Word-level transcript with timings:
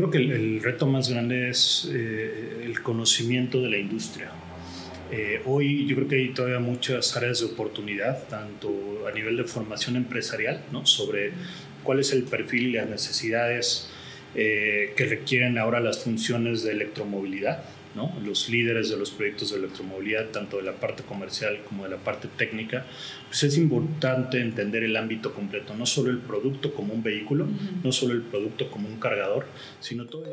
Creo 0.00 0.10
que 0.10 0.16
el, 0.16 0.62
reto 0.62 0.86
más 0.86 1.10
grande 1.10 1.50
es 1.50 1.86
eh, 1.92 2.62
el 2.64 2.80
conocimiento 2.80 3.60
de 3.60 3.68
la 3.68 3.76
industria. 3.76 4.30
Eh, 5.12 5.42
hoy 5.44 5.86
yo 5.86 5.94
creo 5.94 6.08
que 6.08 6.16
hay 6.16 6.28
todavía 6.30 6.58
muchas 6.58 7.14
áreas 7.18 7.40
de 7.40 7.44
oportunidad, 7.44 8.26
tanto 8.28 9.06
a 9.06 9.12
nivel 9.12 9.36
de 9.36 9.44
formación 9.44 9.96
empresarial, 9.96 10.62
¿no? 10.72 10.86
sobre 10.86 11.32
cuál 11.82 12.00
es 12.00 12.14
el 12.14 12.22
perfil 12.22 12.68
y 12.68 12.72
las 12.72 12.88
necesidades 12.88 13.90
eh, 14.34 14.94
que 14.96 15.04
requieren 15.04 15.58
ahora 15.58 15.80
las 15.80 15.98
funciones 15.98 16.62
de 16.62 16.72
electromovilidad, 16.72 17.62
¿no? 17.94 18.12
los 18.24 18.48
líderes 18.48 18.90
de 18.90 18.96
los 18.96 19.10
proyectos 19.10 19.50
de 19.50 19.58
electromovilidad, 19.58 20.26
tanto 20.26 20.58
de 20.58 20.62
la 20.62 20.72
parte 20.72 21.02
comercial 21.02 21.60
como 21.68 21.84
de 21.84 21.90
la 21.90 21.96
parte 21.96 22.28
técnica, 22.28 22.86
pues 23.28 23.42
es 23.42 23.56
importante 23.56 24.40
entender 24.40 24.84
el 24.84 24.96
ámbito 24.96 25.34
completo, 25.34 25.74
no 25.74 25.86
solo 25.86 26.10
el 26.10 26.18
producto 26.18 26.72
como 26.74 26.94
un 26.94 27.02
vehículo, 27.02 27.46
no 27.82 27.92
solo 27.92 28.14
el 28.14 28.22
producto 28.22 28.70
como 28.70 28.88
un 28.88 28.98
cargador, 28.98 29.46
sino 29.80 30.06
todo 30.06 30.24
el... 30.24 30.32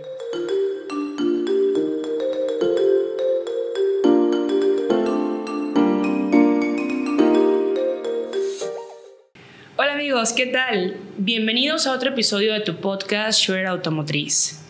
Hola 9.78 9.94
amigos, 9.94 10.34
¿qué 10.34 10.48
tal? 10.48 10.98
Bienvenidos 11.18 11.88
a 11.88 11.94
otro 11.94 12.10
episodio 12.10 12.54
de 12.54 12.62
tu 12.62 12.78
podcast 12.78 13.40
Share 13.40 13.68
Automotriz. 13.68 14.67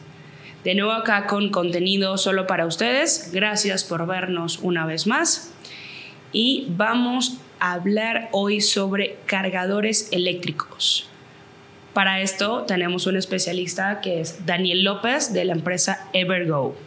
De 0.67 0.75
nuevo 0.75 0.91
acá 0.91 1.27
con 1.27 1.49
contenido 1.49 2.17
solo 2.17 2.45
para 2.45 2.65
ustedes. 2.65 3.31
Gracias 3.31 3.85
por 3.85 4.05
vernos 4.05 4.59
una 4.61 4.85
vez 4.85 5.07
más. 5.07 5.53
Y 6.33 6.65
vamos 6.71 7.37
a 7.61 7.71
hablar 7.71 8.27
hoy 8.33 8.59
sobre 8.59 9.15
cargadores 9.27 10.09
eléctricos. 10.11 11.09
Para 11.93 12.19
esto 12.19 12.63
tenemos 12.63 13.07
un 13.07 13.15
especialista 13.15 14.01
que 14.01 14.19
es 14.19 14.45
Daniel 14.45 14.83
López 14.83 15.31
de 15.31 15.45
la 15.45 15.53
empresa 15.53 16.09
Evergo. 16.11 16.77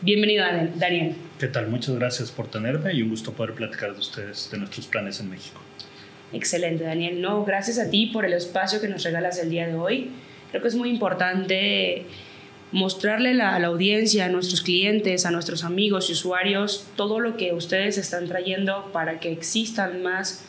Bienvenido, 0.00 0.46
Daniel. 0.76 1.14
¿Qué 1.38 1.48
tal? 1.48 1.68
Muchas 1.68 1.94
gracias 1.94 2.30
por 2.30 2.48
tenerme 2.48 2.94
y 2.94 3.02
un 3.02 3.10
gusto 3.10 3.34
poder 3.34 3.52
platicar 3.52 3.92
de 3.92 3.98
ustedes, 3.98 4.48
de 4.50 4.56
nuestros 4.56 4.86
planes 4.86 5.20
en 5.20 5.28
México. 5.28 5.60
Excelente, 6.32 6.84
Daniel. 6.84 7.20
No, 7.20 7.44
gracias 7.44 7.78
a 7.78 7.90
ti 7.90 8.06
por 8.06 8.24
el 8.24 8.32
espacio 8.32 8.80
que 8.80 8.88
nos 8.88 9.04
regalas 9.04 9.38
el 9.38 9.50
día 9.50 9.66
de 9.66 9.74
hoy. 9.74 10.10
Creo 10.52 10.62
que 10.62 10.68
es 10.68 10.74
muy 10.74 10.88
importante 10.88 12.06
mostrarle 12.72 13.40
a 13.40 13.58
la 13.58 13.66
audiencia, 13.68 14.26
a 14.26 14.28
nuestros 14.28 14.60
clientes, 14.60 15.24
a 15.24 15.30
nuestros 15.30 15.64
amigos 15.64 16.10
y 16.10 16.12
usuarios, 16.12 16.86
todo 16.96 17.20
lo 17.20 17.36
que 17.36 17.52
ustedes 17.52 17.98
están 17.98 18.26
trayendo 18.26 18.90
para 18.92 19.20
que 19.20 19.30
existan 19.32 20.02
más 20.02 20.44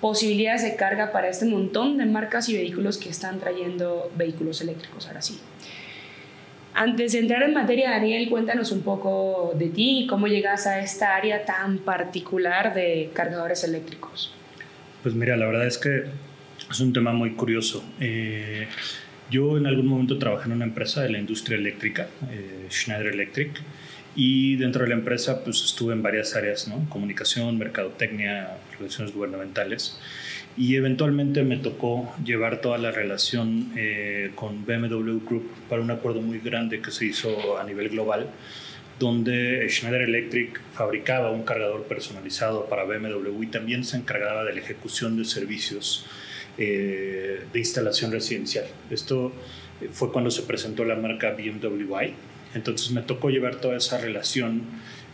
posibilidades 0.00 0.62
de 0.62 0.76
carga 0.76 1.12
para 1.12 1.28
este 1.28 1.46
montón 1.46 1.98
de 1.98 2.06
marcas 2.06 2.48
y 2.48 2.56
vehículos 2.56 2.98
que 2.98 3.08
están 3.08 3.40
trayendo 3.40 4.10
vehículos 4.16 4.60
eléctricos 4.60 5.06
ahora 5.06 5.22
sí. 5.22 5.38
Antes 6.74 7.12
de 7.12 7.18
entrar 7.18 7.42
en 7.42 7.54
materia, 7.54 7.90
Daniel, 7.90 8.28
cuéntanos 8.28 8.70
un 8.70 8.82
poco 8.82 9.52
de 9.58 9.68
ti 9.68 10.04
y 10.04 10.06
cómo 10.06 10.28
llegas 10.28 10.66
a 10.68 10.80
esta 10.80 11.16
área 11.16 11.44
tan 11.44 11.78
particular 11.78 12.72
de 12.72 13.10
cargadores 13.14 13.64
eléctricos. 13.64 14.32
Pues 15.02 15.14
mira, 15.14 15.36
la 15.36 15.46
verdad 15.46 15.66
es 15.66 15.76
que 15.76 16.04
es 16.70 16.80
un 16.80 16.92
tema 16.92 17.12
muy 17.12 17.32
curioso. 17.32 17.84
Eh, 17.98 18.68
yo 19.30 19.56
en 19.58 19.66
algún 19.66 19.86
momento 19.86 20.18
trabajé 20.18 20.46
en 20.46 20.52
una 20.52 20.64
empresa 20.64 21.02
de 21.02 21.10
la 21.10 21.18
industria 21.18 21.58
eléctrica, 21.58 22.08
eh, 22.30 22.66
Schneider 22.70 23.08
Electric, 23.08 23.60
y 24.16 24.56
dentro 24.56 24.82
de 24.82 24.88
la 24.88 24.94
empresa 24.94 25.44
pues 25.44 25.62
estuve 25.64 25.92
en 25.92 26.02
varias 26.02 26.34
áreas, 26.34 26.66
¿no? 26.66 26.88
comunicación, 26.88 27.58
mercadotecnia, 27.58 28.56
relaciones 28.78 29.14
gubernamentales, 29.14 29.98
y 30.56 30.74
eventualmente 30.74 31.44
me 31.44 31.56
tocó 31.56 32.12
llevar 32.24 32.60
toda 32.60 32.78
la 32.78 32.90
relación 32.90 33.70
eh, 33.76 34.32
con 34.34 34.66
BMW 34.66 35.18
Group 35.24 35.48
para 35.68 35.82
un 35.82 35.90
acuerdo 35.90 36.20
muy 36.20 36.40
grande 36.40 36.80
que 36.80 36.90
se 36.90 37.06
hizo 37.06 37.58
a 37.58 37.64
nivel 37.64 37.90
global, 37.90 38.28
donde 38.98 39.68
Schneider 39.68 40.02
Electric 40.02 40.60
fabricaba 40.72 41.30
un 41.30 41.44
cargador 41.44 41.84
personalizado 41.84 42.66
para 42.66 42.82
BMW 42.82 43.42
y 43.42 43.46
también 43.46 43.84
se 43.84 43.96
encargaba 43.96 44.44
de 44.44 44.54
la 44.54 44.60
ejecución 44.60 45.16
de 45.16 45.24
servicios 45.24 46.04
eh, 46.58 47.44
de 47.52 47.58
instalación 47.58 48.10
residencial. 48.10 48.66
Esto 48.90 49.32
eh, 49.80 49.88
fue 49.92 50.10
cuando 50.12 50.30
se 50.30 50.42
presentó 50.42 50.84
la 50.84 50.96
marca 50.96 51.30
BMW. 51.30 51.94
Entonces 52.54 52.90
me 52.90 53.02
tocó 53.02 53.30
llevar 53.30 53.56
toda 53.56 53.76
esa 53.76 53.98
relación 53.98 54.62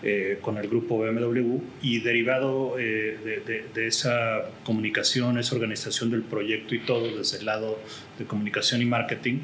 eh, 0.03 0.39
con 0.41 0.57
el 0.57 0.69
grupo 0.69 0.99
BMW 0.99 1.59
y 1.83 2.01
derivado 2.01 2.77
de, 2.77 3.65
de, 3.75 3.87
esa 3.87 4.45
comunicación, 4.65 5.39
esa 5.39 5.55
organización 5.55 6.11
del 6.11 6.23
proyecto 6.23 6.75
y 6.75 6.79
todo 6.81 7.17
desde 7.17 7.39
el 7.39 7.47
lado 7.47 7.79
de 8.19 8.25
comunicación 8.25 8.83
y 8.83 8.87
marketing, 8.87 9.41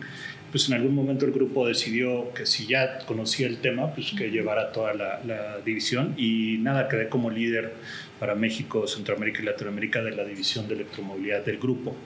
pues 0.50 0.68
en 0.68 0.74
algún 0.74 0.94
momento 0.94 1.26
el 1.26 1.32
grupo 1.32 1.66
decidió 1.66 2.32
que 2.34 2.46
si 2.46 2.66
ya 2.66 2.98
conocía 3.06 3.46
el 3.46 3.58
tema, 3.58 3.94
pues 3.94 4.12
que 4.16 4.30
llevara 4.30 4.72
toda 4.72 4.94
la, 4.94 5.20
la 5.24 5.58
división 5.64 6.14
y 6.16 6.58
nada, 6.58 6.88
quedé 6.88 7.08
como 7.08 7.30
líder 7.30 7.74
para 8.20 8.34
México, 8.34 8.86
Centroamérica 8.86 9.42
y 9.42 9.46
Latinoamérica 9.46 10.02
de 10.02 10.10
la 10.12 10.24
división 10.24 10.68
de 10.68 10.74
electromovilidad 10.74 11.44
del 11.44 11.58
grupo. 11.58 11.96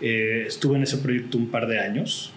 Eh, 0.00 0.44
estuve 0.46 0.76
en 0.76 0.82
ese 0.82 0.98
proyecto 0.98 1.38
un 1.38 1.50
par 1.50 1.66
de 1.66 1.80
años 1.80 2.32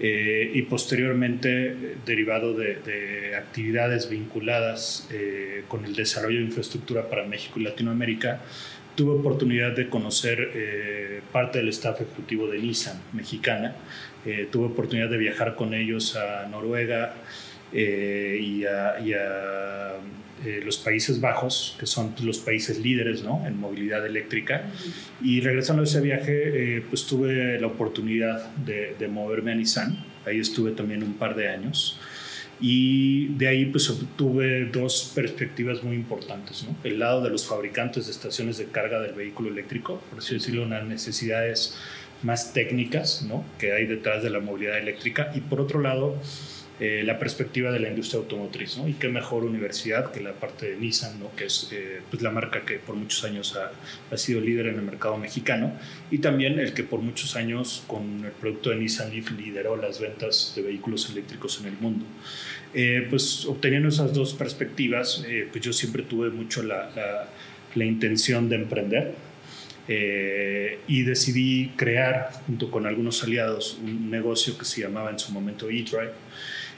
eh, 0.00 0.50
y 0.52 0.62
posteriormente, 0.62 1.96
derivado 2.04 2.54
de, 2.54 3.36
actividades 3.36 4.08
vinculadas 4.08 5.08
eh, 5.12 5.64
con 5.68 5.84
el 5.84 5.94
desarrollo 5.94 6.38
de 6.38 6.46
infraestructura 6.46 7.08
para 7.08 7.24
México 7.26 7.60
y 7.60 7.64
Latinoamérica, 7.64 8.40
tuve 8.96 9.18
oportunidad 9.18 9.72
de 9.72 9.88
conocer 9.88 11.20
parte 11.32 11.58
del 11.58 11.68
staff 11.70 12.00
ejecutivo 12.00 12.46
de 12.46 12.60
Nissan 12.60 13.00
mexicana. 13.12 13.74
Tuve 14.50 14.66
oportunidad 14.66 15.10
de 15.10 15.18
viajar 15.18 15.54
con 15.54 15.74
ellos 15.74 16.16
a 16.16 16.46
Noruega 16.48 17.14
y 17.72 18.64
a 18.64 18.94
eh, 20.44 20.60
los 20.62 20.76
Países 20.76 21.20
Bajos, 21.20 21.74
que 21.78 21.86
son 21.86 22.12
pues, 22.12 22.24
los 22.24 22.38
países 22.38 22.78
líderes 22.78 23.22
¿no? 23.22 23.46
en 23.46 23.58
movilidad 23.58 24.04
eléctrica. 24.04 24.64
Y 25.22 25.40
regresando 25.40 25.82
a 25.82 25.84
ese 25.84 26.00
viaje, 26.02 26.76
eh, 26.76 26.82
pues 26.88 27.06
tuve 27.06 27.58
la 27.58 27.68
oportunidad 27.68 28.54
de, 28.56 28.94
de, 28.98 29.08
moverme 29.08 29.52
a 29.52 29.54
Nissan. 29.54 30.04
Ahí 30.26 30.40
estuve 30.40 30.72
también 30.72 31.02
un 31.02 31.14
par 31.14 31.34
de 31.34 31.48
años. 31.48 31.98
Y 32.60 33.28
de 33.28 33.48
ahí 33.48 33.66
pues 33.66 33.88
obtuve 33.88 34.66
dos 34.66 35.12
perspectivas 35.14 35.82
muy 35.82 35.96
importantes. 35.96 36.66
¿no? 36.68 36.76
El 36.84 36.98
lado 36.98 37.22
de 37.22 37.30
los 37.30 37.46
fabricantes 37.46 38.06
de 38.06 38.12
estaciones 38.12 38.58
de 38.58 38.66
carga 38.66 39.00
del 39.00 39.14
vehículo 39.14 39.50
eléctrico, 39.50 40.02
por 40.10 40.18
así 40.18 40.34
decirlo, 40.34 40.64
unas 40.64 40.84
necesidades 40.84 41.76
más 42.24 42.52
técnicas 42.52 43.22
¿no? 43.22 43.44
que 43.58 43.72
hay 43.72 43.86
detrás 43.86 44.22
de 44.22 44.30
la 44.30 44.40
movilidad 44.40 44.78
eléctrica. 44.78 45.30
Y 45.34 45.40
por 45.40 45.60
otro 45.60 45.80
lado, 45.80 46.18
eh, 46.80 47.04
la 47.04 47.20
perspectiva 47.20 47.70
de 47.70 47.78
la 47.78 47.88
industria 47.88 48.18
automotriz, 48.18 48.78
¿no? 48.78 48.88
Y 48.88 48.94
qué 48.94 49.08
mejor 49.08 49.44
universidad 49.44 50.10
que 50.10 50.20
la 50.20 50.32
parte 50.32 50.72
de 50.72 50.76
Nissan, 50.76 51.20
¿no? 51.20 51.30
Que 51.36 51.44
es 51.44 51.68
eh, 51.70 52.00
pues 52.10 52.20
la 52.20 52.32
marca 52.32 52.62
que 52.62 52.78
por 52.78 52.96
muchos 52.96 53.22
años 53.22 53.56
ha, 53.56 53.70
ha, 54.12 54.18
sido 54.18 54.40
líder 54.40 54.66
en 54.66 54.74
el 54.74 54.82
mercado 54.82 55.16
mexicano 55.16 55.72
y 56.10 56.18
también 56.18 56.58
el 56.58 56.74
que 56.74 56.82
por 56.82 56.98
muchos 56.98 57.36
años 57.36 57.84
con 57.86 58.24
el 58.24 58.32
producto 58.32 58.70
de 58.70 58.76
Nissan 58.76 59.12
Leaf 59.12 59.30
lideró 59.30 59.76
las 59.76 60.00
ventas 60.00 60.52
de 60.56 60.62
vehículos 60.62 61.08
eléctricos 61.10 61.60
en 61.60 61.68
el 61.68 61.78
mundo. 61.78 62.06
Eh, 62.74 63.06
pues 63.08 63.46
obteniendo 63.46 63.88
esas 63.88 64.12
dos 64.12 64.34
perspectivas, 64.34 65.24
pues 65.52 65.64
yo 65.64 65.72
siempre 65.72 66.02
tuve 66.02 66.30
mucho 66.30 66.64
la, 66.64 66.90
la, 66.96 67.28
la 67.76 67.84
intención 67.84 68.48
de 68.48 68.56
emprender, 68.56 69.14
eh, 69.86 70.78
y 70.88 71.02
decidí 71.02 71.72
crear, 71.76 72.30
junto 72.46 72.70
con 72.70 72.86
algunos 72.86 73.22
aliados, 73.22 73.78
un 73.82 74.10
negocio 74.10 74.56
que 74.56 74.64
se 74.64 74.80
llamaba 74.80 75.10
en 75.10 75.18
su 75.18 75.30
momento 75.30 75.68
eDrive 75.68 76.12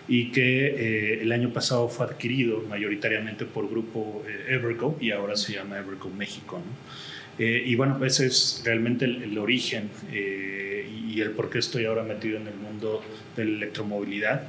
y 0.09 0.33
que 0.33 0.67
eh, 0.67 1.23
el 1.23 1.31
año 1.31 1.53
pasado 1.53 1.89
fue 1.89 2.07
adquirido 2.07 2.63
mayoritariamente 2.69 3.45
por 3.45 3.71
grupo 3.71 4.25
eh, 4.27 4.55
Evergo 4.55 4.97
y 5.01 5.13
ahora 5.13 5.37
se 5.37 5.53
llama 5.53 5.79
Evergo 5.79 6.11
México. 6.11 6.61
y 7.39 7.75
bueno, 7.77 8.05
ese 8.05 8.27
es 8.27 8.63
realmente 8.65 9.05
el, 9.05 9.37
origen 9.39 9.91
y 10.11 11.21
el 11.21 11.33
por 11.33 11.51
qué 11.51 11.59
estoy 11.59 11.85
ahora 11.85 12.03
metido 12.03 12.39
en 12.39 12.47
el 12.47 12.55
mundo 12.55 13.03
de 13.37 13.45
la 13.45 13.57
electromovilidad. 13.57 14.49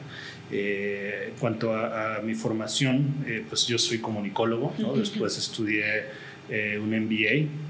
en 0.50 1.34
cuanto 1.38 1.76
a, 1.76 2.22
mi 2.24 2.34
formación, 2.34 3.26
pues 3.50 3.68
yo 3.68 3.78
soy 3.78 3.98
comunicólogo, 4.00 4.74
¿no? 4.80 4.96
después 4.96 5.38
estudié 5.38 6.06
un 6.80 6.92
MBA 6.92 7.67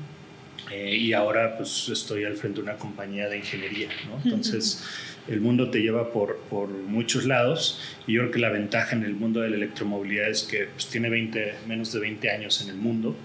eh, 0.72 0.96
y 0.96 1.14
ahora 1.14 1.58
pues 1.58 1.90
estoy 1.90 2.26
al 2.26 2.36
frente 2.36 2.58
de 2.58 2.64
una 2.64 2.78
compañía 2.78 3.30
de 3.30 3.38
ingeniería, 3.38 3.90
¿no? 4.08 4.20
Entonces 4.24 4.84
el 5.28 5.42
mundo 5.42 5.70
te 5.70 5.82
lleva 5.82 6.12
por, 6.12 6.38
por, 6.50 6.70
muchos 6.70 7.26
lados 7.26 7.82
y 8.06 8.14
yo 8.14 8.22
creo 8.22 8.32
que 8.32 8.40
la 8.40 8.50
ventaja 8.50 8.96
en 8.96 9.04
el 9.04 9.14
mundo 9.14 9.42
de 9.42 9.50
la 9.50 9.58
electromovilidad 9.58 10.30
es 10.30 10.44
que 10.44 10.66
pues, 10.66 10.88
tiene 10.88 11.10
20, 11.10 11.54
menos 11.68 11.92
de 11.92 12.00
20 12.00 12.30
años 12.32 12.62
en 12.62 12.70
el 12.70 12.78
mundo. 12.78 13.16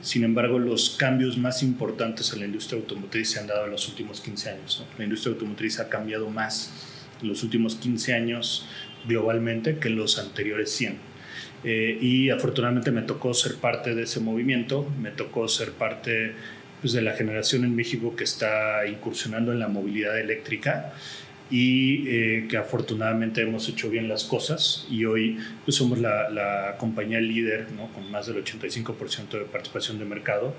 Sin 0.00 0.24
embargo, 0.24 0.58
los 0.58 0.90
cambios 0.90 1.36
más 1.36 1.62
importantes 1.62 2.32
en 2.32 2.40
la 2.40 2.46
industria 2.46 2.80
automotriz 2.80 3.30
se 3.30 3.40
han 3.40 3.48
dado 3.48 3.64
en 3.64 3.72
los 3.72 3.88
últimos 3.88 4.20
15 4.20 4.50
años. 4.50 4.80
¿no? 4.84 4.98
La 4.98 5.04
industria 5.04 5.32
automotriz 5.32 5.80
ha 5.80 5.88
cambiado 5.88 6.30
más 6.30 6.72
en 7.20 7.28
los 7.28 7.42
últimos 7.42 7.74
15 7.74 8.14
años 8.14 8.66
globalmente 9.06 9.78
que 9.78 9.88
en 9.88 9.96
los 9.96 10.18
anteriores 10.18 10.70
100. 10.70 11.08
Eh, 11.64 11.98
y 12.00 12.30
afortunadamente 12.30 12.92
me 12.92 13.02
tocó 13.02 13.34
ser 13.34 13.56
parte 13.56 13.96
de 13.96 14.04
ese 14.04 14.20
movimiento, 14.20 14.88
me 15.00 15.10
tocó 15.10 15.48
ser 15.48 15.72
parte 15.72 16.34
pues, 16.80 16.92
de 16.92 17.02
la 17.02 17.12
generación 17.12 17.64
en 17.64 17.74
México 17.74 18.14
que 18.16 18.24
está 18.24 18.86
incursionando 18.86 19.52
en 19.52 19.60
la 19.60 19.68
movilidad 19.68 20.18
eléctrica. 20.18 20.92
y 21.50 22.06
eh, 22.08 22.46
que 22.46 22.58
afortunadamente 22.58 23.40
hemos 23.40 23.66
hecho 23.70 23.88
bien 23.88 24.06
las 24.06 24.24
cosas 24.24 24.86
y 24.90 25.06
hoy 25.06 25.38
pues, 25.64 25.78
somos 25.78 25.98
la, 25.98 26.28
la 26.28 26.76
compañía 26.76 27.20
líder 27.20 27.72
¿no? 27.72 27.90
con 27.94 28.10
más 28.10 28.26
del 28.26 28.44
85% 28.44 29.30
de 29.30 29.44
participación 29.46 29.98
de 29.98 30.04
mercado 30.04 30.54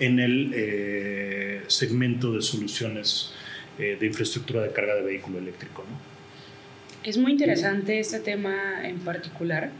en 0.00 0.20
el 0.20 0.52
eh, 0.54 1.62
segmento 1.68 2.34
de 2.34 2.42
soluciones 2.42 3.32
eh, 3.78 3.96
de 3.98 4.06
infraestructura 4.06 4.60
de 4.62 4.70
carga 4.70 4.94
de 4.94 5.02
vehículo 5.02 5.38
eléctrico. 5.38 5.82
¿no? 5.88 5.96
Es 7.08 7.18
muy 7.18 7.32
interesante 7.32 7.98
este 7.98 8.20
tema 8.20 8.86
en 8.86 8.98
particular 8.98 9.70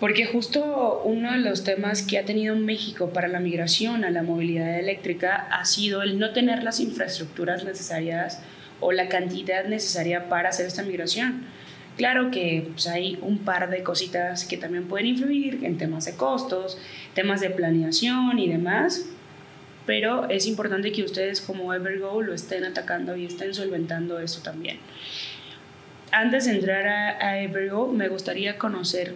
porque 0.00 0.24
justo 0.24 1.02
uno 1.04 1.32
de 1.32 1.38
los 1.38 1.62
temas 1.62 2.02
que 2.02 2.18
ha 2.18 2.24
tenido 2.24 2.56
México 2.56 3.10
para 3.10 3.28
la 3.28 3.38
migración 3.38 4.04
a 4.04 4.10
la 4.10 4.22
movilidad 4.22 4.78
eléctrica 4.78 5.46
ha 5.50 5.66
sido 5.66 6.02
el 6.02 6.18
no 6.18 6.32
tener 6.32 6.62
las 6.62 6.80
infraestructuras 6.80 7.64
necesarias 7.64 8.42
o 8.80 8.92
la 8.92 9.08
cantidad 9.08 9.66
necesaria 9.66 10.30
para 10.30 10.48
hacer 10.48 10.66
esta 10.66 10.82
migración. 10.82 11.42
Claro 11.98 12.30
que 12.30 12.66
pues, 12.72 12.86
hay 12.86 13.18
un 13.20 13.40
par 13.40 13.68
de 13.68 13.82
cositas 13.82 14.46
que 14.46 14.56
también 14.56 14.88
pueden 14.88 15.06
influir 15.06 15.60
en 15.64 15.76
temas 15.76 16.06
de 16.06 16.16
costos, 16.16 16.78
temas 17.12 17.42
de 17.42 17.50
planeación 17.50 18.38
y 18.38 18.48
demás, 18.48 19.04
pero 19.84 20.30
es 20.30 20.46
importante 20.46 20.92
que 20.92 21.02
ustedes 21.02 21.42
como 21.42 21.74
Evergo 21.74 22.22
lo 22.22 22.32
estén 22.32 22.64
atacando 22.64 23.16
y 23.16 23.26
estén 23.26 23.52
solventando 23.52 24.18
eso 24.18 24.40
también. 24.42 24.78
Antes 26.10 26.46
de 26.46 26.52
entrar 26.52 26.86
a, 26.86 27.26
a 27.26 27.38
Evergo, 27.40 27.92
me 27.92 28.08
gustaría 28.08 28.56
conocer 28.56 29.14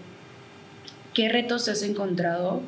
¿Qué 1.15 1.29
retos 1.29 1.69
has 1.69 1.83
encontrado 1.83 2.61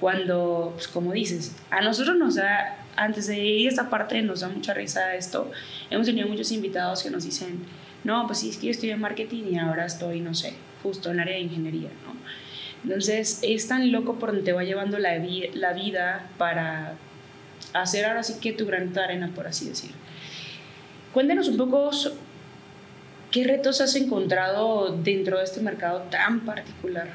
cuando, 0.00 0.72
pues 0.74 0.88
como 0.88 1.12
dices, 1.12 1.56
a 1.70 1.80
nosotros 1.80 2.16
nos 2.16 2.36
da, 2.36 2.78
antes 2.96 3.26
de 3.26 3.38
ir 3.38 3.66
a 3.66 3.70
esta 3.70 3.90
parte 3.90 4.22
nos 4.22 4.40
da 4.40 4.48
mucha 4.48 4.72
risa 4.72 5.14
esto, 5.14 5.50
hemos 5.90 6.06
tenido 6.06 6.28
muchos 6.28 6.52
invitados 6.52 7.02
que 7.02 7.10
nos 7.10 7.24
dicen, 7.24 7.64
no, 8.04 8.26
pues 8.26 8.38
sí, 8.38 8.50
es 8.50 8.58
que 8.58 8.66
yo 8.66 8.70
estoy 8.70 8.90
en 8.90 9.00
marketing 9.00 9.44
y 9.52 9.58
ahora 9.58 9.86
estoy, 9.86 10.20
no 10.20 10.34
sé, 10.34 10.54
justo 10.82 11.10
en 11.10 11.20
área 11.20 11.34
de 11.34 11.40
ingeniería, 11.40 11.90
¿no? 12.06 12.16
Entonces 12.84 13.40
es 13.42 13.66
tan 13.66 13.90
loco 13.90 14.20
por 14.20 14.30
donde 14.30 14.44
te 14.44 14.52
va 14.52 14.62
llevando 14.62 14.98
la, 14.98 15.18
la 15.54 15.72
vida 15.72 16.30
para 16.38 16.94
hacer 17.72 18.04
ahora 18.04 18.22
sí 18.22 18.34
que 18.40 18.52
tu 18.52 18.66
granito 18.66 19.00
de 19.00 19.04
arena, 19.04 19.32
por 19.34 19.46
así 19.48 19.68
decir. 19.68 19.90
Cuéntanos 21.12 21.48
un 21.48 21.56
poco 21.56 21.90
qué 23.32 23.44
retos 23.44 23.80
has 23.80 23.96
encontrado 23.96 24.96
dentro 24.96 25.38
de 25.38 25.44
este 25.44 25.60
mercado 25.60 26.02
tan 26.10 26.40
particular. 26.40 27.08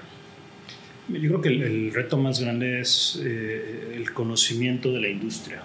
Yo 1.10 1.20
creo 1.20 1.42
que 1.42 1.50
el, 1.50 1.94
reto 1.94 2.18
más 2.18 2.40
grande 2.40 2.80
es 2.80 3.22
eh, 3.24 3.94
el 3.96 4.14
conocimiento 4.14 4.92
de 4.92 5.02
la 5.02 5.10
industria. 5.10 5.62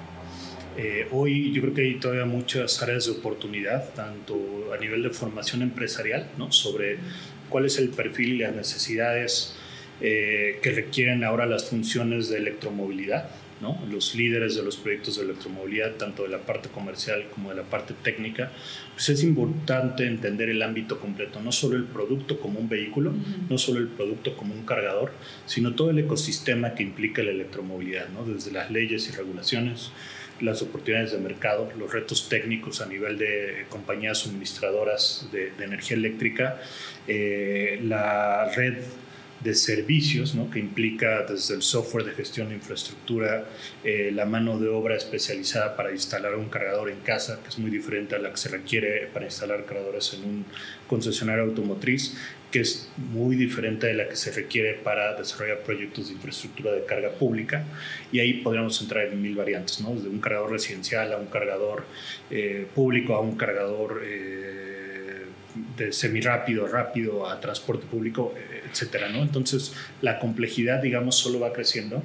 Eh, 0.77 1.07
hoy 1.13 1.53
yo 1.53 1.63
creo 1.63 1.75
que 1.75 1.83
hay 1.83 1.95
todavía 1.95 2.25
muchas 2.25 2.83
áreas 2.83 3.07
de 3.07 3.13
oportunidad, 3.13 3.95
tanto 3.95 4.73
a 4.73 4.79
nivel 4.79 5.03
de 5.03 5.11
formación 5.11 5.63
empresarial, 5.63 6.29
¿no? 6.39 6.51
sobre 6.51 6.99
cuál 7.49 7.67
es 7.67 7.79
el 7.79 7.91
perfil 7.91 8.35
y 8.35 8.39
las 8.39 8.55
necesidades 8.55 9.55
eh, 10.01 10.59
que 10.63 10.73
requieren 10.73 11.25
ahora 11.25 11.47
las 11.47 11.65
funciones 11.65 12.29
de 12.29 12.39
electromovilidad, 12.39 13.29
los 13.89 14.15
líderes 14.15 14.55
de 14.57 14.63
los 14.63 14.77
proyectos 14.77 15.17
de 15.17 15.25
electromovilidad, 15.25 15.97
tanto 15.97 16.23
de 16.23 16.29
la 16.29 16.39
parte 16.39 16.69
comercial 16.69 17.27
como 17.35 17.51
de 17.51 17.57
la 17.57 17.63
parte 17.63 17.95
técnica, 18.03 18.53
pues 18.95 19.09
es 19.09 19.23
importante 19.23 20.07
entender 20.07 20.49
el 20.49 20.63
ámbito 20.63 21.01
completo, 21.01 21.41
no 21.41 21.53
solo 21.53 21.77
el 21.77 21.85
producto 21.85 22.41
como 22.41 22.61
un 22.61 22.69
vehículo, 22.69 23.13
no 23.49 23.59
solo 23.59 23.81
el 23.81 23.89
producto 23.89 24.37
como 24.37 24.55
un 24.55 24.65
cargador, 24.65 25.13
sino 25.47 25.75
todo 25.75 25.91
el 25.91 25.99
ecosistema 25.99 26.75
que 26.75 26.83
implica 26.83 27.23
la 27.23 27.31
electromovilidad, 27.31 28.09
desde 28.27 28.53
las 28.53 28.71
leyes 28.71 29.09
y 29.09 29.13
regulaciones, 29.13 29.91
las 30.41 30.63
oportunidades 30.63 31.13
de 31.13 31.19
mercado, 31.19 31.71
los 31.77 31.93
retos 31.93 32.29
técnicos 32.29 32.81
a 32.81 32.87
nivel 32.87 33.19
de 33.19 33.67
compañías 33.69 34.19
suministradoras 34.19 35.29
de, 35.33 35.53
energía 35.61 35.97
eléctrica, 35.97 36.61
eh, 37.09 37.81
la 37.83 38.51
red 38.55 38.77
de 39.41 39.55
servicios, 39.55 40.35
¿no? 40.35 40.51
que 40.51 40.59
implica 40.59 41.23
desde 41.23 41.55
el 41.55 41.63
software 41.63 42.05
de 42.05 42.13
gestión 42.13 42.49
de 42.49 42.57
infraestructura, 42.57 43.47
eh, 43.85 44.11
la 44.13 44.25
mano 44.25 44.59
de 44.59 44.69
obra 44.69 44.97
especializada 44.97 45.77
para 45.77 45.93
instalar 45.93 46.35
un 46.35 46.49
cargador 46.49 46.91
en 46.91 47.01
casa, 47.01 47.41
que 47.43 47.49
es 47.49 47.59
muy 47.59 47.71
diferente 47.71 48.17
a 48.17 48.19
la 48.19 48.31
que 48.31 48.37
se 48.37 48.49
requiere 48.49 49.09
para 49.13 49.27
instalar 49.27 49.65
cargadores 49.65 50.13
en 50.15 50.25
un 50.25 50.45
concesionario 50.89 51.45
automotriz, 51.45 52.17
que 52.51 52.61
es 52.61 52.91
muy 52.97 53.37
diferente 53.37 53.87
de 53.87 53.95
la 53.95 54.09
que 54.09 54.17
se 54.17 54.33
requiere 54.33 54.75
para 54.75 55.15
desarrollar 55.15 55.61
proyectos 55.61 56.09
de 56.09 56.15
infraestructura 56.15 56.73
de 56.73 56.85
carga 56.85 57.11
pública. 57.11 57.65
Y 58.11 58.21
ahí 58.21 58.35
podríamos 58.35 58.81
entrar 58.81 59.07
en 59.07 59.21
mil 59.21 59.37
variantes, 59.37 59.81
¿no? 59.81 59.95
desde 59.95 60.09
un 60.09 60.21
cargador 60.21 60.53
residencial 60.53 61.13
a 61.13 61.19
un 61.19 61.27
cargador 61.27 61.85
eh, 62.31 62.67
público 62.75 63.15
a 63.15 63.21
un 63.21 63.37
cargador... 63.37 64.03
Eh, 64.05 64.58
de 65.77 65.93
semirápido, 65.93 66.67
rápido 66.67 67.29
a 67.29 67.41
transporte 67.41 67.87
público, 67.87 68.35
etcétera, 68.71 69.09
¿no? 69.09 69.23
Entonces, 69.23 69.75
la 70.03 70.19
complejidad, 70.19 70.83
digamos, 70.83 71.17
solo 71.17 71.41
va 71.41 71.53
creciendo. 71.53 72.03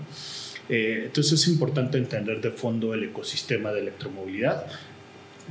Eh, 0.69 1.03
entonces, 1.05 1.41
es 1.41 1.47
importante 1.47 1.97
entender 1.97 2.41
de 2.41 2.51
fondo 2.51 2.93
el 2.93 3.03
ecosistema 3.03 3.71
de 3.71 3.81
electromovilidad, 3.81 4.65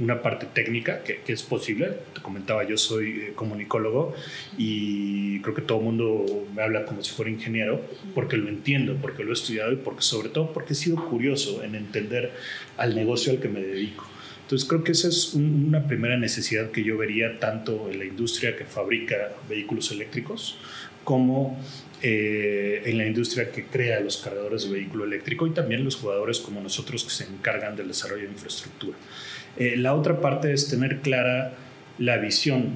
una 0.01 0.23
parte 0.23 0.47
técnica 0.47 1.03
que, 1.03 1.21
es 1.27 1.43
posible. 1.43 1.91
Te 2.15 2.23
comentaba, 2.23 2.65
yo 2.65 2.79
soy 2.79 3.11
eh, 3.11 3.33
comunicólogo 3.35 4.15
y 4.57 5.41
creo 5.41 5.55
que 5.55 5.63
todo 5.63 5.79
el 5.79 5.85
mundo 5.85 6.47
me 6.55 6.63
habla 6.63 6.87
como 6.87 7.03
si 7.03 7.13
fuera 7.13 7.31
ingeniero 7.31 7.83
porque 8.15 8.39
lo 8.39 8.49
entiendo, 8.49 8.97
porque 9.01 9.23
lo 9.23 9.31
he 9.31 9.35
estudiado 9.35 9.73
y 9.73 9.77
porque 9.77 10.03
sobre 10.03 10.31
todo 10.31 10.53
porque 10.53 10.73
he 10.73 10.77
sido 10.77 10.97
curioso 11.09 11.63
en 11.63 11.75
entender 11.75 12.33
al 12.79 12.95
negocio 12.95 13.33
al 13.33 13.41
que 13.41 13.49
me 13.49 13.61
dedico. 13.61 14.07
Entonces 14.43 14.69
creo 14.69 14.85
que 14.85 14.93
esa 14.93 15.09
es 15.09 15.35
una 15.35 15.87
primera 15.87 16.17
necesidad 16.17 16.71
que 16.71 16.85
yo 16.85 16.99
vería 16.99 17.39
tanto 17.39 17.89
en 17.91 17.99
la 17.99 18.05
industria 18.05 18.57
que 18.57 18.65
fabrica 18.65 19.33
vehículos 19.49 19.91
eléctricos 19.93 20.59
como 21.05 21.59
eh, 22.03 22.83
en 22.85 22.99
la 22.99 23.07
industria 23.07 23.51
que 23.51 23.65
crea 23.65 24.01
los 24.01 24.17
cargadores 24.19 24.65
de 24.65 24.71
vehículo 24.71 25.05
eléctrico 25.05 25.47
y 25.47 25.51
también 25.51 25.85
los 25.85 25.97
jugadores 25.97 26.39
como 26.41 26.61
nosotros 26.61 27.05
que 27.05 27.11
se 27.11 27.25
encargan 27.25 27.77
del 27.77 27.89
desarrollo 27.89 28.25
de 28.25 28.31
infraestructura. 28.31 28.99
Eh, 29.57 29.77
la 29.77 29.95
otra 29.95 30.21
parte 30.21 30.53
es 30.53 30.69
tener 30.69 31.01
clara 31.01 31.55
la 31.99 32.17
visión 32.19 32.71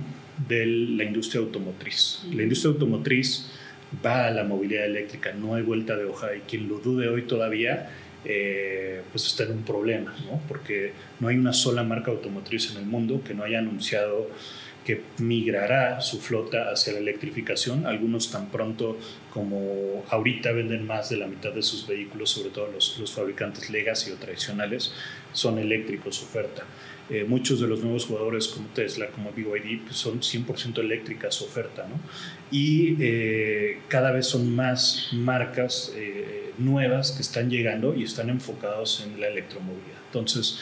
de 0.49 0.67
la 0.67 1.05
industria 1.05 1.41
automotriz. 1.41 2.23
La 2.33 2.43
industria 2.43 2.73
automotriz 2.73 3.51
va 4.05 4.27
a 4.27 4.31
la 4.31 4.45
movilidad 4.45 4.85
eléctrica, 4.85 5.33
no 5.33 5.55
hay 5.55 5.63
vuelta 5.63 5.97
de 5.97 6.05
hoja 6.05 6.35
y 6.37 6.41
quien 6.41 6.69
lo 6.69 6.79
dude 6.79 7.09
hoy 7.09 7.23
todavía 7.23 7.91
eh, 8.29 9.03
pues 9.13 9.27
está 9.27 9.45
en 9.45 9.53
un 9.53 9.63
problema, 9.63 10.15
¿no? 10.27 10.41
porque 10.49 10.93
no 11.21 11.29
hay 11.29 11.37
una 11.37 11.53
sola 11.53 11.85
marca 11.85 12.11
automotriz 12.11 12.73
en 12.73 12.79
el 12.79 12.87
mundo 12.87 13.23
que 13.25 13.35
no 13.35 13.45
haya 13.45 13.61
anunciado 13.61 14.29
que 14.85 15.03
migrará 15.19 16.01
su 16.01 16.21
flota 16.21 16.71
hacia 16.71 16.93
la 16.93 17.01
electrificación. 17.01 17.87
Algunos 17.87 18.31
tan 18.31 18.51
pronto 18.51 18.99
como 19.33 20.05
ahorita 20.11 20.53
venden 20.53 20.87
más 20.87 21.09
de 21.09 21.17
la 21.17 21.27
mitad 21.27 21.53
de 21.53 21.63
sus 21.63 21.87
vehículos, 21.87 22.31
sobre 22.31 22.51
todo 22.51 22.71
los, 22.73 22.99
los 22.99 23.13
fabricantes 23.13 23.71
legacy 23.71 24.13
o 24.13 24.17
tradicionales, 24.17 24.93
son 25.33 25.59
eléctricos 25.59 26.23
oferta. 26.23 26.65
Eh, 27.09 27.25
muchos 27.27 27.61
de 27.61 27.69
los 27.69 27.81
nuevos 27.83 28.07
jugadores 28.07 28.49
como 28.49 28.67
Tesla, 28.69 29.07
como 29.09 29.31
BYD, 29.31 29.83
pues 29.85 29.97
son 29.97 30.21
100% 30.21 30.79
eléctricas 30.81 31.41
oferta, 31.41 31.87
¿no? 31.89 32.01
Y 32.51 32.97
eh, 33.01 33.79
cada 33.89 34.11
vez 34.11 34.27
son 34.27 34.55
más 34.55 35.11
marcas 35.13 35.93
eh, 35.97 36.53
nuevas 36.59 37.13
que 37.13 37.23
están 37.23 37.49
llegando 37.49 37.95
y 37.95 38.03
están 38.03 38.29
enfocados 38.29 39.07
en 39.07 39.21
la 39.21 39.29
electromovilidad. 39.29 39.99
Entonces, 40.07 40.61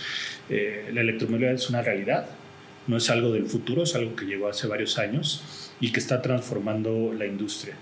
la 0.48 1.00
electromovilidad 1.00 1.54
es 1.54 1.70
una 1.70 1.80
realidad, 1.80 2.26
no 2.86 2.96
es 2.96 3.08
algo 3.08 3.32
del 3.32 3.46
futuro, 3.46 3.84
es 3.84 3.94
algo 3.94 4.14
que 4.14 4.26
llegó 4.26 4.48
hace 4.48 4.66
varios 4.66 4.98
años 4.98 5.42
y 5.80 5.92
que 5.92 6.00
está 6.00 6.22
transformando 6.22 7.12
la 7.12 7.26
industria. 7.26 7.74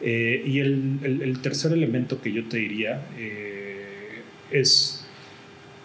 Eh, 0.00 0.42
y 0.46 0.60
el, 0.60 1.38
tercer 1.42 1.72
elemento 1.72 2.20
que 2.20 2.32
yo 2.32 2.48
te 2.48 2.58
diría 2.58 3.02
eh, 3.18 4.22
es 4.50 5.04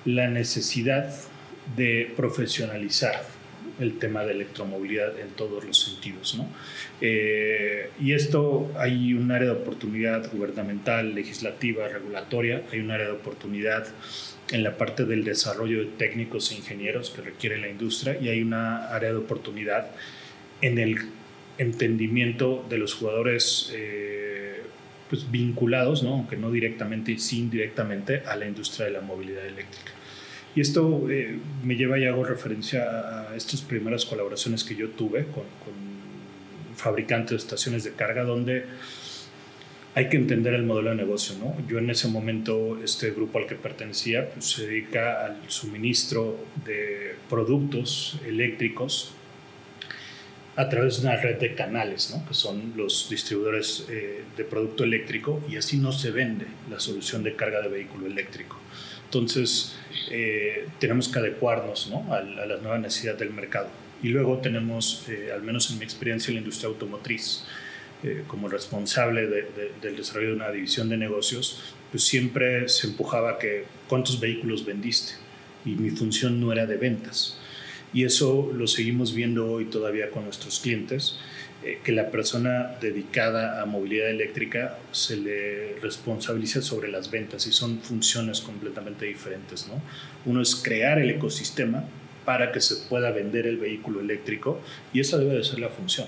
la 0.05 0.27
necesidad 0.27 1.13
de 1.75 2.13
profesionalizar 2.15 3.23
el 3.79 3.99
tema 3.99 4.23
de 4.23 4.31
electromovilidad 4.33 5.19
en 5.19 5.29
todos 5.29 5.63
los 5.65 5.79
sentidos. 5.79 6.35
¿no? 6.35 6.47
Eh, 7.01 7.89
y 7.99 8.13
esto 8.13 8.71
hay 8.77 9.13
un 9.13 9.31
área 9.31 9.49
de 9.49 9.55
oportunidad 9.55 10.31
gubernamental, 10.31 11.13
legislativa, 11.13 11.87
regulatoria, 11.87 12.63
hay 12.71 12.79
un 12.79 12.91
área 12.91 13.07
de 13.07 13.13
oportunidad 13.13 13.87
en 14.51 14.63
la 14.63 14.77
parte 14.77 15.05
del 15.05 15.23
desarrollo 15.23 15.79
de 15.79 15.85
técnicos 15.85 16.51
e 16.51 16.55
ingenieros 16.55 17.09
que 17.09 17.21
requiere 17.21 17.57
la 17.57 17.67
industria 17.67 18.17
y 18.19 18.29
hay 18.29 18.41
una 18.41 18.89
área 18.89 19.09
de 19.09 19.17
oportunidad 19.17 19.87
en 20.61 20.77
el 20.77 20.97
entendimiento 21.57 22.65
de 22.69 22.77
los 22.77 22.93
jugadores 22.93 23.71
eh, 23.73 24.61
pues 25.09 25.29
vinculados, 25.31 26.03
¿no? 26.03 26.13
aunque 26.13 26.37
no 26.37 26.51
directamente 26.51 27.11
y 27.11 27.19
sí 27.19 27.39
indirectamente, 27.39 28.23
a 28.25 28.35
la 28.35 28.47
industria 28.47 28.85
de 28.85 28.91
la 28.93 29.01
movilidad 29.01 29.45
eléctrica. 29.45 29.91
Y 30.55 30.61
esto 30.61 31.09
eh, 31.09 31.37
me 31.63 31.75
lleva 31.75 31.99
y 31.99 32.05
hago 32.05 32.23
referencia 32.23 32.83
a 33.29 33.35
estas 33.35 33.61
primeras 33.61 34.05
colaboraciones 34.05 34.63
que 34.63 34.75
yo 34.75 34.89
tuve 34.89 35.25
con, 35.25 35.43
fabricantes 36.75 37.31
de 37.31 37.37
estaciones 37.37 37.83
de 37.83 37.91
carga, 37.91 38.23
donde 38.23 38.65
hay 39.95 40.09
que 40.09 40.17
entender 40.17 40.53
el 40.53 40.63
modelo 40.63 40.89
de 40.89 40.97
negocio. 40.97 41.35
Yo 41.67 41.79
en 41.79 41.89
ese 41.89 42.07
momento, 42.07 42.79
este 42.83 43.11
grupo 43.11 43.39
al 43.39 43.47
que 43.47 43.55
pertenecía, 43.55 44.29
pues, 44.29 44.45
se 44.45 44.67
dedica 44.67 45.25
al 45.25 45.37
suministro 45.47 46.37
de 46.65 47.15
productos 47.29 48.19
eléctricos 48.25 49.13
a 50.57 50.69
través 50.69 51.01
de 51.01 51.07
una 51.07 51.17
red 51.17 51.37
de 51.37 51.53
canales, 51.53 52.13
que 52.27 52.33
son 52.33 52.73
los 52.77 53.09
distribuidores 53.09 53.85
eh, 53.89 54.23
de 54.37 54.43
producto 54.45 54.83
eléctrico, 54.83 55.41
y 55.49 55.57
así 55.57 55.77
no 55.77 55.91
se 55.91 56.11
vende 56.11 56.45
la 56.69 56.79
solución 56.79 57.23
de 57.23 57.35
carga 57.35 57.61
de 57.61 57.67
vehículo 57.67 58.05
eléctrico. 58.05 58.57
Entonces, 59.05 59.75
eh, 60.09 60.67
tenemos 60.79 61.07
que 61.07 61.19
adecuarnos 61.19 61.89
¿no? 61.89 62.13
a, 62.13 62.17
a, 62.17 62.45
las 62.45 62.61
nuevas 62.61 62.81
necesidades 62.81 63.19
del 63.19 63.31
mercado. 63.31 63.69
Y 64.03 64.09
luego 64.09 64.39
tenemos, 64.39 65.05
eh, 65.09 65.31
al 65.33 65.41
menos 65.41 65.71
en 65.71 65.79
mi 65.79 65.85
experiencia 65.85 66.29
en 66.29 66.35
la 66.35 66.41
industria 66.41 66.69
automotriz, 66.69 67.43
como 68.27 68.49
responsable 68.49 69.25
de, 69.25 69.41
de, 69.43 69.71
del 69.81 69.95
desarrollo 69.95 70.27
de 70.27 70.35
una 70.35 70.51
división 70.51 70.89
de 70.89 70.97
negocios, 70.97 71.73
pues 71.89 72.03
siempre 72.03 72.69
se 72.69 72.85
empujaba 72.85 73.39
que 73.39 73.65
cuántos 73.87 74.19
vehículos 74.19 74.63
vendiste. 74.63 75.13
Y 75.65 75.71
mi 75.71 75.89
función 75.89 76.39
no 76.39 76.51
era 76.51 76.67
de 76.67 76.77
ventas 76.77 77.39
y 77.95 78.03
eso 78.03 78.51
lo 78.53 78.67
seguimos 78.67 79.15
viendo 79.15 79.49
hoy 79.49 79.65
todavía 79.65 80.11
con 80.11 80.25
nuestros 80.25 80.59
clientes, 80.59 81.17
eh, 81.65 81.79
que 81.83 81.91
la 81.91 82.11
persona 82.11 82.77
dedicada 82.79 83.61
a 83.61 83.65
movilidad 83.65 84.09
eléctrica 84.09 84.77
se 84.91 85.17
le 85.17 85.79
responsabiliza 85.81 86.61
sobre 86.61 86.89
las 86.89 87.09
ventas 87.09 87.47
y 87.47 87.51
son 87.51 87.79
funciones 87.79 88.41
completamente 88.41 89.05
diferentes. 89.05 89.67
¿no? 89.67 89.81
Uno 90.25 90.41
es 90.43 90.55
crear 90.55 90.99
el 90.99 91.09
ecosistema 91.09 91.83
para 92.23 92.51
que 92.51 92.61
se 92.61 92.87
pueda 92.87 93.09
vender 93.09 93.47
el 93.47 93.57
vehículo 93.57 93.99
eléctrico 93.99 94.61
y 94.93 94.99
esa 94.99 95.17
debe 95.17 95.35
de 95.35 95.43
ser 95.43 95.59
la 95.59 95.69
función. 95.69 96.07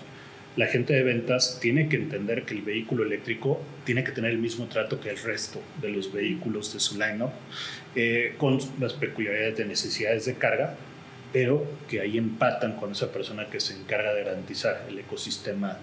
La 0.58 0.68
gente 0.68 0.94
de 0.94 1.04
ventas 1.04 1.60
tiene 1.60 1.90
que 1.90 1.98
entender 1.98 2.44
que 2.44 2.54
el 2.54 2.62
vehículo 2.62 3.04
eléctrico 3.04 3.62
tiene 3.84 4.04
que 4.04 4.12
tener 4.12 4.32
el 4.32 4.40
mismo 4.40 4.68
trato 4.68 5.00
que 5.00 5.10
el 5.10 5.18
resto 5.18 5.62
de 5.82 5.90
los 5.90 6.14
vehículos 6.14 6.74
de 6.74 6.80
su 6.80 7.00
line-up, 7.00 7.32
eh, 7.96 8.34
con 8.38 8.60
las 8.80 8.94
peculiaridades 8.94 9.58
de 9.58 9.66
necesidades 9.66 10.26
de 10.26 10.36
carga, 10.36 10.76
pero 11.34 11.66
que 11.90 12.02
ahí 12.02 12.18
empatan 12.18 12.78
con 12.78 12.92
esa 12.92 13.12
persona 13.12 13.48
que 13.48 13.60
se 13.60 13.74
encarga 13.74 14.14
de 14.14 14.24
garantizar 14.24 14.86
el 14.90 15.00
ecosistema 15.00 15.78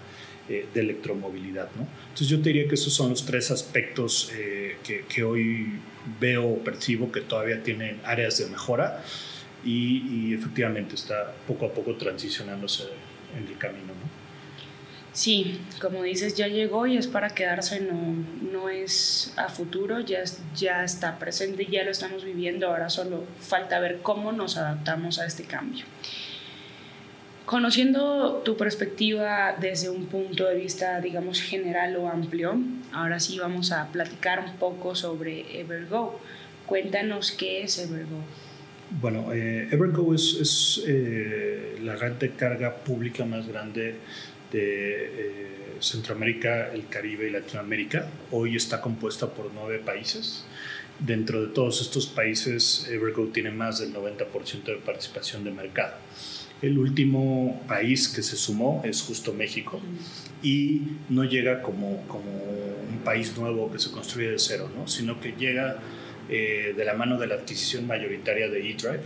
eh, 0.47 0.67
de 0.73 0.81
electromovilidad. 0.81 1.69
¿no? 1.75 1.87
Entonces 2.03 2.27
yo 2.27 2.41
te 2.41 2.49
diría 2.49 2.67
que 2.67 2.75
esos 2.75 2.93
son 2.93 3.09
los 3.09 3.25
tres 3.25 3.51
aspectos 3.51 4.31
eh, 4.35 4.77
que, 4.83 5.05
que, 5.05 5.23
hoy 5.23 5.79
veo 6.19 6.47
o 6.47 6.57
percibo 6.59 7.11
que 7.11 7.21
todavía 7.21 7.63
tienen 7.63 7.99
áreas 8.03 8.37
de 8.37 8.47
mejora 8.47 9.03
y, 9.63 10.03
y, 10.07 10.33
efectivamente 10.35 10.93
está 10.93 11.33
poco 11.47 11.65
a 11.65 11.73
poco 11.73 11.95
transicionándose 11.95 12.83
en 13.35 13.47
el 13.47 13.57
camino. 13.57 13.87
¿no? 13.87 14.24
Sí, 15.15 15.61
como 15.79 16.03
dices, 16.03 16.35
ya 16.35 16.49
llegó 16.49 16.87
y 16.87 16.97
es 16.97 17.07
para 17.07 17.29
quedarse, 17.29 17.79
no, 17.79 18.17
no 18.51 18.67
es 18.67 19.33
a 19.37 19.47
futuro, 19.47 20.01
ya, 20.01 20.21
ya 20.53 20.83
está 20.83 21.17
presente 21.17 21.65
ya 21.67 21.85
lo 21.85 21.91
estamos 21.91 22.25
viviendo, 22.25 22.67
ahora 22.67 22.89
solo 22.89 23.23
falta 23.39 23.79
ver 23.79 23.99
cómo 24.01 24.33
nos 24.33 24.57
adaptamos 24.57 25.17
a 25.19 25.25
este 25.25 25.43
cambio. 25.43 25.85
Conociendo 27.45 28.41
tu 28.43 28.57
perspectiva 28.57 29.55
desde 29.57 29.89
un 29.89 30.07
punto 30.07 30.47
de 30.49 30.55
vista, 30.55 30.99
digamos, 30.99 31.41
general 31.41 31.95
o 31.95 32.09
amplio, 32.09 32.57
ahora 32.91 33.21
sí 33.21 33.39
vamos 33.39 33.71
a 33.71 33.87
platicar 33.93 34.41
un 34.41 34.57
poco 34.57 34.95
sobre 34.95 35.61
Evergo. 35.61 36.19
Cuéntanos 36.65 37.31
qué 37.31 37.63
es 37.63 37.79
Evergo. 37.79 38.19
Bueno, 38.99 39.31
eh, 39.31 39.69
Evergo 39.71 40.13
es, 40.13 40.37
es 40.41 40.83
eh, 40.85 41.79
la 41.81 41.95
red 41.95 42.13
de 42.13 42.31
carga 42.31 42.75
pública 42.75 43.23
más 43.23 43.47
grande 43.47 43.95
eh, 44.57 45.75
Centroamérica, 45.79 46.71
el 46.73 46.87
Caribe 46.87 47.27
y 47.27 47.31
Latinoamérica. 47.31 48.07
Hoy 48.31 48.55
está 48.55 48.81
compuesta 48.81 49.33
por 49.33 49.51
nueve 49.53 49.79
países. 49.79 50.45
Dentro 50.99 51.41
de 51.41 51.53
todos 51.53 51.81
estos 51.81 52.07
países, 52.07 52.87
Evergo 52.89 53.27
tiene 53.27 53.51
más 53.51 53.79
del 53.79 53.93
90% 53.93 54.63
de 54.63 54.77
participación 54.77 55.43
de 55.43 55.51
mercado. 55.51 55.95
El 56.61 56.79
último 56.79 57.61
país 57.67 58.07
que 58.07 58.23
se 58.23 58.37
sumó 58.37 58.81
es 58.85 59.01
justo 59.01 59.33
México 59.33 59.81
y 60.41 60.83
no 61.09 61.25
llega 61.25 61.61
como, 61.61 62.07
como 62.07 62.31
un 62.31 63.01
país 63.03 63.37
nuevo 63.37 63.69
que 63.71 63.77
se 63.77 63.91
construye 63.91 64.31
de 64.31 64.39
cero, 64.39 64.71
¿no? 64.73 64.87
sino 64.87 65.19
que 65.19 65.33
llega 65.33 65.79
eh, 66.29 66.73
de 66.75 66.85
la 66.85 66.93
mano 66.93 67.19
de 67.19 67.27
la 67.27 67.35
adquisición 67.35 67.85
mayoritaria 67.85 68.47
de 68.47 68.59
eDrive 68.59 69.01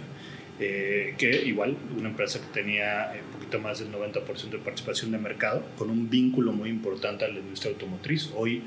eh, 0.62 1.16
que 1.18 1.30
igual 1.46 1.78
una 1.98 2.10
empresa 2.10 2.38
que 2.40 2.48
tenía 2.48 3.14
un 3.34 3.39
poquito 3.50 3.60
más 3.60 3.80
del 3.80 3.92
90% 3.92 4.52
de 4.52 4.58
participación 4.60 5.12
de 5.12 5.18
mercado, 5.18 5.64
con 5.78 5.90
un 5.90 6.10
vínculo 6.10 6.52
muy 6.52 6.70
importante 6.70 7.26
a 7.26 7.30
la 7.30 7.40
industria 7.40 7.72
automotriz. 7.72 8.30
Hoy 8.36 8.64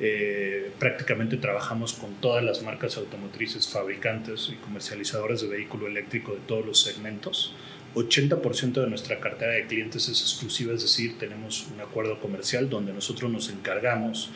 eh, 0.00 0.70
prácticamente 0.78 1.38
trabajamos 1.38 1.94
con 1.94 2.14
todas 2.16 2.44
las 2.44 2.62
marcas 2.62 2.98
automotrices, 2.98 3.68
fabricantes 3.68 4.50
y 4.52 4.56
comercializadores 4.56 5.40
de 5.40 5.48
vehículo 5.48 5.86
eléctrico 5.86 6.32
de 6.32 6.40
todos 6.46 6.66
los 6.66 6.80
segmentos. 6.80 7.54
80% 7.94 8.72
de 8.82 8.86
nuestra 8.86 9.18
cartera 9.18 9.52
de 9.52 9.66
clientes 9.66 10.08
es 10.10 10.20
exclusiva, 10.20 10.74
es 10.74 10.82
decir, 10.82 11.18
tenemos 11.18 11.66
un 11.72 11.80
acuerdo 11.80 12.20
comercial 12.20 12.68
donde 12.68 12.92
nosotros 12.92 13.30
nos 13.30 13.48
encargamos 13.48 14.30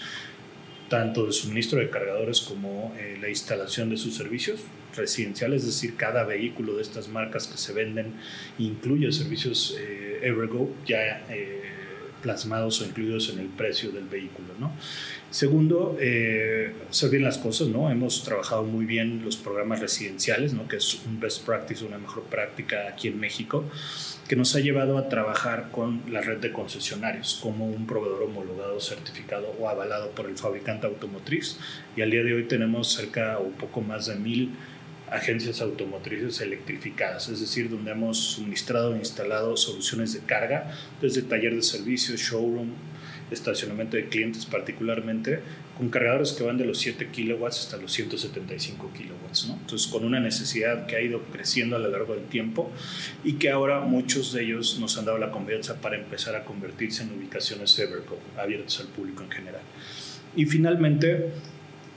tanto 0.92 1.24
de 1.24 1.32
suministro 1.32 1.78
de 1.78 1.88
cargadores 1.88 2.42
como 2.42 2.94
eh, 2.98 3.16
la 3.18 3.30
instalación 3.30 3.88
de 3.88 3.96
sus 3.96 4.14
servicios 4.14 4.60
residenciales, 4.94 5.62
es 5.62 5.68
decir, 5.68 5.96
cada 5.96 6.22
vehículo 6.24 6.76
de 6.76 6.82
estas 6.82 7.08
marcas 7.08 7.46
que 7.46 7.56
se 7.56 7.72
venden 7.72 8.12
incluye 8.58 9.10
servicios 9.10 9.74
eh, 9.80 10.20
Evergo 10.22 10.70
ya 10.84 11.24
eh, 11.30 11.62
plasmados 12.20 12.82
o 12.82 12.84
incluidos 12.84 13.30
en 13.30 13.38
el 13.38 13.46
precio 13.46 13.90
del 13.90 14.04
vehículo. 14.04 14.48
¿no? 14.60 14.70
Segundo, 15.32 15.96
eh, 15.98 16.74
hacer 16.90 17.08
bien 17.08 17.24
las 17.24 17.38
cosas, 17.38 17.68
¿no? 17.68 17.90
Hemos 17.90 18.22
trabajado 18.22 18.64
muy 18.64 18.84
bien 18.84 19.24
los 19.24 19.38
programas 19.38 19.80
residenciales, 19.80 20.52
¿no? 20.52 20.68
Que 20.68 20.76
es 20.76 21.00
un 21.06 21.20
best 21.20 21.46
practice, 21.46 21.86
una 21.86 21.96
mejor 21.96 22.24
práctica 22.24 22.86
aquí 22.86 23.08
en 23.08 23.18
México, 23.18 23.64
que 24.28 24.36
nos 24.36 24.54
ha 24.54 24.60
llevado 24.60 24.98
a 24.98 25.08
trabajar 25.08 25.70
con 25.72 26.02
la 26.12 26.20
red 26.20 26.36
de 26.36 26.52
concesionarios 26.52 27.40
como 27.42 27.66
un 27.66 27.86
proveedor 27.86 28.24
homologado, 28.24 28.78
certificado 28.78 29.56
o 29.58 29.70
avalado 29.70 30.10
por 30.10 30.26
el 30.26 30.36
fabricante 30.36 30.86
automotriz. 30.86 31.56
Y 31.96 32.02
al 32.02 32.10
día 32.10 32.24
de 32.24 32.34
hoy 32.34 32.44
tenemos 32.44 32.92
cerca 32.92 33.38
o 33.38 33.44
un 33.44 33.54
poco 33.54 33.80
más 33.80 34.08
de 34.08 34.16
mil 34.16 34.50
agencias 35.10 35.62
automotrices 35.62 36.42
electrificadas, 36.42 37.30
es 37.30 37.40
decir, 37.40 37.70
donde 37.70 37.90
hemos 37.90 38.18
suministrado 38.18 38.94
e 38.94 38.98
instalado 38.98 39.56
soluciones 39.56 40.12
de 40.12 40.20
carga 40.20 40.72
desde 41.00 41.22
taller 41.22 41.54
de 41.54 41.62
servicios, 41.62 42.20
showroom, 42.20 42.72
estacionamiento 43.32 43.96
de 43.96 44.08
clientes 44.08 44.46
particularmente, 44.46 45.40
con 45.76 45.88
cargadores 45.88 46.32
que 46.32 46.44
van 46.44 46.58
de 46.58 46.64
los 46.64 46.78
7 46.78 47.08
kilowatts 47.10 47.60
hasta 47.60 47.76
los 47.76 47.92
175 47.92 48.90
kilowatts. 48.92 49.48
¿no? 49.48 49.54
Entonces, 49.54 49.88
con 49.88 50.04
una 50.04 50.20
necesidad 50.20 50.86
que 50.86 50.96
ha 50.96 51.00
ido 51.00 51.22
creciendo 51.32 51.76
a 51.76 51.78
lo 51.78 51.88
largo 51.88 52.14
del 52.14 52.24
tiempo 52.24 52.70
y 53.24 53.34
que 53.34 53.50
ahora 53.50 53.80
muchos 53.80 54.32
de 54.32 54.44
ellos 54.44 54.78
nos 54.78 54.98
han 54.98 55.04
dado 55.04 55.18
la 55.18 55.30
confianza 55.30 55.80
para 55.80 55.96
empezar 55.96 56.36
a 56.36 56.44
convertirse 56.44 57.02
en 57.02 57.12
ubicaciones 57.18 57.78
Everco, 57.78 58.18
abiertas 58.38 58.80
al 58.80 58.88
público 58.88 59.22
en 59.22 59.30
general. 59.30 59.62
Y 60.36 60.46
finalmente, 60.46 61.30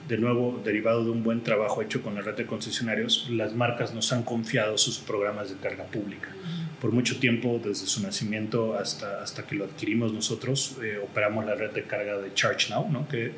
de 0.07 0.17
nuevo, 0.17 0.61
derivado 0.63 1.03
de 1.03 1.11
un 1.11 1.23
buen 1.23 1.43
trabajo 1.43 1.81
hecho 1.81 2.01
con 2.01 2.15
la 2.15 2.21
red 2.21 2.35
de 2.35 2.45
concesionarios, 2.45 3.29
las 3.29 3.53
marcas 3.53 3.93
nos 3.93 4.11
han 4.13 4.23
confiado 4.23 4.77
sus 4.77 4.99
programas 4.99 5.49
de 5.49 5.55
carga 5.55 5.85
pública 5.85 6.29
por 6.81 6.91
mucho 6.91 7.19
tiempo, 7.19 7.59
desde 7.63 7.87
su 7.87 8.01
nacimiento 8.01 8.77
hasta, 8.77 9.21
hasta 9.21 9.45
que 9.45 9.55
lo 9.55 9.65
adquirimos 9.65 10.11
nosotros, 10.11 10.77
eh, 10.83 10.99
operamos 11.01 11.45
la 11.45 11.55
red 11.55 11.71
de 11.71 11.83
carga 11.83 12.17
de 12.17 12.33
ChargeNow, 12.33 12.89
¿no? 12.89 13.07
que 13.07 13.31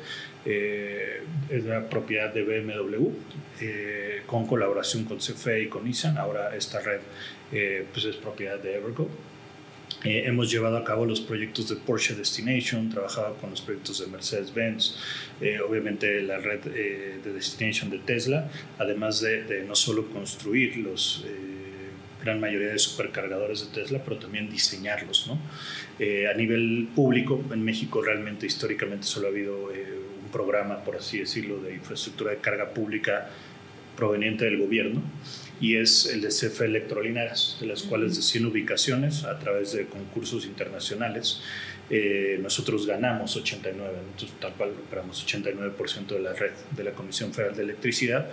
eh, 0.44 1.22
es 1.48 1.64
la 1.64 1.88
propiedad 1.88 2.32
de 2.32 2.42
BMW, 2.42 3.08
eh, 3.60 4.22
con 4.26 4.46
colaboración 4.46 5.04
con 5.04 5.18
CFE 5.18 5.62
y 5.62 5.66
con 5.68 5.84
Nissan. 5.84 6.18
Ahora 6.18 6.54
esta 6.56 6.80
red 6.80 7.00
pues 7.92 8.04
es 8.04 8.16
propiedad 8.16 8.58
de 8.58 8.76
Evergo. 8.76 9.08
hemos 10.04 10.50
llevado 10.50 10.76
a 10.76 10.84
cabo 10.84 11.06
los 11.06 11.22
proyectos 11.22 11.70
de 11.70 11.76
Porsche 11.76 12.14
Destination, 12.14 12.90
trabajado 12.90 13.36
con 13.36 13.48
los 13.50 13.62
proyectos 13.62 14.00
de 14.00 14.06
Mercedes-Benz, 14.06 14.96
obviamente 15.66 16.20
la 16.20 16.36
red 16.36 16.60
de 16.60 17.32
Destination 17.32 17.88
de 17.88 18.00
Tesla, 18.00 18.50
además 18.78 19.22
de, 19.22 19.44
de 19.44 19.64
no 19.64 19.74
solo 19.74 20.10
construir 20.10 20.76
los 20.76 21.24
gran 22.28 22.40
mayoría 22.40 22.68
de 22.68 22.78
supercargadores 22.78 23.60
de 23.60 23.80
Tesla, 23.80 24.02
pero 24.04 24.18
también 24.18 24.50
diseñarlos. 24.50 25.26
¿no? 25.28 25.38
Eh, 25.98 26.28
a 26.28 26.34
nivel 26.34 26.88
público, 26.94 27.42
en 27.50 27.64
México 27.64 28.02
realmente 28.02 28.46
históricamente 28.46 29.06
solo 29.06 29.28
ha 29.28 29.30
habido 29.30 29.72
eh, 29.72 29.98
un 30.22 30.30
programa, 30.30 30.84
por 30.84 30.96
así 30.96 31.18
decirlo, 31.18 31.60
de 31.60 31.74
infraestructura 31.74 32.32
de 32.32 32.38
carga 32.38 32.74
pública 32.74 33.30
proveniente 33.96 34.44
del 34.44 34.58
gobierno 34.58 35.02
y 35.60 35.76
es 35.76 36.06
el 36.06 36.20
de 36.20 36.28
CFE 36.28 36.66
Electrolineras, 36.66 37.56
de 37.60 37.66
las 37.66 37.82
cuales 37.82 38.14
de 38.14 38.22
100 38.22 38.46
ubicaciones 38.46 39.24
a 39.24 39.38
través 39.38 39.72
de 39.72 39.86
concursos 39.86 40.44
internacionales 40.44 41.40
eh, 41.90 42.38
nosotros 42.42 42.86
ganamos 42.86 43.36
89, 43.36 43.92
entonces 44.12 44.36
tal 44.40 44.52
cual 44.54 44.70
operamos 44.86 45.26
89% 45.26 46.06
de 46.06 46.20
la 46.20 46.32
red 46.32 46.52
de 46.76 46.84
la 46.84 46.92
Comisión 46.92 47.32
Federal 47.32 47.56
de 47.56 47.62
Electricidad 47.62 48.28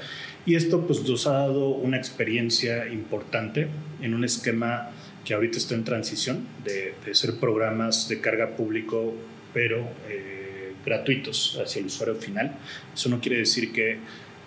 y 0.45 0.55
esto 0.55 0.85
pues 0.85 1.07
nos 1.07 1.25
ha 1.27 1.33
dado 1.33 1.69
una 1.69 1.97
experiencia 1.97 2.87
importante 2.87 3.67
en 4.01 4.13
un 4.13 4.23
esquema 4.23 4.91
que 5.23 5.33
ahorita 5.33 5.57
está 5.57 5.73
en 5.75 5.83
transición 5.83 6.47
de, 6.63 6.93
de 7.05 7.15
ser 7.15 7.39
programas 7.39 8.09
de 8.09 8.19
carga 8.21 8.55
público 8.55 9.13
pero 9.55 9.87
eh, 10.09 10.73
gratuitos 10.85 11.57
hacia 11.63 11.79
el 11.79 11.85
usuario 11.85 12.15
final. 12.15 12.57
Eso 12.93 13.07
no 13.07 13.21
quiere 13.21 13.37
decir 13.37 13.71
que, 13.71 13.97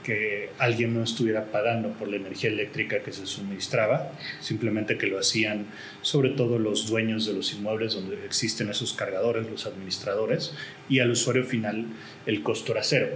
que 0.08 0.48
alguien 0.58 0.94
no 0.94 1.02
estuviera 1.02 1.52
pagando 1.52 1.90
por 1.90 2.08
la 2.08 2.16
energía 2.16 2.48
eléctrica 2.48 3.00
que 3.00 3.12
se 3.12 3.26
suministraba, 3.26 4.10
simplemente 4.40 4.96
que 4.96 5.06
lo 5.06 5.18
hacían 5.18 5.66
sobre 6.00 6.30
todo 6.30 6.58
los 6.58 6.88
dueños 6.88 7.26
de 7.26 7.34
los 7.34 7.52
inmuebles 7.52 7.92
donde 7.92 8.24
existen 8.24 8.70
esos 8.70 8.94
cargadores, 8.94 9.50
los 9.50 9.66
administradores, 9.66 10.54
y 10.88 11.00
al 11.00 11.10
usuario 11.10 11.44
final 11.44 11.88
el 12.24 12.42
costo 12.42 12.72
era 12.72 12.82
cero. 12.84 13.08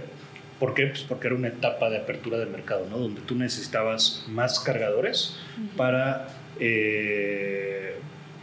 ¿Por 0.59 0.75
qué? 0.75 0.85
Pues 0.85 1.01
porque 1.01 1.25
era 1.25 1.35
una 1.35 1.47
etapa 1.47 1.89
de 1.89 1.97
apertura 1.97 2.37
de 2.37 2.45
mercado, 2.45 2.85
¿no? 2.87 2.99
Donde 2.99 3.21
tú 3.21 3.33
necesitabas 3.33 4.25
más 4.27 4.59
cargadores 4.59 5.35
para 5.75 6.27
eh, 6.59 7.95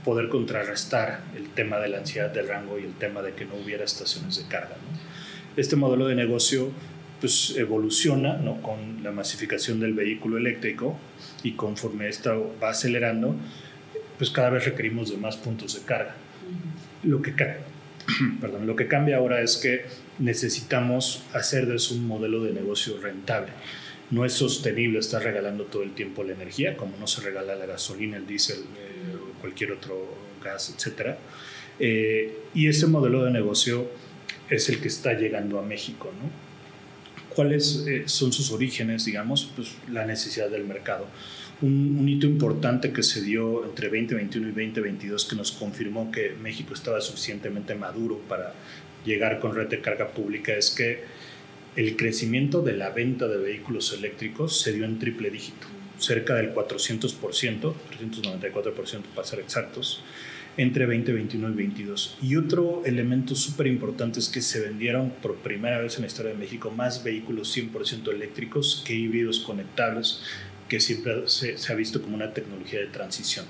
poder 0.04 0.28
contrarrestar 0.28 1.20
el 1.36 1.50
tema 1.50 1.78
de 1.78 1.86
la 1.86 1.98
ansiedad 1.98 2.30
del 2.30 2.48
rango 2.48 2.80
y 2.80 2.82
el 2.82 2.94
tema 2.94 3.22
de 3.22 3.32
que 3.34 3.44
no 3.44 3.54
hubiera 3.54 3.84
estaciones 3.84 4.38
de 4.38 4.48
carga. 4.48 4.74
Este 5.56 5.76
modelo 5.76 6.08
de 6.08 6.16
negocio 6.16 6.72
pues, 7.20 7.54
evoluciona 7.56 8.36
¿no? 8.36 8.60
con 8.62 9.02
la 9.02 9.12
masificación 9.12 9.80
del 9.80 9.94
vehículo 9.94 10.38
eléctrico 10.38 10.98
y 11.42 11.52
conforme 11.52 12.08
esto 12.08 12.54
va 12.62 12.70
acelerando, 12.70 13.36
pues 14.18 14.30
cada 14.30 14.50
vez 14.50 14.64
requerimos 14.64 15.10
de 15.10 15.16
más 15.16 15.36
puntos 15.36 15.74
de 15.74 15.82
carga. 15.82 16.14
Lo 17.02 17.22
que, 17.22 17.32
perdón, 18.40 18.66
lo 18.66 18.76
que 18.76 18.88
cambia 18.88 19.18
ahora 19.18 19.40
es 19.40 19.56
que 19.56 19.84
necesitamos 20.18 21.22
hacer 21.32 21.66
de 21.66 21.76
eso 21.76 21.94
un 21.94 22.06
modelo 22.06 22.42
de 22.42 22.52
negocio 22.52 22.98
rentable. 23.00 23.52
No 24.10 24.24
es 24.24 24.32
sostenible 24.32 24.98
estar 24.98 25.22
regalando 25.22 25.64
todo 25.64 25.82
el 25.82 25.92
tiempo 25.92 26.24
la 26.24 26.32
energía, 26.32 26.76
como 26.76 26.96
no 26.96 27.06
se 27.06 27.22
regala 27.22 27.54
la 27.54 27.66
gasolina, 27.66 28.16
el 28.16 28.26
diésel 28.26 28.58
eh, 28.58 29.14
o 29.14 29.40
cualquier 29.40 29.72
otro 29.72 30.16
gas, 30.42 30.74
etc. 30.76 31.16
Eh, 31.78 32.38
y 32.54 32.66
ese 32.66 32.86
modelo 32.86 33.24
de 33.24 33.30
negocio 33.30 33.88
es 34.48 34.68
el 34.68 34.80
que 34.80 34.88
está 34.88 35.12
llegando 35.12 35.58
a 35.58 35.62
México. 35.62 36.10
¿no? 36.20 36.49
¿Cuáles 37.34 37.84
eh, 37.86 38.04
son 38.06 38.32
sus 38.32 38.50
orígenes? 38.52 39.04
Digamos, 39.04 39.50
pues 39.54 39.76
la 39.90 40.04
necesidad 40.04 40.50
del 40.50 40.64
mercado. 40.64 41.06
Un, 41.62 41.96
un, 41.98 42.08
hito 42.08 42.26
importante 42.26 42.92
que 42.92 43.02
se 43.02 43.22
dio 43.22 43.64
entre 43.64 43.88
2021 43.88 44.48
y 44.48 44.50
2022 44.50 45.26
que 45.26 45.36
nos 45.36 45.52
confirmó 45.52 46.10
que 46.10 46.34
México 46.42 46.72
estaba 46.72 47.00
suficientemente 47.02 47.74
maduro 47.74 48.18
para 48.28 48.54
llegar 49.04 49.40
con 49.40 49.54
red 49.54 49.68
de 49.68 49.80
carga 49.80 50.08
pública 50.08 50.54
es 50.54 50.70
que 50.70 51.04
el 51.76 51.96
crecimiento 51.96 52.62
de 52.62 52.72
la 52.72 52.90
venta 52.90 53.28
de 53.28 53.38
vehículos 53.38 53.92
eléctricos 53.92 54.60
se 54.60 54.72
dio 54.72 54.84
en 54.84 54.98
triple 54.98 55.30
dígito, 55.30 55.66
cerca 55.98 56.34
del 56.34 56.52
400%, 56.54 57.14
394% 57.20 59.02
para 59.14 59.26
ser 59.26 59.40
exactos, 59.40 60.02
entre 60.56 60.86
2021 60.86 61.46
y 61.46 61.50
2022. 61.50 62.18
Y 62.22 62.36
otro 62.36 62.82
elemento 62.84 63.34
súper 63.34 63.66
importante 63.66 64.18
es 64.18 64.28
que 64.28 64.42
se 64.42 64.60
vendieron 64.60 65.10
por 65.22 65.36
primera 65.36 65.78
vez 65.78 65.96
en 65.96 66.02
la 66.02 66.06
historia 66.08 66.32
de 66.32 66.38
México 66.38 66.70
más 66.70 67.04
vehículos 67.04 67.56
100% 67.56 68.12
eléctricos 68.12 68.82
que 68.86 68.94
híbridos 68.94 69.40
conectables, 69.40 70.22
que 70.68 70.80
siempre 70.80 71.28
se, 71.28 71.58
se 71.58 71.72
ha 71.72 71.76
visto 71.76 72.00
como 72.00 72.14
una 72.14 72.32
tecnología 72.32 72.80
de 72.80 72.86
transición. 72.86 73.46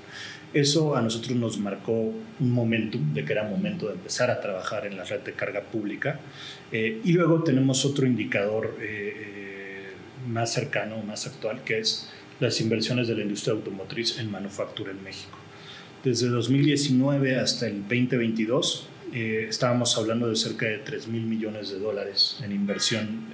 Eso 0.53 0.97
a 0.97 1.01
nosotros 1.01 1.37
nos 1.37 1.57
marcó 1.59 1.93
un 1.93 2.51
momento 2.51 2.97
de 3.13 3.23
que 3.23 3.31
era 3.31 3.43
momento 3.43 3.87
de 3.87 3.93
empezar 3.93 4.29
a 4.29 4.41
trabajar 4.41 4.85
en 4.85 4.97
la 4.97 5.05
red 5.05 5.21
de 5.21 5.31
carga 5.31 5.61
pública. 5.61 6.19
Eh, 6.73 6.99
y 7.05 7.13
luego 7.13 7.43
tenemos 7.43 7.85
otro 7.85 8.05
indicador 8.05 8.77
eh, 8.81 9.13
eh, 9.15 9.83
más 10.27 10.51
cercano, 10.51 11.01
más 11.03 11.25
actual, 11.25 11.63
que 11.63 11.79
es 11.79 12.09
las 12.41 12.59
inversiones 12.59 13.07
de 13.07 13.15
la 13.15 13.21
industria 13.21 13.53
automotriz 13.53 14.19
en 14.19 14.29
manufactura 14.29 14.91
en 14.91 15.01
México. 15.01 15.37
Desde 16.03 16.29
2019 16.29 17.37
hasta 17.39 17.67
el 17.67 17.81
2022 17.81 18.87
estábamos 19.13 19.97
hablando 19.97 20.27
de 20.29 20.35
cerca 20.35 20.65
de 20.65 20.79
3 20.79 21.07
mil 21.07 21.23
millones 21.23 21.69
de 21.69 21.79
dólares 21.79 22.39
en 22.43 22.51
inversión 22.51 23.25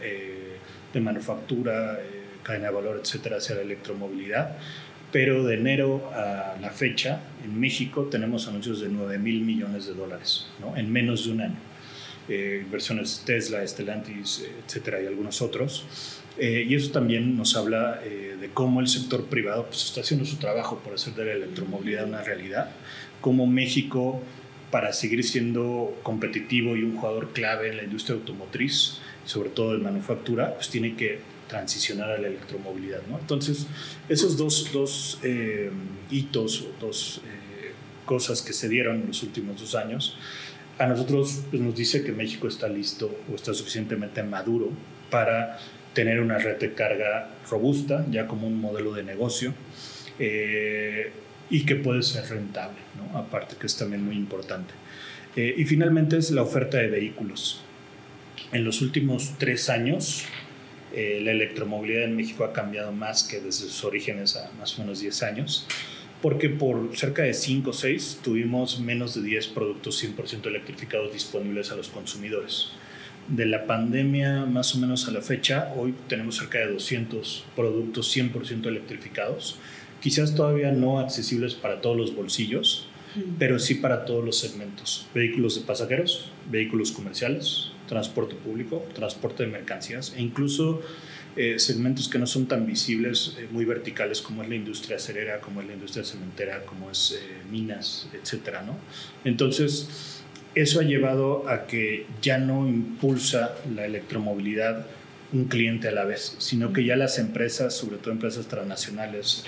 de 0.93 0.99
manufactura, 0.99 1.99
cadena 2.43 2.67
de 2.67 2.73
valor, 2.73 2.99
etcétera, 3.01 3.37
hacia 3.37 3.55
la 3.55 3.61
electromovilidad 3.61 4.57
pero 5.11 5.43
de 5.45 5.55
enero 5.55 6.11
a 6.13 6.57
la 6.61 6.69
fecha 6.69 7.21
en 7.43 7.59
México 7.59 8.03
tenemos 8.11 8.47
anuncios 8.47 8.81
de 8.81 8.89
9 8.89 9.17
mil 9.19 9.41
millones 9.41 9.85
de 9.85 9.93
dólares 9.93 10.47
¿no? 10.59 10.75
en 10.75 10.91
menos 10.91 11.25
de 11.25 11.31
un 11.31 11.41
año. 11.41 11.59
Eh, 12.27 12.61
inversiones 12.65 13.23
Tesla, 13.25 13.65
Stellantis, 13.65 14.45
etcétera, 14.65 15.01
y 15.01 15.07
algunos 15.07 15.41
otros. 15.41 15.85
Eh, 16.39 16.65
y 16.69 16.75
eso 16.75 16.91
también 16.91 17.35
nos 17.35 17.55
habla 17.55 17.99
eh, 18.03 18.37
de 18.39 18.49
cómo 18.49 18.79
el 18.79 18.87
sector 18.87 19.25
privado 19.25 19.65
pues, 19.65 19.85
está 19.85 20.01
haciendo 20.01 20.25
su 20.25 20.37
trabajo 20.37 20.79
por 20.83 20.93
hacer 20.93 21.15
de 21.15 21.25
la 21.25 21.33
electromovilidad 21.33 22.07
una 22.07 22.21
realidad, 22.21 22.71
cómo 23.21 23.47
México, 23.47 24.21
para 24.71 24.93
seguir 24.93 25.23
siendo 25.23 25.97
competitivo 26.03 26.75
y 26.75 26.83
un 26.83 26.97
jugador 26.97 27.33
clave 27.33 27.69
en 27.69 27.77
la 27.77 27.83
industria 27.83 28.15
automotriz, 28.15 28.99
sobre 29.25 29.49
todo 29.49 29.73
de 29.73 29.79
manufactura, 29.79 30.53
pues 30.55 30.69
tiene 30.69 30.95
que 30.95 31.19
transicionar 31.47 32.11
a 32.11 32.17
la 32.17 32.27
electromovilidad. 32.27 33.01
¿no? 33.09 33.17
Entonces, 33.17 33.67
esos 34.09 34.37
dos, 34.37 34.71
dos 34.73 35.19
eh, 35.23 35.71
hitos 36.11 36.67
dos 36.79 37.21
eh, 37.25 37.71
cosas 38.05 38.41
que 38.41 38.53
se 38.53 38.69
dieron 38.69 39.01
en 39.01 39.07
los 39.07 39.23
últimos 39.23 39.59
dos 39.59 39.75
años, 39.75 40.17
a 40.77 40.85
nosotros 40.85 41.41
pues, 41.49 41.61
nos 41.61 41.75
dice 41.75 42.03
que 42.03 42.11
México 42.11 42.47
está 42.47 42.67
listo 42.67 43.09
o 43.31 43.35
está 43.35 43.53
suficientemente 43.53 44.21
maduro 44.23 44.69
para 45.09 45.57
tener 45.97 46.19
una 46.19 46.37
red 46.37 46.57
de 46.57 46.75
carga 46.75 47.27
robusta, 47.49 48.05
ya 48.11 48.27
como 48.27 48.45
un 48.45 48.61
modelo 48.61 48.93
de 48.93 49.01
negocio, 49.01 49.51
eh, 50.19 51.11
y 51.49 51.65
que 51.65 51.75
puede 51.75 52.03
ser 52.03 52.29
rentable, 52.29 52.77
¿no? 52.95 53.17
aparte 53.17 53.55
que 53.59 53.65
es 53.65 53.75
también 53.75 54.03
muy 54.03 54.15
importante. 54.15 54.75
y 55.35 55.65
finalmente 55.65 56.17
es 56.17 56.31
la 56.31 56.41
oferta 56.41 56.77
de 56.77 56.87
vehículos. 56.87 57.61
En 58.51 58.63
los 58.63 58.81
últimos 58.81 59.33
tres 59.37 59.69
años, 59.69 60.25
eh, 60.93 61.19
la 61.21 61.31
electromovilidad 61.31 62.03
en 62.03 62.15
México 62.15 62.43
ha 62.43 62.53
cambiado 62.53 62.91
más 62.91 63.23
que 63.23 63.39
desde 63.39 63.65
sus 63.65 63.83
orígenes 63.83 64.35
a 64.35 64.51
más 64.59 64.77
o 64.77 64.81
menos 64.81 64.99
10 64.99 65.23
años, 65.23 65.67
porque 66.21 66.49
por 66.49 66.95
cerca 66.95 67.23
de 67.23 67.33
5 67.33 67.71
o 67.71 67.73
6 67.73 68.21
tuvimos 68.23 68.79
menos 68.79 69.15
de 69.15 69.21
10 69.21 69.47
productos 69.47 70.03
100% 70.03 70.47
electrificados 70.47 71.11
disponibles 71.11 71.71
a 71.71 71.75
los 71.75 71.89
consumidores. 71.89 72.71
De 73.27 73.45
la 73.45 73.65
pandemia 73.65 74.45
más 74.45 74.73
o 74.75 74.77
menos 74.77 75.07
a 75.09 75.11
la 75.11 75.21
fecha, 75.21 75.73
hoy 75.75 75.93
tenemos 76.07 76.37
cerca 76.37 76.59
de 76.59 76.71
200 76.71 77.43
productos 77.57 78.15
100% 78.15 78.67
electrificados, 78.67 79.57
quizás 79.99 80.33
todavía 80.33 80.71
no 80.71 80.99
accesibles 80.99 81.53
para 81.53 81.81
todos 81.81 81.97
los 81.97 82.15
bolsillos, 82.15 82.87
pero 83.37 83.59
sí 83.59 83.75
para 83.75 84.05
todos 84.05 84.23
los 84.23 84.37
segmentos. 84.37 85.07
Vehículos 85.13 85.55
de 85.55 85.61
pasajeros, 85.61 86.31
vehículos 86.49 86.91
comerciales, 86.91 87.71
transporte 87.87 88.35
público, 88.35 88.85
transporte 88.93 89.43
de 89.43 89.51
mercancías 89.51 90.13
e 90.15 90.21
incluso 90.21 90.81
eh, 91.35 91.59
segmentos 91.59 92.09
que 92.09 92.19
no 92.19 92.27
son 92.27 92.47
tan 92.47 92.65
visibles, 92.65 93.35
eh, 93.37 93.47
muy 93.51 93.65
verticales 93.65 94.21
como 94.21 94.41
es 94.41 94.49
la 94.49 94.55
industria 94.55 94.97
acerera, 94.97 95.39
como 95.39 95.61
es 95.61 95.67
la 95.67 95.73
industria 95.73 96.03
cementera, 96.03 96.65
como 96.65 96.89
es 96.89 97.11
eh, 97.11 97.21
minas, 97.51 98.07
etcétera, 98.13 98.63
¿no? 98.63 98.77
Entonces, 99.23 100.16
eso 100.61 100.79
ha 100.79 100.83
llevado 100.83 101.47
a 101.47 101.67
que 101.67 102.05
ya 102.21 102.39
no 102.39 102.67
impulsa 102.67 103.55
la 103.75 103.85
electromovilidad 103.85 104.87
un 105.31 105.45
cliente 105.45 105.87
a 105.87 105.91
la 105.91 106.03
vez, 106.03 106.35
sino 106.39 106.73
que 106.73 106.83
ya 106.83 106.95
las 106.95 107.19
empresas, 107.19 107.75
sobre 107.75 107.97
todo 107.97 108.11
empresas 108.11 108.47
transnacionales 108.47 109.43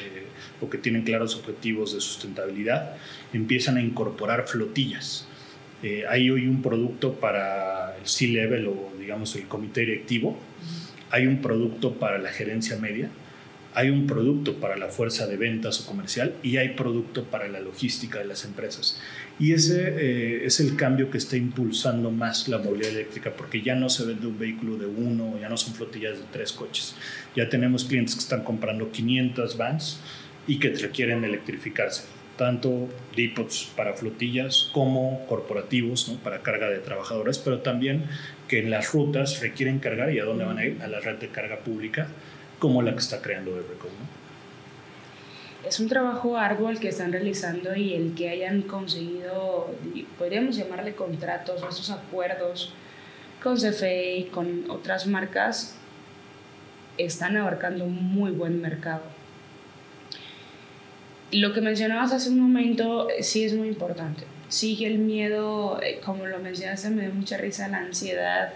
o 0.62 0.70
que 0.70 0.78
tienen 0.78 1.04
claros 1.04 1.36
objetivos 1.36 1.94
de 1.94 2.02
sustentabilidad, 2.02 2.96
empiezan 3.34 3.78
a 3.78 3.82
incorporar 3.82 4.48
flotillas. 4.48 5.26
Eh, 5.82 6.04
hay 6.08 6.30
hoy 6.30 6.48
un 6.48 6.62
producto 6.62 7.14
para 7.14 7.96
el 7.98 8.06
C-Level 8.06 8.68
o 8.68 8.92
digamos 9.00 9.36
el 9.36 9.48
comité 9.48 9.82
directivo, 9.82 10.38
hay 11.10 11.26
un 11.26 11.42
producto 11.42 11.94
para 11.94 12.20
la 12.20 12.30
gerencia 12.30 12.78
media, 12.78 13.10
hay 13.80 13.90
un 13.92 14.08
producto 14.08 14.56
para 14.60 14.76
la 14.76 14.90
fuerza 14.90 15.26
de 15.26 15.38
ventas 15.38 15.80
o 15.80 15.86
comercial 15.86 16.36
y 16.44 16.58
hay 16.58 16.70
producto 16.70 17.24
para 17.24 17.48
la 17.48 17.62
logística 17.62 18.20
de 18.20 18.26
las 18.26 18.44
empresas. 18.44 19.00
Y 19.40 19.54
ese 19.54 19.94
eh, 19.96 20.46
es 20.46 20.60
el 20.60 20.76
cambio 20.76 21.10
que 21.10 21.18
está 21.18 21.38
impulsando 21.38 22.12
más 22.12 22.50
la 22.50 22.58
movilidad 22.58 22.92
eléctrica, 22.92 23.32
porque 23.32 23.62
ya 23.62 23.76
no 23.76 23.88
se 23.88 24.04
vende 24.06 24.28
un 24.28 24.38
vehículo 24.38 24.76
de 24.76 24.86
uno, 24.86 25.40
ya 25.40 25.48
no 25.48 25.56
son 25.56 25.76
flotillas 25.76 26.18
de 26.18 26.26
tres 26.30 26.52
coches. 26.52 26.94
Ya 27.38 27.48
tenemos 27.48 27.86
clientes 27.86 28.16
que 28.16 28.20
están 28.20 28.44
comprando 28.44 28.92
500 28.92 29.56
vans 29.56 30.02
y 30.46 30.60
que 30.60 30.72
requieren 30.72 31.24
electrificarse 31.24 32.04
tanto 32.36 32.90
depots 33.16 33.72
para 33.78 33.94
flotillas 33.94 34.70
como 34.74 35.26
corporativos 35.28 36.10
¿no? 36.10 36.16
para 36.20 36.42
carga 36.42 36.70
de 36.70 36.80
trabajadores, 36.80 37.38
pero 37.38 37.60
también 37.60 38.06
que 38.50 38.60
en 38.60 38.72
las 38.72 38.92
rutas 38.94 39.42
requieren 39.42 39.80
cargar 39.80 40.14
y 40.14 40.20
a 40.20 40.26
dónde 40.26 40.44
van 40.46 40.58
a 40.58 40.66
ir, 40.66 40.82
a 40.82 40.88
la 40.88 41.00
red 41.02 41.18
de 41.18 41.28
carga 41.28 41.60
pública, 41.60 42.08
como 42.60 42.82
la 42.82 42.92
que 42.94 43.00
está 43.00 43.22
creando 43.22 43.52
Everco. 43.52 43.88
¿no? 43.88 44.20
Es 45.68 45.80
un 45.80 45.90
trabajo 45.90 46.38
arduo 46.38 46.70
el 46.70 46.80
que 46.80 46.90
están 46.90 47.12
realizando 47.12 47.76
y 47.76 47.94
el 47.94 48.14
que 48.16 48.30
hayan 48.30 48.62
conseguido, 48.62 49.74
podríamos 50.18 50.56
llamarle 50.56 50.94
contratos 50.94 51.64
o 51.64 51.70
esos 51.70 51.90
acuerdos 51.90 52.74
con 53.42 53.58
CFE 53.58 54.18
y 54.18 54.24
con 54.26 54.70
otras 54.70 55.08
marcas, 55.08 55.76
están 56.98 57.38
abarcando 57.38 57.86
un 57.86 57.96
muy 58.14 58.32
buen 58.32 58.62
mercado 58.62 59.04
lo 61.32 61.54
que 61.54 61.62
mencionabas 61.62 62.12
hace 62.12 62.30
un 62.30 62.40
momento 62.40 63.10
eh, 63.10 63.24
sí 63.24 63.44
es 63.44 63.54
muy 63.54 63.68
importante. 63.68 64.24
sigue 64.48 64.88
el 64.88 64.98
miedo, 64.98 65.80
eh, 65.82 66.00
como 66.04 66.26
lo 66.26 66.40
mencionaste, 66.40 66.90
me 66.90 67.04
dio 67.04 67.14
mucha 67.14 67.38
risa 67.38 67.68
la 67.68 67.78
ansiedad 67.78 68.54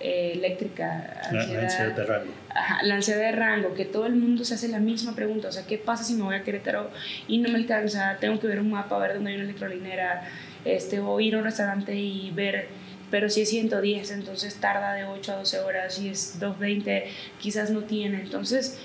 eh, 0.00 0.32
eléctrica. 0.34 1.28
la, 1.30 1.42
ansiedad 1.42 1.94
de 1.94 2.04
rango. 2.04 2.32
Ajá, 2.52 2.82
la 2.82 2.96
ansiedad 2.96 3.20
de 3.20 3.32
rango, 3.32 3.74
que 3.74 3.84
todo 3.84 4.06
el 4.06 4.16
mundo 4.16 4.44
se 4.44 4.54
hace 4.54 4.68
la 4.68 4.80
misma 4.80 5.14
pregunta, 5.14 5.48
o 5.48 5.52
sea, 5.52 5.66
¿qué 5.66 5.78
pasa 5.78 6.02
si 6.02 6.14
me 6.14 6.22
voy 6.22 6.34
a 6.34 6.42
Querétaro 6.42 6.90
y 7.28 7.38
no 7.38 7.48
me 7.48 7.56
alcanza? 7.56 8.16
Tengo 8.20 8.40
que 8.40 8.48
ver 8.48 8.60
un 8.60 8.70
mapa, 8.70 8.98
ver 8.98 9.14
dónde 9.14 9.30
hay 9.30 9.36
una 9.36 9.44
electrolinera, 9.44 10.28
este, 10.64 10.98
o 10.98 11.20
ir 11.20 11.36
a 11.36 11.38
un 11.38 11.44
restaurante 11.44 11.94
y 11.94 12.30
ver, 12.32 12.66
pero 13.10 13.28
si 13.28 13.42
es 13.42 13.50
110, 13.50 14.10
entonces 14.10 14.56
tarda 14.56 14.94
de 14.94 15.04
8 15.04 15.32
a 15.32 15.36
12 15.36 15.60
horas, 15.60 15.94
si 15.94 16.08
es 16.08 16.40
220, 16.40 17.04
quizás 17.38 17.70
no 17.70 17.82
tiene, 17.82 18.20
entonces 18.20 18.78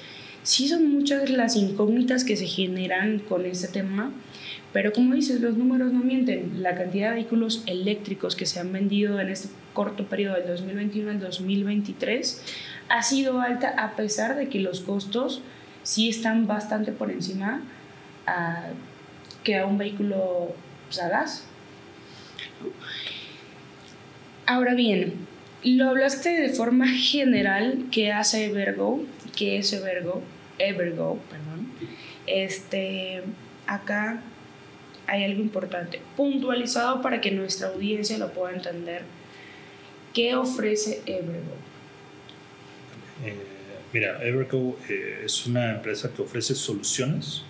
sí 0.43 0.67
son 0.67 0.91
muchas 0.91 1.29
las 1.31 1.55
incógnitas 1.55 2.23
que 2.23 2.37
se 2.37 2.45
generan 2.45 3.17
con 3.17 3.45
este 3.45 3.67
tema 3.67 4.11
pero 4.75 4.91
como 4.91 5.15
dices, 5.15 5.39
los 5.39 5.55
números 5.55 5.93
no 5.93 6.03
mienten. 6.03 6.61
La 6.61 6.75
cantidad 6.75 7.11
de 7.11 7.15
vehículos 7.15 7.63
eléctricos 7.65 8.35
que 8.35 8.45
se 8.45 8.59
han 8.59 8.73
vendido 8.73 9.21
en 9.21 9.29
este 9.29 9.47
corto 9.75 10.05
periodo 10.05 10.37
del 10.37 10.47
2021 10.47 11.11
al 11.11 11.19
2023 11.19 12.41
ha 12.89 13.03
sido 13.03 13.39
alta 13.39 13.75
a 13.77 13.95
pesar 13.95 14.35
de 14.35 14.49
que 14.49 14.59
los 14.59 14.79
costos 14.79 15.41
sí 15.83 16.09
están 16.09 16.47
bastante 16.47 16.91
por 16.91 17.11
encima 17.11 17.61
a, 18.25 18.69
que 19.43 19.59
a 19.59 19.67
un 19.67 19.77
vehículo 19.77 20.55
pues, 20.87 20.99
a 20.99 21.09
gas. 21.09 21.45
Ahora 24.47 24.73
bien, 24.73 25.27
lo 25.63 25.89
hablaste 25.89 26.29
de 26.29 26.49
forma 26.49 26.87
general 26.87 27.85
que 27.91 28.11
hace 28.11 28.45
Evergo, 28.45 29.03
que 29.35 29.57
es 29.57 29.73
Evergo, 29.73 30.21
Evergo, 30.59 31.19
perdón. 31.29 31.71
Este, 32.27 33.23
acá 33.67 34.21
hay 35.07 35.23
algo 35.23 35.41
importante, 35.41 36.01
puntualizado 36.15 37.01
para 37.01 37.21
que 37.21 37.31
nuestra 37.31 37.67
audiencia 37.69 38.17
lo 38.17 38.31
pueda 38.31 38.55
entender. 38.55 39.03
¿Qué 40.15 40.33
ofrece 40.33 41.01
Evergo? 41.05 41.55
Eh, 43.25 43.35
mira, 43.91 44.23
Evergo 44.23 44.79
eh, 44.87 45.23
es 45.25 45.45
una 45.45 45.75
empresa 45.75 46.09
que 46.13 46.21
ofrece 46.21 46.55
soluciones 46.55 47.43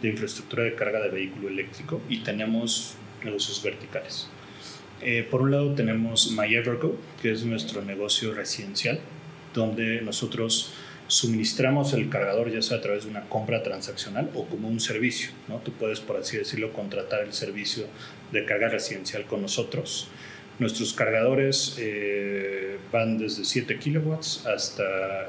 de 0.00 0.08
infraestructura 0.08 0.64
de 0.64 0.74
carga 0.74 1.00
de 1.00 1.10
vehículo 1.10 1.48
eléctrico 1.48 2.00
y 2.08 2.20
tenemos 2.20 2.94
negocios 3.22 3.62
verticales. 3.62 4.26
Eh, 5.02 5.28
por 5.30 5.42
un 5.42 5.50
lado 5.50 5.74
tenemos 5.74 6.32
MyEvergo, 6.32 6.96
que 7.20 7.30
es 7.30 7.44
nuestro 7.44 7.82
negocio 7.82 8.32
residencial, 8.32 9.00
donde 9.52 10.00
nosotros 10.00 10.72
suministramos 11.08 11.92
el 11.92 12.08
cargador 12.08 12.50
ya 12.50 12.62
sea 12.62 12.78
a 12.78 12.80
través 12.80 13.04
de 13.04 13.10
una 13.10 13.28
compra 13.28 13.62
transaccional 13.62 14.30
o 14.34 14.46
como 14.46 14.68
un 14.68 14.80
servicio. 14.80 15.32
¿no? 15.46 15.58
Tú 15.58 15.72
puedes, 15.72 16.00
por 16.00 16.16
así 16.16 16.38
decirlo, 16.38 16.72
contratar 16.72 17.20
el 17.20 17.34
servicio 17.34 17.84
de 18.32 18.46
carga 18.46 18.70
residencial 18.70 19.26
con 19.26 19.42
nosotros. 19.42 20.08
Nuestros 20.58 20.92
cargadores 20.92 21.76
eh, 21.78 22.78
van 22.90 23.16
desde 23.16 23.44
7 23.44 23.78
kilowatts 23.78 24.44
hasta 24.46 25.28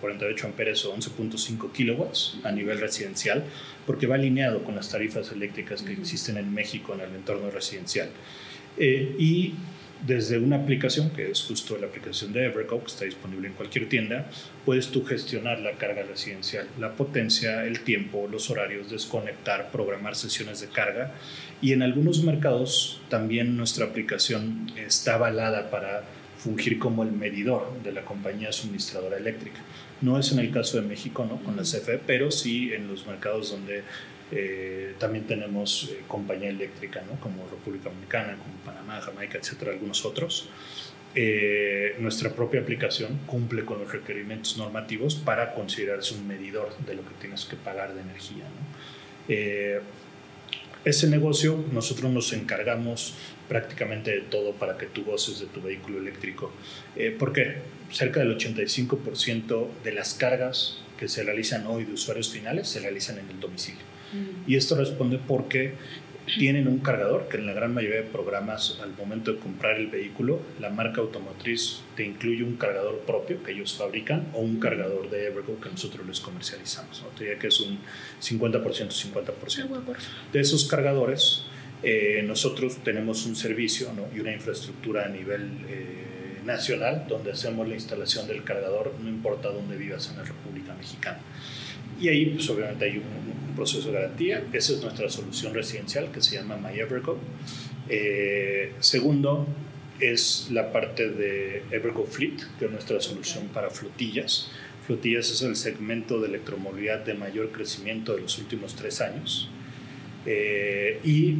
48 0.00 0.46
eh, 0.46 0.48
amperes 0.48 0.84
o 0.86 0.96
11.5 0.96 1.70
kilowatts 1.72 2.38
a 2.44 2.50
nivel 2.50 2.80
residencial, 2.80 3.44
porque 3.86 4.06
va 4.06 4.14
alineado 4.14 4.64
con 4.64 4.74
las 4.74 4.88
tarifas 4.88 5.32
eléctricas 5.32 5.82
que 5.82 5.92
existen 5.92 6.38
en 6.38 6.54
México 6.54 6.94
en 6.94 7.00
el 7.00 7.14
entorno 7.14 7.50
residencial. 7.50 8.08
Eh, 8.78 9.14
y 9.18 9.54
desde 10.06 10.38
una 10.38 10.56
aplicación, 10.56 11.10
que 11.10 11.30
es 11.30 11.42
justo 11.42 11.76
la 11.76 11.86
aplicación 11.86 12.32
de 12.32 12.46
Evergo, 12.46 12.80
que 12.80 12.86
está 12.86 13.04
disponible 13.04 13.48
en 13.48 13.54
cualquier 13.54 13.88
tienda, 13.88 14.30
puedes 14.64 14.88
tú 14.88 15.04
gestionar 15.04 15.58
la 15.60 15.72
carga 15.72 16.02
residencial, 16.04 16.66
la 16.78 16.92
potencia, 16.92 17.64
el 17.64 17.80
tiempo, 17.80 18.26
los 18.30 18.48
horarios, 18.48 18.90
desconectar, 18.90 19.70
programar 19.70 20.16
sesiones 20.16 20.60
de 20.60 20.68
carga. 20.68 21.12
Y 21.62 21.72
en 21.72 21.82
algunos 21.82 22.22
mercados 22.24 23.00
también 23.08 23.56
nuestra 23.56 23.86
aplicación 23.86 24.72
está 24.76 25.14
avalada 25.14 25.70
para 25.70 26.04
fungir 26.38 26.78
como 26.78 27.02
el 27.02 27.12
medidor 27.12 27.82
de 27.82 27.92
la 27.92 28.02
compañía 28.02 28.50
suministradora 28.50 29.18
eléctrica. 29.18 29.60
No 30.00 30.18
es 30.18 30.32
en 30.32 30.38
el 30.38 30.50
caso 30.50 30.80
de 30.80 30.88
México, 30.88 31.26
¿no? 31.28 31.36
Con 31.44 31.56
la 31.56 31.62
CFE, 31.62 32.00
pero 32.06 32.30
sí 32.30 32.72
en 32.72 32.88
los 32.88 33.06
mercados 33.06 33.50
donde 33.50 33.82
eh, 34.32 34.94
también 34.98 35.26
tenemos 35.26 35.90
eh, 35.90 36.02
compañía 36.06 36.50
eléctrica, 36.50 37.02
¿no? 37.02 37.18
como 37.20 37.48
República 37.48 37.88
Dominicana, 37.88 38.36
como 38.36 38.54
Panamá, 38.64 39.00
Jamaica, 39.00 39.38
etcétera, 39.38 39.72
algunos 39.72 40.04
otros. 40.04 40.48
Eh, 41.16 41.96
nuestra 41.98 42.30
propia 42.30 42.60
aplicación 42.60 43.18
cumple 43.26 43.64
con 43.64 43.80
los 43.80 43.90
requerimientos 43.90 44.56
normativos 44.56 45.16
para 45.16 45.54
considerarse 45.54 46.14
un 46.14 46.28
medidor 46.28 46.76
de 46.86 46.94
lo 46.94 47.02
que 47.02 47.14
tienes 47.20 47.44
que 47.44 47.56
pagar 47.56 47.94
de 47.94 48.02
energía. 48.02 48.44
Ese 50.84 51.08
negocio 51.08 51.64
nosotros 51.72 52.10
nos 52.10 52.32
encargamos 52.32 53.14
prácticamente 53.48 54.10
de 54.12 54.20
todo 54.20 54.52
para 54.52 54.78
que 54.78 54.86
tú 54.86 55.04
goces 55.04 55.40
de 55.40 55.46
tu 55.46 55.60
vehículo 55.60 55.98
eléctrico. 55.98 56.52
¿Por 57.18 57.32
qué? 57.32 57.58
Cerca 57.90 58.20
del 58.20 58.36
85% 58.38 59.66
de 59.84 59.92
las 59.92 60.14
cargas 60.14 60.78
que 60.98 61.08
se 61.08 61.22
realizan 61.24 61.66
hoy 61.66 61.84
de 61.84 61.92
usuarios 61.94 62.30
finales 62.30 62.68
se 62.68 62.80
realizan 62.80 63.18
en 63.18 63.28
el 63.28 63.40
domicilio. 63.40 63.80
Y 64.46 64.56
esto 64.56 64.76
responde 64.76 65.18
porque 65.26 65.74
tienen 66.38 66.68
un 66.68 66.78
cargador 66.78 67.28
que 67.28 67.36
en 67.36 67.46
la 67.46 67.52
gran 67.52 67.74
mayoría 67.74 68.02
de 68.02 68.08
programas 68.08 68.78
al 68.82 68.92
momento 68.96 69.32
de 69.32 69.38
comprar 69.38 69.76
el 69.76 69.88
vehículo 69.88 70.40
la 70.58 70.70
marca 70.70 71.00
automotriz 71.00 71.80
te 71.96 72.04
incluye 72.04 72.42
un 72.42 72.56
cargador 72.56 73.00
propio 73.00 73.42
que 73.42 73.52
ellos 73.52 73.74
fabrican 73.74 74.28
o 74.34 74.40
un 74.40 74.60
cargador 74.60 75.10
de 75.10 75.26
Evergo 75.26 75.60
que 75.60 75.70
nosotros 75.70 76.06
les 76.06 76.20
comercializamos. 76.20 77.02
¿no? 77.02 77.08
Te 77.08 77.24
diría 77.24 77.38
que 77.38 77.48
es 77.48 77.60
un 77.60 77.78
50% 78.20 78.62
50%. 78.62 79.96
De 80.32 80.40
esos 80.40 80.68
cargadores 80.68 81.44
eh, 81.82 82.22
nosotros 82.26 82.78
tenemos 82.84 83.24
un 83.26 83.36
servicio 83.36 83.92
¿no? 83.94 84.06
y 84.14 84.20
una 84.20 84.32
infraestructura 84.32 85.06
a 85.06 85.08
nivel 85.08 85.50
eh, 85.68 86.40
nacional 86.44 87.06
donde 87.08 87.32
hacemos 87.32 87.66
la 87.68 87.74
instalación 87.74 88.26
del 88.26 88.44
cargador 88.44 88.94
no 89.02 89.08
importa 89.08 89.48
dónde 89.48 89.76
vivas 89.76 90.10
en 90.10 90.18
la 90.18 90.24
República 90.24 90.74
Mexicana. 90.74 91.20
Y 92.00 92.08
ahí, 92.08 92.26
pues 92.26 92.48
obviamente 92.48 92.86
hay 92.86 92.96
un, 92.96 93.49
proceso 93.54 93.88
de 93.88 93.94
garantía. 93.94 94.44
Esa 94.52 94.72
es 94.72 94.82
nuestra 94.82 95.08
solución 95.08 95.54
residencial 95.54 96.10
que 96.10 96.20
se 96.22 96.36
llama 96.36 96.56
MyEvergo. 96.56 97.18
Eh, 97.88 98.72
segundo, 98.80 99.46
es 100.00 100.48
la 100.50 100.72
parte 100.72 101.08
de 101.08 101.62
Evergo 101.70 102.06
Fleet, 102.06 102.36
que 102.58 102.64
es 102.66 102.70
nuestra 102.70 103.00
solución 103.00 103.48
para 103.48 103.70
flotillas. 103.70 104.50
Flotillas 104.86 105.30
es 105.30 105.42
el 105.42 105.56
segmento 105.56 106.20
de 106.20 106.28
electromovilidad 106.28 107.00
de 107.00 107.14
mayor 107.14 107.52
crecimiento 107.52 108.14
de 108.14 108.22
los 108.22 108.38
últimos 108.38 108.74
tres 108.74 109.00
años. 109.00 109.48
Eh, 110.26 111.00
y 111.04 111.36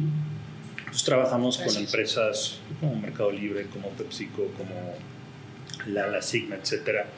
pues, 0.85 1.03
trabajamos 1.03 1.57
con 1.57 1.75
empresas 1.75 2.59
como 2.79 2.95
Mercado 2.95 3.31
Libre, 3.31 3.67
como 3.67 3.89
PepsiCo, 3.89 4.47
como 4.57 4.95
la 5.87 6.21
Sigma, 6.21 6.55
etcétera, 6.55 7.09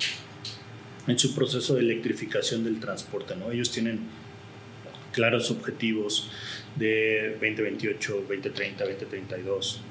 en 1.08 1.20
su 1.20 1.36
proceso 1.36 1.76
de 1.76 1.82
electrificación 1.82 2.64
del 2.64 2.80
transporte. 2.80 3.36
¿no? 3.36 3.52
Ellos 3.52 3.72
tienen 3.72 4.00
claros 5.14 5.52
objetivos 5.52 6.30
de 6.76 7.38
2028, 7.40 8.26
2030, 8.28 8.84
2032, 8.84 9.82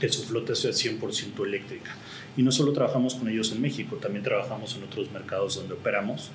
que 0.00 0.08
su 0.08 0.22
flota 0.24 0.54
sea 0.54 0.70
100% 0.70 1.44
eléctrica. 1.44 1.96
Y 2.36 2.42
no 2.44 2.52
solo 2.52 2.72
trabajamos 2.72 3.16
con 3.16 3.28
ellos 3.28 3.50
en 3.50 3.60
México, 3.60 3.96
también 3.96 4.22
trabajamos 4.22 4.76
en 4.76 4.84
otros 4.84 5.10
mercados 5.10 5.56
donde 5.56 5.74
operamos. 5.74 6.30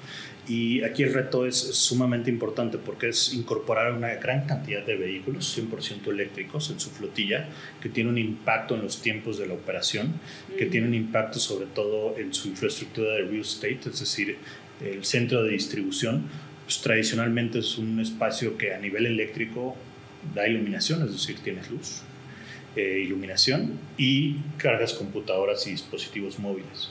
Y 0.50 0.84
aquí 0.84 1.04
el 1.04 1.14
reto 1.14 1.46
es 1.46 1.56
sumamente 1.56 2.30
importante 2.30 2.78
porque 2.78 3.08
es 3.08 3.34
incorporar 3.34 3.94
una 3.94 4.14
gran 4.16 4.46
cantidad 4.46 4.86
de 4.86 4.98
vehículos 4.98 5.58
100% 5.58 6.10
eléctricos 6.10 6.70
en 6.72 6.82
su 6.82 6.90
flotilla, 6.90 7.48
que 7.82 7.88
tiene 7.88 8.10
un 8.10 8.18
impacto 8.18 8.76
en 8.76 8.82
los 8.82 9.02
tiempos 9.02 9.38
de 9.38 9.48
la 9.48 9.54
operación, 9.54 10.12
que 10.58 10.66
tiene 10.66 10.88
un 10.88 10.94
impacto 10.94 11.40
sobre 11.40 11.68
todo 11.68 12.18
en 12.18 12.34
su 12.34 12.50
infraestructura 12.50 13.14
de 13.14 13.22
real 13.22 13.40
estate, 13.40 13.80
es 13.86 14.02
decir, 14.02 14.38
el 14.82 15.06
centro 15.06 15.44
de 15.44 15.52
distribución. 15.52 16.26
Pues, 16.66 16.82
tradicionalmente 16.82 17.60
es 17.60 17.78
un 17.78 18.00
espacio 18.00 18.58
que 18.58 18.74
a 18.74 18.80
nivel 18.80 19.06
eléctrico 19.06 19.76
da 20.34 20.48
iluminación, 20.48 21.04
es 21.04 21.12
decir, 21.12 21.40
tienes 21.44 21.70
luz, 21.70 22.02
eh, 22.76 23.02
iluminación 23.04 23.80
y 23.98 24.38
cargas 24.58 24.94
computadoras 24.94 25.68
y 25.68 25.72
dispositivos 25.72 26.40
móviles. 26.40 26.90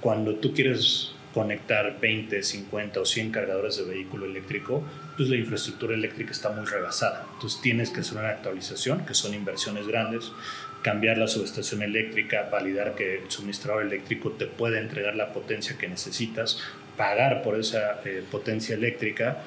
Cuando 0.00 0.36
tú 0.36 0.54
quieres 0.54 1.12
conectar 1.34 2.00
20, 2.00 2.42
50 2.42 3.00
o 3.00 3.04
100 3.04 3.30
cargadores 3.30 3.76
de 3.76 3.84
vehículo 3.84 4.24
eléctrico, 4.24 4.82
pues 5.18 5.28
la 5.28 5.36
infraestructura 5.36 5.94
eléctrica 5.94 6.30
está 6.30 6.50
muy 6.50 6.64
rebasada. 6.64 7.26
Entonces 7.34 7.60
tienes 7.60 7.90
que 7.90 8.00
hacer 8.00 8.16
una 8.16 8.30
actualización, 8.30 9.04
que 9.04 9.12
son 9.12 9.34
inversiones 9.34 9.86
grandes, 9.86 10.32
cambiar 10.80 11.18
la 11.18 11.28
subestación 11.28 11.82
eléctrica, 11.82 12.48
validar 12.50 12.94
que 12.94 13.18
el 13.18 13.30
suministrador 13.30 13.82
eléctrico 13.82 14.30
te 14.30 14.46
puede 14.46 14.78
entregar 14.78 15.14
la 15.14 15.34
potencia 15.34 15.76
que 15.76 15.88
necesitas, 15.88 16.58
pagar 16.96 17.42
por 17.42 17.58
esa 17.58 18.00
eh, 18.04 18.22
potencia 18.30 18.74
eléctrica, 18.74 19.42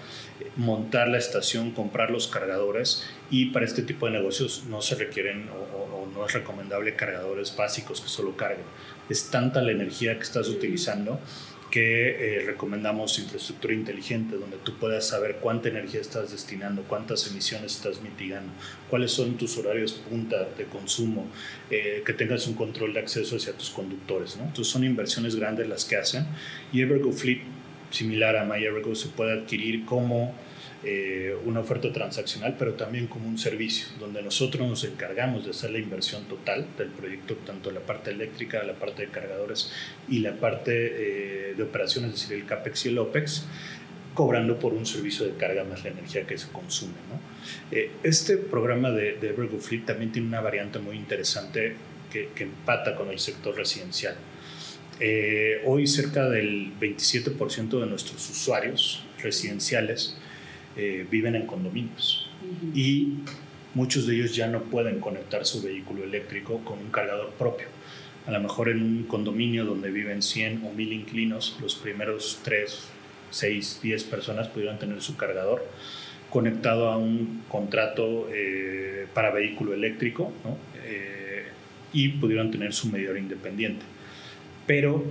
montar 0.55 1.07
la 1.07 1.17
estación, 1.17 1.71
comprar 1.71 2.11
los 2.11 2.27
cargadores 2.27 3.05
y 3.29 3.47
para 3.47 3.65
este 3.65 3.81
tipo 3.81 4.05
de 4.05 4.13
negocios 4.13 4.65
no 4.69 4.81
se 4.81 4.95
requieren 4.95 5.49
o, 5.49 6.07
no 6.13 6.25
es 6.25 6.33
recomendable 6.33 6.95
cargadores 6.95 7.55
básicos 7.55 8.01
que 8.01 8.09
solo 8.09 8.35
carguen. 8.35 8.65
Es 9.09 9.29
tanta 9.29 9.61
la 9.61 9.71
energía 9.71 10.15
que 10.15 10.23
estás 10.23 10.47
utilizando 10.49 11.19
que 11.69 12.37
eh, 12.37 12.43
recomendamos 12.45 13.19
infraestructura 13.19 13.73
inteligente, 13.73 14.35
donde 14.35 14.57
tú 14.57 14.75
puedas 14.77 15.07
saber 15.07 15.37
cuánta 15.41 15.69
energía 15.69 16.01
estás 16.01 16.31
destinando, 16.31 16.83
cuántas 16.83 17.27
emisiones 17.29 17.75
estás 17.75 18.01
mitigando, 18.01 18.51
cuáles 18.89 19.11
son 19.11 19.37
tus 19.37 19.57
horarios 19.57 19.93
punta 19.93 20.47
de 20.57 20.65
consumo, 20.65 21.27
eh, 21.69 22.01
que 22.05 22.13
tengas 22.13 22.47
un 22.47 22.55
control 22.55 22.93
de 22.93 22.99
acceso 22.99 23.35
hacia 23.35 23.53
tus 23.53 23.69
conductores. 23.69 24.37
¿no? 24.37 24.43
Entonces 24.43 24.71
son 24.71 24.83
inversiones 24.83 25.35
grandes 25.35 25.67
las 25.67 25.85
que 25.85 25.95
hacen 25.95 26.25
y 26.73 26.81
Evergo 26.81 27.11
Fleet, 27.11 27.41
similar 27.91 28.35
a 28.35 28.45
MyEvergo, 28.45 28.95
se 28.95 29.09
puede 29.09 29.33
adquirir 29.33 29.85
como 29.85 30.35
eh, 30.81 31.35
una 31.43 31.59
oferta 31.59 31.91
transaccional, 31.91 32.55
pero 32.57 32.75
también 32.75 33.07
como 33.07 33.27
un 33.27 33.37
servicio, 33.37 33.87
donde 33.99 34.21
nosotros 34.21 34.65
nos 34.65 34.85
encargamos 34.85 35.43
de 35.43 35.51
hacer 35.51 35.71
la 35.71 35.79
inversión 35.79 36.23
total 36.23 36.67
del 36.77 36.87
proyecto, 36.87 37.35
tanto 37.45 37.69
la 37.69 37.81
parte 37.81 38.11
eléctrica, 38.11 38.63
la 38.63 38.75
parte 38.75 39.01
de 39.01 39.09
cargadores 39.09 39.73
y 40.07 40.19
la 40.19 40.37
parte 40.37 40.71
eh, 40.71 41.53
de 41.57 41.63
operaciones, 41.63 42.13
es 42.13 42.21
decir, 42.21 42.37
el 42.37 42.45
CAPEX 42.45 42.85
y 42.85 42.89
el 42.89 42.99
OPEX, 42.99 43.45
cobrando 44.13 44.57
por 44.57 44.73
un 44.73 44.85
servicio 44.85 45.25
de 45.25 45.33
carga 45.33 45.65
más 45.65 45.83
la 45.83 45.89
energía 45.89 46.25
que 46.25 46.37
se 46.37 46.47
consume. 46.47 46.93
Eh, 47.71 47.91
este 48.03 48.37
programa 48.37 48.89
de, 48.91 49.17
de 49.17 49.29
Evergo 49.31 49.59
Fleet 49.59 49.85
también 49.85 50.13
tiene 50.13 50.29
una 50.29 50.39
variante 50.39 50.79
muy 50.79 50.95
interesante 50.95 51.75
que, 52.09 52.29
que 52.33 52.45
empata 52.45 52.95
con 52.95 53.09
el 53.09 53.19
sector 53.19 53.53
residencial. 53.53 54.15
hoy 55.65 55.87
cerca 55.87 56.29
del 56.29 56.71
27% 56.79 57.81
de 57.81 57.85
nuestros 57.85 58.29
usuarios 58.29 59.03
residenciales 59.21 60.15
eh, 60.81 61.05
viven 61.11 61.35
en 61.35 61.45
condominios 61.45 62.29
y 62.73 63.15
muchos 63.73 64.07
de 64.07 64.15
ellos 64.15 64.33
ya 64.33 64.47
no 64.47 64.61
pueden 64.61 65.01
conectar 65.01 65.45
su 65.45 65.61
vehículo 65.61 66.05
eléctrico 66.05 66.59
con 66.63 66.79
un 66.79 66.89
cargador 66.89 67.31
propio. 67.31 67.67
A 68.25 68.31
lo 68.31 68.39
mejor 68.39 68.69
en 68.69 68.81
un 68.81 69.03
condominio 69.03 69.65
donde 69.65 69.91
viven 69.91 70.21
100 70.21 70.63
o 70.65 70.71
1000 70.71 70.93
inquilinos, 70.93 71.57
los 71.61 71.75
primeros 71.75 72.39
3, 72.45 72.79
6, 73.29 73.79
10 73.83 74.03
personas 74.05 74.47
pudieran 74.47 74.79
tener 74.79 75.01
su 75.01 75.17
cargador 75.17 75.65
conectado 76.29 76.87
a 76.87 76.97
un 76.97 77.43
contrato 77.49 78.29
eh, 78.31 79.05
para 79.13 79.31
vehículo 79.31 79.73
eléctrico 79.73 80.31
eh, 80.85 81.43
y 81.91 82.07
pudieran 82.07 82.51
tener 82.51 82.71
su 82.71 82.87
medidor 82.89 83.17
independiente. 83.17 83.83
Pero 84.65 85.03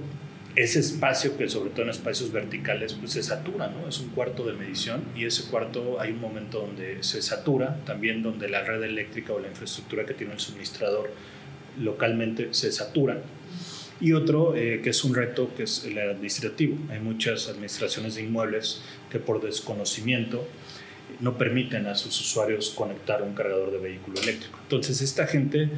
ese 0.59 0.81
espacio 0.81 1.37
que 1.37 1.49
sobre 1.49 1.71
todo 1.71 1.83
en 1.83 1.91
espacios 1.91 2.33
verticales 2.33 2.93
pues 2.95 3.13
se 3.13 3.23
satura, 3.23 3.69
¿no? 3.69 3.89
Es 3.89 4.01
un 4.01 4.09
cuarto 4.09 4.45
de 4.45 4.55
medición 4.55 5.05
y 5.15 5.25
ese 5.25 5.49
cuarto 5.51 6.01
hay 6.01 6.11
un 6.11 6.21
momento 6.21 6.59
donde 6.59 7.01
se 7.05 7.23
satura, 7.23 7.79
también 7.85 8.25
donde 8.25 8.49
la 8.49 8.65
red 8.65 8.83
eléctrica 8.83 9.33
o 9.33 9.39
la 9.39 9.47
infraestructura 9.47 10.05
que 10.05 10.15
tiene 10.15 10.33
el 10.33 10.41
suministrador 10.41 11.13
localmente 11.81 12.49
se 12.55 12.73
satura. 12.73 13.23
Y 14.01 14.15
otro 14.15 14.57
eh, 14.57 14.81
que 14.83 14.91
es 14.91 15.05
un 15.05 15.15
reto 15.15 15.53
que 15.57 15.63
es 15.63 15.85
el 15.85 15.97
administrativo. 15.99 16.77
Hay 16.91 16.99
muchas 16.99 17.49
administraciones 17.49 18.17
de 18.17 18.23
inmuebles 18.23 18.83
que 19.11 19.21
por 19.21 19.41
desconocimiento 19.41 20.45
no 21.21 21.39
permiten 21.39 21.87
a 21.87 21.95
sus 21.95 22.21
usuarios 22.21 22.71
conectar 22.71 23.23
un 23.23 23.35
cargador 23.35 23.71
de 23.71 23.79
vehículo 23.79 24.21
eléctrico. 24.21 24.59
Entonces 24.65 25.03
esta 25.03 25.29
gente 25.29 25.69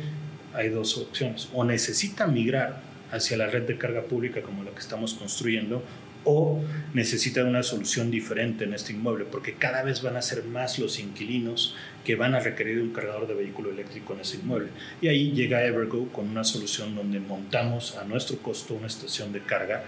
hay 0.54 0.70
dos 0.70 0.96
opciones, 0.96 1.48
o 1.52 1.64
necesita 1.64 2.26
migrar 2.26 2.89
hacia 3.12 3.36
la 3.36 3.46
red 3.46 3.62
de 3.62 3.78
carga 3.78 4.02
pública 4.02 4.42
como 4.42 4.64
la 4.64 4.70
que 4.70 4.80
estamos 4.80 5.14
construyendo 5.14 5.82
o 6.24 6.60
necesitan 6.92 7.46
una 7.46 7.62
solución 7.62 8.10
diferente 8.10 8.64
en 8.64 8.74
este 8.74 8.92
inmueble, 8.92 9.24
porque 9.24 9.54
cada 9.54 9.82
vez 9.82 10.02
van 10.02 10.16
a 10.16 10.22
ser 10.22 10.44
más 10.44 10.78
los 10.78 10.98
inquilinos 10.98 11.74
que 12.04 12.14
van 12.14 12.34
a 12.34 12.40
requerir 12.40 12.80
un 12.80 12.92
cargador 12.92 13.26
de 13.26 13.34
vehículo 13.34 13.70
eléctrico 13.70 14.14
en 14.14 14.20
ese 14.20 14.36
inmueble. 14.36 14.68
Y 15.00 15.08
ahí 15.08 15.32
llega 15.32 15.64
Evergo 15.64 16.08
con 16.08 16.28
una 16.28 16.44
solución 16.44 16.94
donde 16.94 17.20
montamos 17.20 17.96
a 17.96 18.04
nuestro 18.04 18.38
costo 18.38 18.74
una 18.74 18.86
estación 18.86 19.32
de 19.32 19.40
carga 19.40 19.84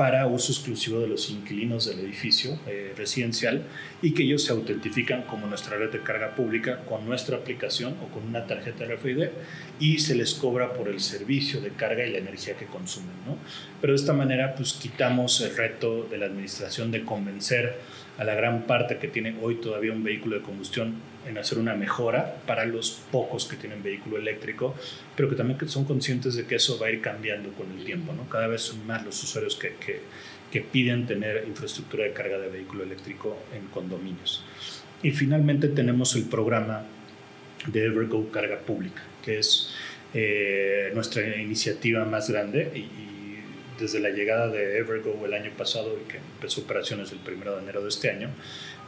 para 0.00 0.26
uso 0.26 0.50
exclusivo 0.50 0.98
de 1.00 1.08
los 1.08 1.28
inquilinos 1.28 1.84
del 1.84 1.98
edificio 1.98 2.58
eh, 2.66 2.94
residencial 2.96 3.64
y 4.00 4.14
que 4.14 4.22
ellos 4.22 4.42
se 4.44 4.52
autentifican 4.52 5.24
como 5.24 5.46
nuestra 5.46 5.76
red 5.76 5.90
de 5.90 6.00
carga 6.00 6.34
pública 6.34 6.86
con 6.88 7.04
nuestra 7.04 7.36
aplicación 7.36 7.94
o 8.02 8.10
con 8.10 8.26
una 8.26 8.46
tarjeta 8.46 8.86
RFID 8.86 9.28
y 9.78 9.98
se 9.98 10.14
les 10.14 10.32
cobra 10.32 10.72
por 10.72 10.88
el 10.88 11.00
servicio 11.00 11.60
de 11.60 11.72
carga 11.72 12.06
y 12.06 12.12
la 12.12 12.16
energía 12.16 12.56
que 12.56 12.64
consumen. 12.64 13.12
¿no? 13.26 13.36
Pero 13.82 13.92
de 13.92 13.98
esta 13.98 14.14
manera 14.14 14.54
pues 14.54 14.72
quitamos 14.72 15.38
el 15.42 15.54
reto 15.54 16.04
de 16.10 16.16
la 16.16 16.24
administración 16.24 16.90
de 16.90 17.04
convencer 17.04 17.76
a 18.20 18.24
la 18.24 18.34
gran 18.34 18.66
parte 18.66 18.98
que 18.98 19.08
tiene 19.08 19.34
hoy 19.40 19.54
todavía 19.56 19.92
un 19.92 20.04
vehículo 20.04 20.36
de 20.36 20.42
combustión 20.42 20.96
en 21.26 21.38
hacer 21.38 21.58
una 21.58 21.74
mejora 21.74 22.36
para 22.46 22.66
los 22.66 22.90
pocos 23.10 23.46
que 23.46 23.56
tienen 23.56 23.82
vehículo 23.82 24.18
eléctrico, 24.18 24.74
pero 25.16 25.30
que 25.30 25.36
también 25.36 25.58
son 25.70 25.86
conscientes 25.86 26.34
de 26.34 26.44
que 26.44 26.56
eso 26.56 26.78
va 26.78 26.88
a 26.88 26.90
ir 26.90 27.00
cambiando 27.00 27.50
con 27.54 27.72
el 27.72 27.82
tiempo. 27.82 28.12
¿no? 28.12 28.28
Cada 28.28 28.46
vez 28.46 28.60
son 28.60 28.86
más 28.86 29.06
los 29.06 29.22
usuarios 29.22 29.56
que, 29.56 29.74
que, 30.50 30.60
piden 30.60 31.06
tener 31.06 31.44
infraestructura 31.48 32.04
de 32.04 32.12
carga 32.12 32.36
de 32.36 32.48
vehículo 32.48 32.84
eléctrico 32.84 33.38
en 33.54 33.66
condominios. 33.68 34.44
Y 35.02 35.12
finalmente 35.12 35.68
tenemos 35.68 36.14
el 36.14 36.24
programa 36.24 36.84
de 37.68 37.86
Evergo 37.86 38.30
Carga 38.30 38.58
Pública, 38.58 39.00
que 39.24 39.38
es 39.38 39.72
eh, 40.12 40.90
nuestra 40.92 41.22
iniciativa 41.38 42.04
más 42.04 42.28
grande 42.28 42.70
y, 42.74 43.09
desde 43.80 43.98
la 43.98 44.10
llegada 44.10 44.48
de 44.48 44.78
Evergo 44.78 45.20
el 45.24 45.34
año 45.34 45.50
pasado 45.56 45.98
y 45.98 46.08
que 46.08 46.18
empezó 46.18 46.60
operaciones 46.60 47.12
el 47.12 47.18
1 47.26 47.52
de 47.52 47.62
enero 47.62 47.82
de 47.82 47.88
este 47.88 48.10
año, 48.10 48.28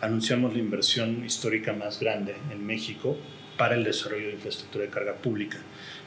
anunciamos 0.01 0.53
la 0.53 0.59
inversión 0.59 1.25
histórica 1.25 1.73
más 1.73 1.99
grande 1.99 2.35
en 2.53 2.65
México 2.65 3.17
para 3.57 3.75
el 3.75 3.85
desarrollo 3.85 4.27
de 4.27 4.35
infraestructura 4.35 4.85
de 4.85 4.91
carga 4.91 5.15
pública. 5.15 5.59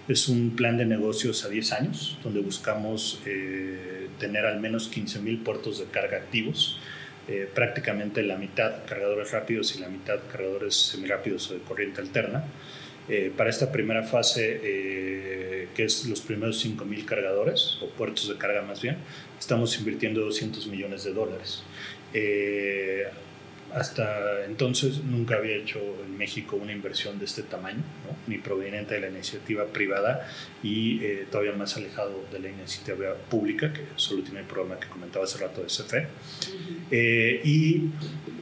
Es 0.08 0.30
un 0.30 0.56
plan 0.56 0.78
de 0.78 0.86
negocios 0.86 1.44
a 1.46 1.50
10 1.50 1.72
años, 1.74 2.18
donde 2.24 2.40
buscamos 2.42 3.22
eh, 3.26 4.08
tener 4.20 4.46
al 4.46 4.60
menos 4.60 4.92
15.000 4.92 5.44
puertos 5.44 5.80
de 5.80 5.86
carga 5.86 6.18
activos, 6.18 6.80
eh, 7.28 7.50
prácticamente 7.52 8.22
la 8.22 8.38
mitad 8.38 8.86
cargadores 8.86 9.32
rápidos 9.32 9.76
y 9.76 9.80
la 9.80 9.90
mitad 9.90 10.20
cargadores 10.32 10.76
semirápidos 10.76 11.50
o 11.50 11.56
de 11.56 11.62
corriente 11.62 12.02
alterna. 12.02 12.44
Eh, 13.08 13.32
para 13.36 13.50
esta 13.50 13.72
primera 13.72 14.04
fase, 14.04 14.60
eh, 14.64 15.68
que 15.76 15.84
es 15.84 16.06
los 16.06 16.22
primeros 16.22 16.66
5.000 16.66 17.06
cargadores, 17.06 17.78
o 17.82 17.90
puertos 17.90 18.28
de 18.30 18.38
carga 18.38 18.62
más 18.64 18.82
bien, 18.82 18.98
estamos 19.40 19.78
invirtiendo 19.78 20.22
200 20.22 20.66
millones 20.68 21.04
de 21.04 21.14
dólares. 21.14 21.64
Eh, 22.14 23.04
hasta 23.74 24.46
entonces 24.46 25.04
nunca 25.04 25.36
había 25.36 25.58
hecho 25.58 25.80
en 26.06 26.18
México 26.18 26.56
una 26.56 26.72
inversión 26.72 27.20
de 27.20 27.26
este 27.26 27.44
tamaño, 27.44 27.84
ni 28.26 28.38
proveniente 28.38 28.96
de 28.96 29.02
la 29.02 29.10
iniciativa 29.10 29.66
privada 29.66 30.28
y 30.64 31.00
todavía 31.30 31.52
más 31.52 31.76
alejado 31.76 32.24
de 32.32 32.40
la 32.40 32.50
iniciativa 32.50 33.16
pública, 33.30 33.74
que 33.74 33.82
solo 33.98 34.24
tiene 34.24 34.40
el 34.40 34.46
programa 34.46 34.80
que 34.80 34.88
comentaba 34.88 35.26
hace 35.26 35.40
rato 35.40 35.62
de 35.62 35.68
CFE. 35.68 36.08
y 37.44 37.90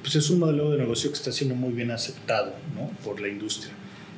pues 0.02 0.16
es 0.16 0.30
un 0.30 0.40
modelo 0.40 0.70
de 0.70 0.78
negocio 0.78 1.10
que 1.10 1.18
está 1.18 1.32
siendo 1.32 1.56
muy 1.56 1.74
bien 1.74 1.90
aceptado 1.90 2.54
por 3.04 3.20
la 3.20 3.28
industria 3.28 3.74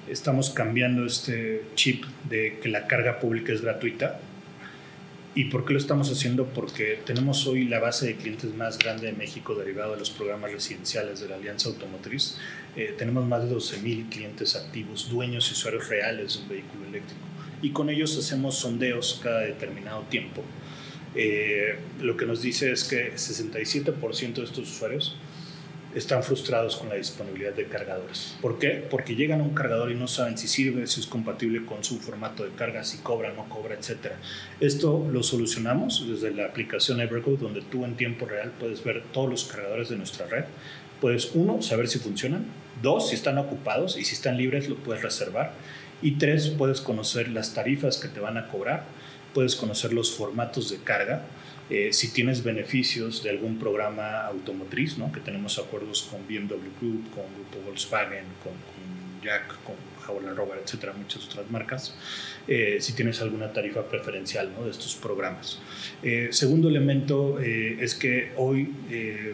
estamos 0.10 0.50
cambiando 0.50 1.06
este 1.06 1.64
chip 1.76 2.06
de 2.30 2.60
que 2.62 2.70
la 2.70 2.88
carga 2.88 3.20
pública 3.20 3.54
es 3.54 3.62
gratuita. 3.62 4.20
¿Y 5.34 5.46
por 5.46 5.66
qué 5.66 5.74
lo 5.74 5.80
estamos 5.80 6.10
haciendo? 6.10 6.46
Porque 6.46 7.00
tenemos 7.06 7.46
hoy 7.46 7.66
la 7.66 7.80
base 7.80 8.08
de 8.08 8.16
clientes 8.16 8.54
más 8.56 8.78
grande 8.78 9.08
de 9.08 9.14
México 9.14 9.54
derivado 9.54 9.94
de 9.94 10.00
los 10.00 10.10
programas 10.10 10.54
residenciales 10.54 11.20
de 11.20 11.28
la 11.28 11.36
Alianza 11.36 11.68
Automotriz. 11.68 12.38
Eh, 12.78 12.96
tenemos 12.98 13.26
más 13.26 13.44
de 13.44 13.54
12.000 13.54 14.10
clientes 14.10 14.56
activos, 14.56 15.10
dueños 15.10 15.50
y 15.50 15.54
usuarios 15.54 15.90
reales 15.90 16.36
de 16.36 16.44
un 16.44 16.50
vehículo 16.50 16.86
eléctrico. 16.88 17.22
Y 17.62 17.72
con 17.72 17.90
ellos 17.90 18.18
hacemos 18.18 18.56
sondeos 18.56 19.20
cada 19.22 19.42
determinado 19.42 20.04
tiempo. 20.04 20.42
Eh, 21.16 21.80
lo 22.02 22.16
que 22.16 22.26
nos 22.26 22.42
dice 22.42 22.72
es 22.72 22.86
que 22.86 23.14
67% 23.16 24.34
de 24.36 24.44
estos 24.44 24.70
usuarios 24.70 25.18
están 25.96 26.24
frustrados 26.24 26.76
con 26.76 26.90
la 26.90 26.96
disponibilidad 26.96 27.54
de 27.54 27.68
cargadores. 27.68 28.36
¿Por 28.42 28.60
qué? 28.60 28.86
Porque 28.90 29.16
llegan 29.16 29.40
a 29.40 29.44
un 29.44 29.56
cargador 29.56 29.92
y 29.92 29.96
no 29.96 30.08
saben 30.08 30.38
si 30.38 30.50
sirve, 30.50 30.86
si 30.88 31.00
es 31.00 31.08
compatible 31.08 31.66
con 31.66 31.86
su 31.86 32.00
formato 32.00 32.44
de 32.44 32.52
carga, 32.52 32.84
si 32.84 32.98
cobra, 32.98 33.32
no 33.32 33.48
cobra, 33.48 33.76
etc. 33.76 34.12
Esto 34.60 35.08
lo 35.10 35.24
solucionamos 35.24 36.06
desde 36.08 36.36
la 36.36 36.46
aplicación 36.46 37.00
Evergo, 37.00 37.38
donde 37.38 37.62
tú 37.62 37.86
en 37.86 37.96
tiempo 37.96 38.26
real 38.26 38.52
puedes 38.60 38.84
ver 38.84 39.04
todos 39.14 39.30
los 39.30 39.46
cargadores 39.46 39.88
de 39.88 39.96
nuestra 39.96 40.28
red. 40.28 40.46
Puedes, 41.00 41.32
uno, 41.34 41.62
saber 41.62 41.88
si 41.88 42.00
funcionan. 42.00 42.46
Dos, 42.82 43.10
si 43.10 43.16
están 43.16 43.38
ocupados 43.38 43.98
y 43.98 44.04
si 44.04 44.16
están 44.16 44.38
libres, 44.38 44.68
lo 44.68 44.76
puedes 44.76 45.02
reservar. 45.02 45.54
Y 46.02 46.18
tres, 46.18 46.50
puedes 46.50 46.82
conocer 46.82 47.30
las 47.30 47.54
tarifas 47.54 47.98
que 47.98 48.10
te 48.10 48.20
van 48.20 48.38
a 48.38 48.50
cobrar. 48.50 48.84
Puedes 49.34 49.56
conocer 49.56 49.94
los 49.94 50.14
formatos 50.14 50.70
de 50.70 50.78
carga 50.78 51.24
eh, 51.70 51.92
si 51.94 52.10
tienes 52.12 52.44
beneficios 52.44 53.24
de 53.24 53.32
algún 53.32 53.58
programa 53.58 54.22
automotriz, 54.28 54.98
¿no? 54.98 55.12
que 55.12 55.20
tenemos 55.20 55.58
acuerdos 55.58 56.04
con 56.04 56.28
BMW 56.28 56.70
Group, 56.80 57.10
con 57.10 57.24
Grupo 57.34 57.60
Volkswagen, 57.66 58.26
con, 58.44 58.54
Jack, 59.24 59.48
con 59.64 59.76
Howland 60.08 60.38
Rover, 60.38 60.60
etcétera, 60.64 60.94
muchas 60.94 61.26
otras 61.26 61.50
marcas, 61.50 61.96
eh, 62.48 62.78
si 62.80 62.94
tienes 62.94 63.20
alguna 63.22 63.52
tarifa 63.52 63.90
preferencial 63.90 64.52
¿no? 64.56 64.66
de 64.66 64.72
estos 64.72 64.94
programas. 64.94 65.60
Eh, 66.04 66.28
segundo 66.32 66.70
elemento 66.70 67.40
es 67.40 67.96
que 67.96 68.32
hoy 68.36 68.72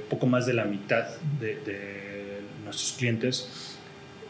poco 0.09 0.27
más 0.27 0.45
de 0.45 0.53
la 0.53 0.63
mitad 0.63 1.09
de, 1.41 1.55
de 1.55 2.39
nuestros 2.63 2.93
clientes 2.93 3.77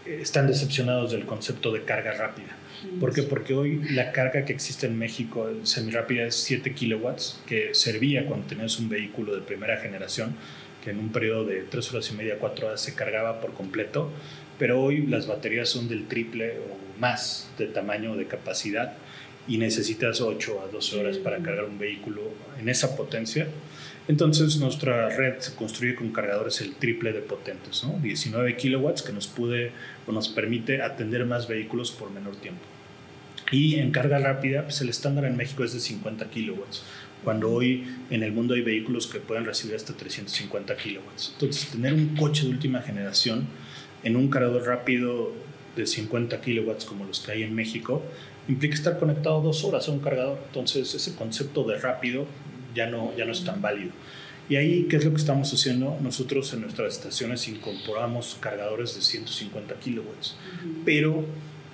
están 0.07 0.47
decepcionados 0.47 1.11
del 1.11 1.27
concepto 1.27 1.71
de 1.71 1.83
carga 1.83 2.13
rápida. 2.13 2.57
¿Por 2.99 3.13
qué? 3.13 3.23
Porque 3.23 3.53
hoy 3.53 3.81
la 3.91 4.11
carga 4.11 4.43
que 4.45 4.53
existe 4.53 4.87
en 4.87 4.97
México 4.97 5.49
semirápida 5.63 6.25
es 6.25 6.35
7 6.35 6.73
kilowatts, 6.73 7.39
que 7.45 7.73
servía 7.73 8.25
cuando 8.25 8.47
tenías 8.47 8.79
un 8.79 8.89
vehículo 8.89 9.35
de 9.35 9.41
primera 9.41 9.77
generación, 9.77 10.35
que 10.83 10.89
en 10.89 10.99
un 10.99 11.11
periodo 11.11 11.45
de 11.45 11.61
3 11.61 11.93
horas 11.93 12.09
y 12.11 12.15
media, 12.15 12.39
4 12.39 12.67
horas 12.67 12.81
se 12.81 12.95
cargaba 12.95 13.39
por 13.39 13.53
completo, 13.53 14.11
pero 14.57 14.81
hoy 14.81 15.05
las 15.05 15.27
baterías 15.27 15.69
son 15.69 15.87
del 15.89 16.07
triple 16.07 16.57
o 16.59 16.99
más 16.99 17.49
de 17.57 17.67
tamaño 17.67 18.15
de 18.15 18.25
capacidad 18.27 18.93
y 19.47 19.57
necesitas 19.57 20.21
8 20.21 20.61
a 20.61 20.71
12 20.71 20.99
horas 20.99 21.17
para 21.17 21.37
cargar 21.37 21.65
un 21.65 21.79
vehículo 21.79 22.21
en 22.59 22.69
esa 22.69 22.95
potencia. 22.95 23.47
Entonces 24.07 24.57
nuestra 24.57 25.09
red 25.09 25.39
se 25.39 25.55
construye 25.55 25.95
con 25.95 26.11
cargadores 26.11 26.61
el 26.61 26.75
triple 26.75 27.13
de 27.13 27.21
potentes, 27.21 27.83
¿no? 27.83 27.99
19 28.01 28.57
kilowatts 28.57 29.03
que 29.03 29.13
nos 29.13 29.27
puede 29.27 29.71
o 30.07 30.11
nos 30.11 30.29
permite 30.29 30.81
atender 30.81 31.25
más 31.25 31.47
vehículos 31.47 31.91
por 31.91 32.11
menor 32.11 32.35
tiempo. 32.35 32.70
Y 33.51 33.75
en 33.75 33.91
carga 33.91 34.17
rápida, 34.17 34.63
pues 34.63 34.81
el 34.81 34.89
estándar 34.89 35.25
en 35.25 35.35
México 35.35 35.63
es 35.63 35.73
de 35.73 35.81
50 35.81 36.29
kilowatts, 36.29 36.83
cuando 37.23 37.51
hoy 37.51 37.85
en 38.09 38.23
el 38.23 38.31
mundo 38.31 38.53
hay 38.53 38.61
vehículos 38.61 39.07
que 39.07 39.19
pueden 39.19 39.45
recibir 39.45 39.75
hasta 39.75 39.93
350 39.93 40.75
kilowatts. 40.77 41.31
Entonces, 41.33 41.69
tener 41.69 41.93
un 41.93 42.15
coche 42.15 42.45
de 42.45 42.51
última 42.51 42.81
generación 42.81 43.45
en 44.03 44.15
un 44.15 44.29
cargador 44.29 44.65
rápido 44.65 45.33
de 45.75 45.85
50 45.85 46.41
kilowatts 46.41 46.85
como 46.85 47.05
los 47.05 47.19
que 47.19 47.33
hay 47.33 47.43
en 47.43 47.53
México 47.53 48.03
implica 48.47 48.73
estar 48.73 48.99
conectado 48.99 49.41
dos 49.41 49.63
horas 49.63 49.87
a 49.87 49.91
un 49.91 49.99
cargador. 49.99 50.39
Entonces, 50.47 50.93
ese 50.95 51.15
concepto 51.15 51.63
de 51.63 51.77
rápido 51.77 52.25
ya 52.73 52.87
no, 52.87 53.15
ya 53.17 53.25
no 53.25 53.33
es 53.33 53.43
tan 53.43 53.61
válido. 53.61 53.91
Y 54.49 54.55
ahí, 54.55 54.87
¿qué 54.89 54.97
es 54.97 55.05
lo 55.05 55.11
que 55.11 55.17
estamos 55.17 55.53
haciendo? 55.53 55.97
Nosotros 56.01 56.51
en 56.53 56.61
nuestras 56.61 56.95
estaciones 56.95 57.47
incorporamos 57.47 58.37
cargadores 58.39 58.95
de 58.95 59.01
150 59.01 59.75
kilowatts, 59.75 60.35
pero 60.83 61.25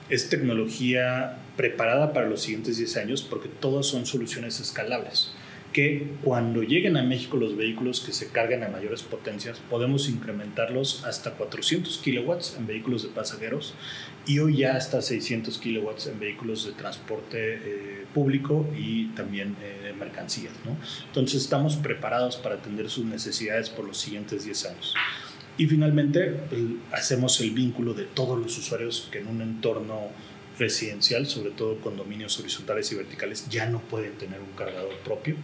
es 0.09 0.29
tecnología 0.29 1.39
preparada 1.57 2.13
para 2.13 2.29
los 2.29 2.41
siguientes 2.43 2.77
10 2.77 2.97
años 2.97 3.21
porque 3.21 3.49
todas 3.49 3.85
son 3.85 4.05
soluciones 4.05 4.59
escalables 4.59 5.33
que 5.77 6.07
cuando 6.23 6.63
lleguen 6.63 6.97
a 6.97 7.03
México 7.03 7.37
los 7.37 7.55
vehículos 7.55 7.99
que 7.99 8.11
se 8.11 8.29
carguen 8.29 8.63
a 8.63 8.67
mayores 8.67 9.03
potencias, 9.03 9.59
podemos 9.69 10.09
incrementarlos 10.09 11.03
hasta 11.05 11.33
400 11.33 11.99
kilowatts 11.99 12.55
en 12.57 12.65
vehículos 12.65 13.03
de 13.03 13.09
pasajeros 13.09 13.75
y 14.25 14.39
hoy 14.39 14.57
ya 14.57 14.75
hasta 14.75 15.01
600 15.01 15.57
kilowatts 15.59 16.07
en 16.07 16.19
vehículos 16.19 16.65
de 16.65 16.71
transporte 16.71 17.37
eh, 17.37 18.05
público 18.11 18.67
y 18.75 19.09
también 19.09 19.55
eh, 19.61 19.93
mercancías. 19.97 20.53
¿no? 20.65 20.75
Entonces 21.05 21.43
estamos 21.43 21.75
preparados 21.75 22.37
para 22.37 22.55
atender 22.55 22.89
sus 22.89 23.05
necesidades 23.05 23.69
por 23.69 23.85
los 23.85 23.97
siguientes 23.97 24.45
10 24.45 24.65
años. 24.65 24.95
Y 25.59 25.65
finalmente 25.65 26.39
hacemos 26.91 27.41
el 27.41 27.51
vínculo 27.51 27.93
de 27.93 28.05
todos 28.05 28.39
los 28.39 28.57
usuarios 28.57 29.09
que 29.11 29.19
en 29.19 29.27
un 29.27 29.41
entorno 29.41 30.09
residencial, 30.57 31.27
sobre 31.27 31.51
todo 31.51 31.79
condominios 31.79 32.39
horizontales 32.39 32.91
y 32.91 32.95
verticales, 32.95 33.47
ya 33.49 33.67
no 33.67 33.79
pueden 33.79 34.13
tener 34.13 34.39
un 34.39 34.51
cargador 34.55 34.95
propio 34.99 35.35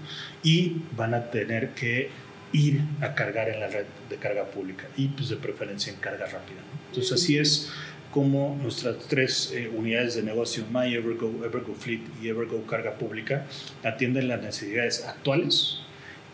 y 0.44 0.78
van 0.96 1.14
a 1.14 1.30
tener 1.30 1.70
que 1.70 2.10
ir 2.52 2.82
a 3.02 3.16
cargar 3.16 3.50
en 3.50 3.60
la 3.60 3.68
red 3.68 3.86
de 4.10 4.16
carga 4.18 4.46
pública 4.46 4.88
y 4.96 5.08
pues 5.08 5.30
de 5.30 5.38
preferencia 5.38 5.92
en 5.92 6.00
carga 6.00 6.26
rápida. 6.26 6.60
Entonces 6.90 7.12
así 7.14 7.38
es 7.38 7.72
como 8.12 8.58
nuestras 8.62 9.00
tres 9.08 9.52
eh, 9.56 9.72
unidades 9.76 10.16
de 10.16 10.22
negocio, 10.22 10.66
My 10.72 10.94
Evergo, 10.94 11.44
Evergo 11.44 11.74
Fleet 11.74 12.02
y 12.22 12.28
Evergo 12.28 12.64
Carga 12.68 13.00
Pública, 13.00 13.48
atienden 13.84 14.28
las 14.28 14.40
necesidades 14.42 15.04
actuales 15.04 15.80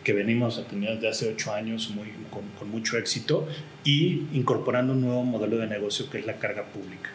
que 0.04 0.12
venimos 0.12 0.58
atendiendo 0.58 0.96
desde 0.96 1.10
hace 1.10 1.34
ocho 1.34 1.54
años 1.54 1.90
muy, 1.92 2.08
con, 2.30 2.44
con 2.58 2.70
mucho 2.70 2.98
éxito 2.98 3.48
y 3.86 4.26
incorporando 4.34 4.92
un 4.92 5.02
nuevo 5.02 5.24
modelo 5.24 5.58
de 5.58 5.68
negocio 5.68 6.10
que 6.10 6.20
es 6.20 6.26
la 6.26 6.38
carga 6.38 6.66
pública. 6.66 7.12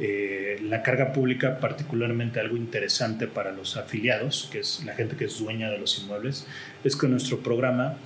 Eh, 0.00 0.58
la 0.62 0.82
carga 0.82 1.12
pública, 1.12 1.60
particularmente 1.60 2.40
algo 2.40 2.56
interesante 2.56 3.28
para 3.28 3.52
los 3.52 3.76
afiliados, 3.76 4.48
que 4.50 4.60
es 4.60 4.82
la 4.84 4.94
gente 4.94 5.16
que 5.16 5.26
es 5.26 5.38
dueña 5.38 5.70
de 5.70 5.78
los 5.78 5.98
inmuebles, 6.00 6.46
es 6.82 6.96
que 6.96 7.06
nuestro 7.06 7.40
programa 7.40 7.96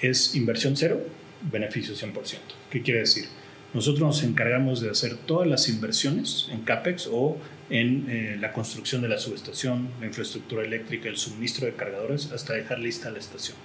es 0.00 0.34
inversión 0.34 0.76
cero, 0.76 1.00
beneficio 1.42 1.94
100%. 1.94 2.38
¿Qué 2.70 2.80
quiere 2.80 3.00
decir? 3.00 3.26
Nosotros 3.74 4.00
nos 4.00 4.22
encargamos 4.24 4.80
de 4.80 4.90
hacer 4.90 5.16
todas 5.16 5.46
las 5.46 5.68
inversiones 5.68 6.48
en 6.50 6.62
CAPEX 6.62 7.08
o 7.12 7.36
en 7.68 8.06
eh, 8.08 8.36
la 8.40 8.52
construcción 8.52 9.02
de 9.02 9.08
la 9.08 9.18
subestación, 9.18 9.90
la 10.00 10.06
infraestructura 10.06 10.64
eléctrica, 10.64 11.08
el 11.08 11.16
suministro 11.16 11.66
de 11.66 11.74
cargadores, 11.74 12.32
hasta 12.32 12.54
dejar 12.54 12.80
lista 12.80 13.10
la 13.10 13.18
estación. 13.18 13.56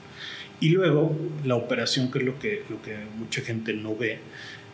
Y 0.60 0.70
luego 0.70 1.18
la 1.44 1.56
operación, 1.56 2.12
que 2.12 2.20
es 2.20 2.26
lo 2.26 2.38
que, 2.38 2.64
lo 2.70 2.82
que 2.82 2.98
mucha 3.18 3.42
gente 3.42 3.74
no 3.74 3.96
ve, 3.96 4.20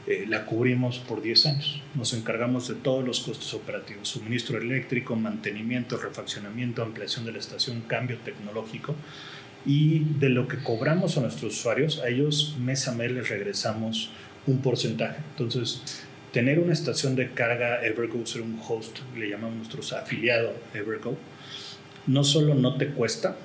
eh, 0.07 0.25
la 0.27 0.45
cubrimos 0.45 0.97
por 0.99 1.21
10 1.21 1.45
años. 1.45 1.81
Nos 1.93 2.13
encargamos 2.13 2.67
de 2.67 2.75
todos 2.75 3.05
los 3.05 3.19
costos 3.19 3.53
operativos, 3.53 4.07
suministro 4.09 4.57
eléctrico, 4.57 5.15
mantenimiento, 5.15 5.97
refaccionamiento, 5.97 6.81
ampliación 6.81 7.25
de 7.25 7.33
la 7.33 7.39
estación, 7.39 7.81
cambio 7.81 8.17
tecnológico. 8.17 8.95
Y 9.63 9.99
de 10.19 10.29
lo 10.29 10.47
que 10.47 10.57
cobramos 10.57 11.17
a 11.17 11.21
nuestros 11.21 11.59
usuarios, 11.59 11.99
a 11.99 12.09
ellos 12.09 12.55
mes 12.59 12.87
a 12.87 12.93
mes 12.93 13.11
les 13.11 13.29
regresamos 13.29 14.09
un 14.47 14.59
porcentaje. 14.61 15.17
Entonces, 15.31 16.03
tener 16.31 16.59
una 16.59 16.73
estación 16.73 17.15
de 17.15 17.31
carga 17.31 17.85
Evergo, 17.85 18.25
ser 18.25 18.41
un 18.41 18.59
host, 18.67 18.99
le 19.15 19.29
llamamos 19.29 19.57
nuestros 19.57 19.93
afiliados 19.93 20.55
Evergo, 20.73 21.15
no 22.07 22.23
solo 22.23 22.55
no 22.55 22.77
te 22.77 22.87
cuesta, 22.87 23.35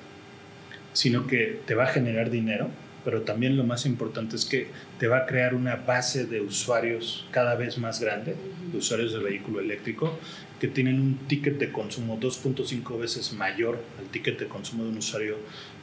sino 0.93 1.27
que 1.27 1.61
te 1.67 1.75
va 1.75 1.83
a 1.83 1.87
generar 1.87 2.31
dinero 2.31 2.71
pero 3.07 3.21
también 3.21 3.55
lo 3.55 3.63
más 3.63 3.85
importante 3.85 4.35
es 4.35 4.43
que 4.43 4.67
te 4.99 5.07
va 5.07 5.19
a 5.19 5.25
crear 5.25 5.55
una 5.55 5.77
base 5.77 6.25
de 6.25 6.41
usuarios 6.41 7.25
cada 7.31 7.55
vez 7.55 7.77
más 7.77 8.01
grande, 8.01 8.35
de 8.69 8.77
usuarios 8.77 9.13
de 9.13 9.19
vehículo 9.19 9.61
eléctrico, 9.61 10.19
que 10.59 10.67
tienen 10.67 10.99
un 10.99 11.17
ticket 11.19 11.57
de 11.57 11.71
consumo 11.71 12.19
2.5 12.19 12.99
veces 12.99 13.31
mayor 13.31 13.81
al 13.97 14.07
ticket 14.07 14.37
de 14.37 14.49
consumo 14.49 14.83
de 14.83 14.89
un 14.89 14.97
usuario 14.97 15.37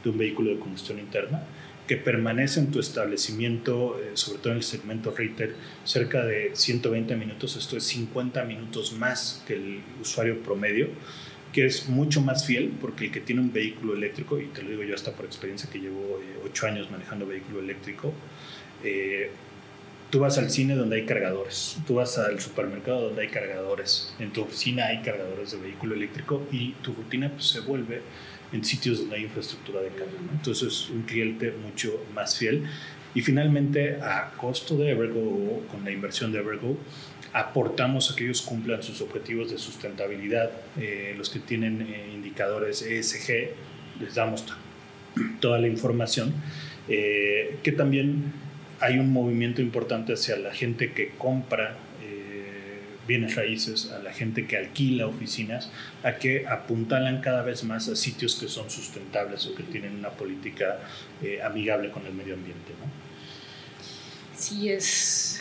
de 0.05 0.11
un 0.11 0.19
vehículo 0.19 0.51
de 0.51 0.59
combustión 0.59 0.99
interna, 0.99 1.45
que 1.89 1.97
permanece 1.97 2.61
en 2.61 2.71
tu 2.71 2.79
establecimiento, 2.79 3.99
eh, 3.99 4.11
sobre 4.13 4.41
todo 4.41 4.51
en 4.51 4.59
el 4.59 4.63
segmento 4.63 5.11
retail, 5.11 5.55
cerca 5.85 6.27
de 6.27 6.51
120 6.53 7.17
minutos, 7.17 7.57
esto 7.57 7.79
es 7.79 7.85
50 7.85 8.45
minutos 8.45 8.93
más 8.93 9.43
que 9.47 9.55
el 9.55 9.81
usuario 9.99 10.43
promedio 10.43 10.89
que 11.55 11.65
es 11.65 11.89
mucho 11.89 12.21
más 12.21 12.45
fiel 12.45 12.73
porque 12.81 13.07
el 13.07 13.13
que 13.13 13.21
tiene 13.21 13.41
un 13.41 13.53
vehículo 13.53 13.95
eléctrico, 13.95 14.41
y 14.41 14.47
te 14.47 14.63
lo 14.63 14.71
digo 14.71 14.83
yo 14.83 14.95
hasta 14.95 15.13
por 15.13 15.25
experiencia 15.25 15.71
que 15.71 15.79
llevo 15.79 16.21
eh, 16.21 16.41
ocho 16.45 16.67
años 16.67 16.91
manejando 16.91 17.27
vehículo 17.29 17.61
eléctrico, 17.61 18.13
eh, 18.83 19.31
tú 20.11 20.19
vas 20.19 20.37
al 20.37 20.51
cine 20.51 20.75
donde 20.75 20.97
hay 20.97 21.07
cargadores, 21.07 21.79
tú 21.87 21.95
vas 21.95 22.19
al 22.19 22.41
supermercado 22.41 23.03
donde 23.03 23.23
hay 23.23 23.29
cargadores, 23.29 24.17
en 24.19 24.33
tu 24.33 24.43
oficina 24.43 24.87
hay 24.87 25.03
cargadores 25.03 25.53
de 25.53 25.59
vehículo 25.59 25.95
eléctrico 25.95 26.45
y 26.51 26.73
tu 26.83 26.93
rutina 26.93 27.31
pues, 27.31 27.47
se 27.47 27.61
vuelve 27.61 28.03
en 28.53 28.65
sitios 28.65 28.99
donde 28.99 29.17
hay 29.17 29.23
infraestructura 29.23 29.81
de 29.81 29.91
carga. 29.91 30.13
Entonces 30.33 30.67
es 30.67 30.91
un 30.91 31.03
cliente 31.03 31.53
mucho 31.65 32.05
más 32.15 32.37
fiel. 32.37 32.65
Y 33.15 33.23
finalmente, 33.23 34.01
a 34.03 34.33
costo 34.37 34.77
de 34.77 34.91
Evergo, 34.91 35.65
con 35.71 35.85
la 35.85 35.93
inversión 35.93 36.33
de 36.33 36.41
Evergo, 36.41 36.77
aportamos 37.35 38.11
a 38.11 38.17
que 38.17 38.25
ellos 38.25 38.43
cumplan 38.43 38.83
sus 38.83 39.01
objetivos 39.03 39.51
de 39.51 39.59
sustentabilidad. 39.59 40.51
Eh, 40.81 41.15
los 41.19 41.29
que 41.29 41.41
tienen 41.41 41.83
eh, 41.83 42.11
indicadores 42.15 42.81
ESG, 42.81 43.51
les 44.01 44.15
damos 44.15 44.45
toda 45.41 45.59
la 45.59 45.67
información. 45.67 46.33
Eh, 46.89 47.59
que 47.63 47.73
también 47.73 48.33
hay 48.79 48.99
un 48.99 49.13
movimiento 49.13 49.61
importante 49.61 50.13
hacia 50.13 50.37
la 50.37 50.55
gente 50.55 50.93
que 50.93 51.11
compra 51.19 51.77
bienes 53.07 53.37
raíces, 53.37 53.91
a 53.91 53.99
la 53.99 54.15
gente 54.15 54.47
que 54.47 54.57
alquila 54.57 55.07
oficinas, 55.07 55.71
a 56.03 56.15
que 56.15 56.47
apuntalan 56.49 57.21
cada 57.21 57.43
vez 57.43 57.63
más 57.63 57.87
a 57.91 57.97
sitios 57.97 58.35
que 58.35 58.49
son 58.49 58.71
sustentables 58.71 59.45
o 59.45 59.55
que 59.55 59.63
tienen 59.63 59.95
una 59.97 60.09
política 60.09 60.79
amigable 61.45 61.91
con 61.91 62.07
el 62.07 62.15
medio 62.15 62.33
ambiente. 62.33 62.73
¿no? 62.81 64.35
Sí, 64.41 64.71
es 64.71 65.34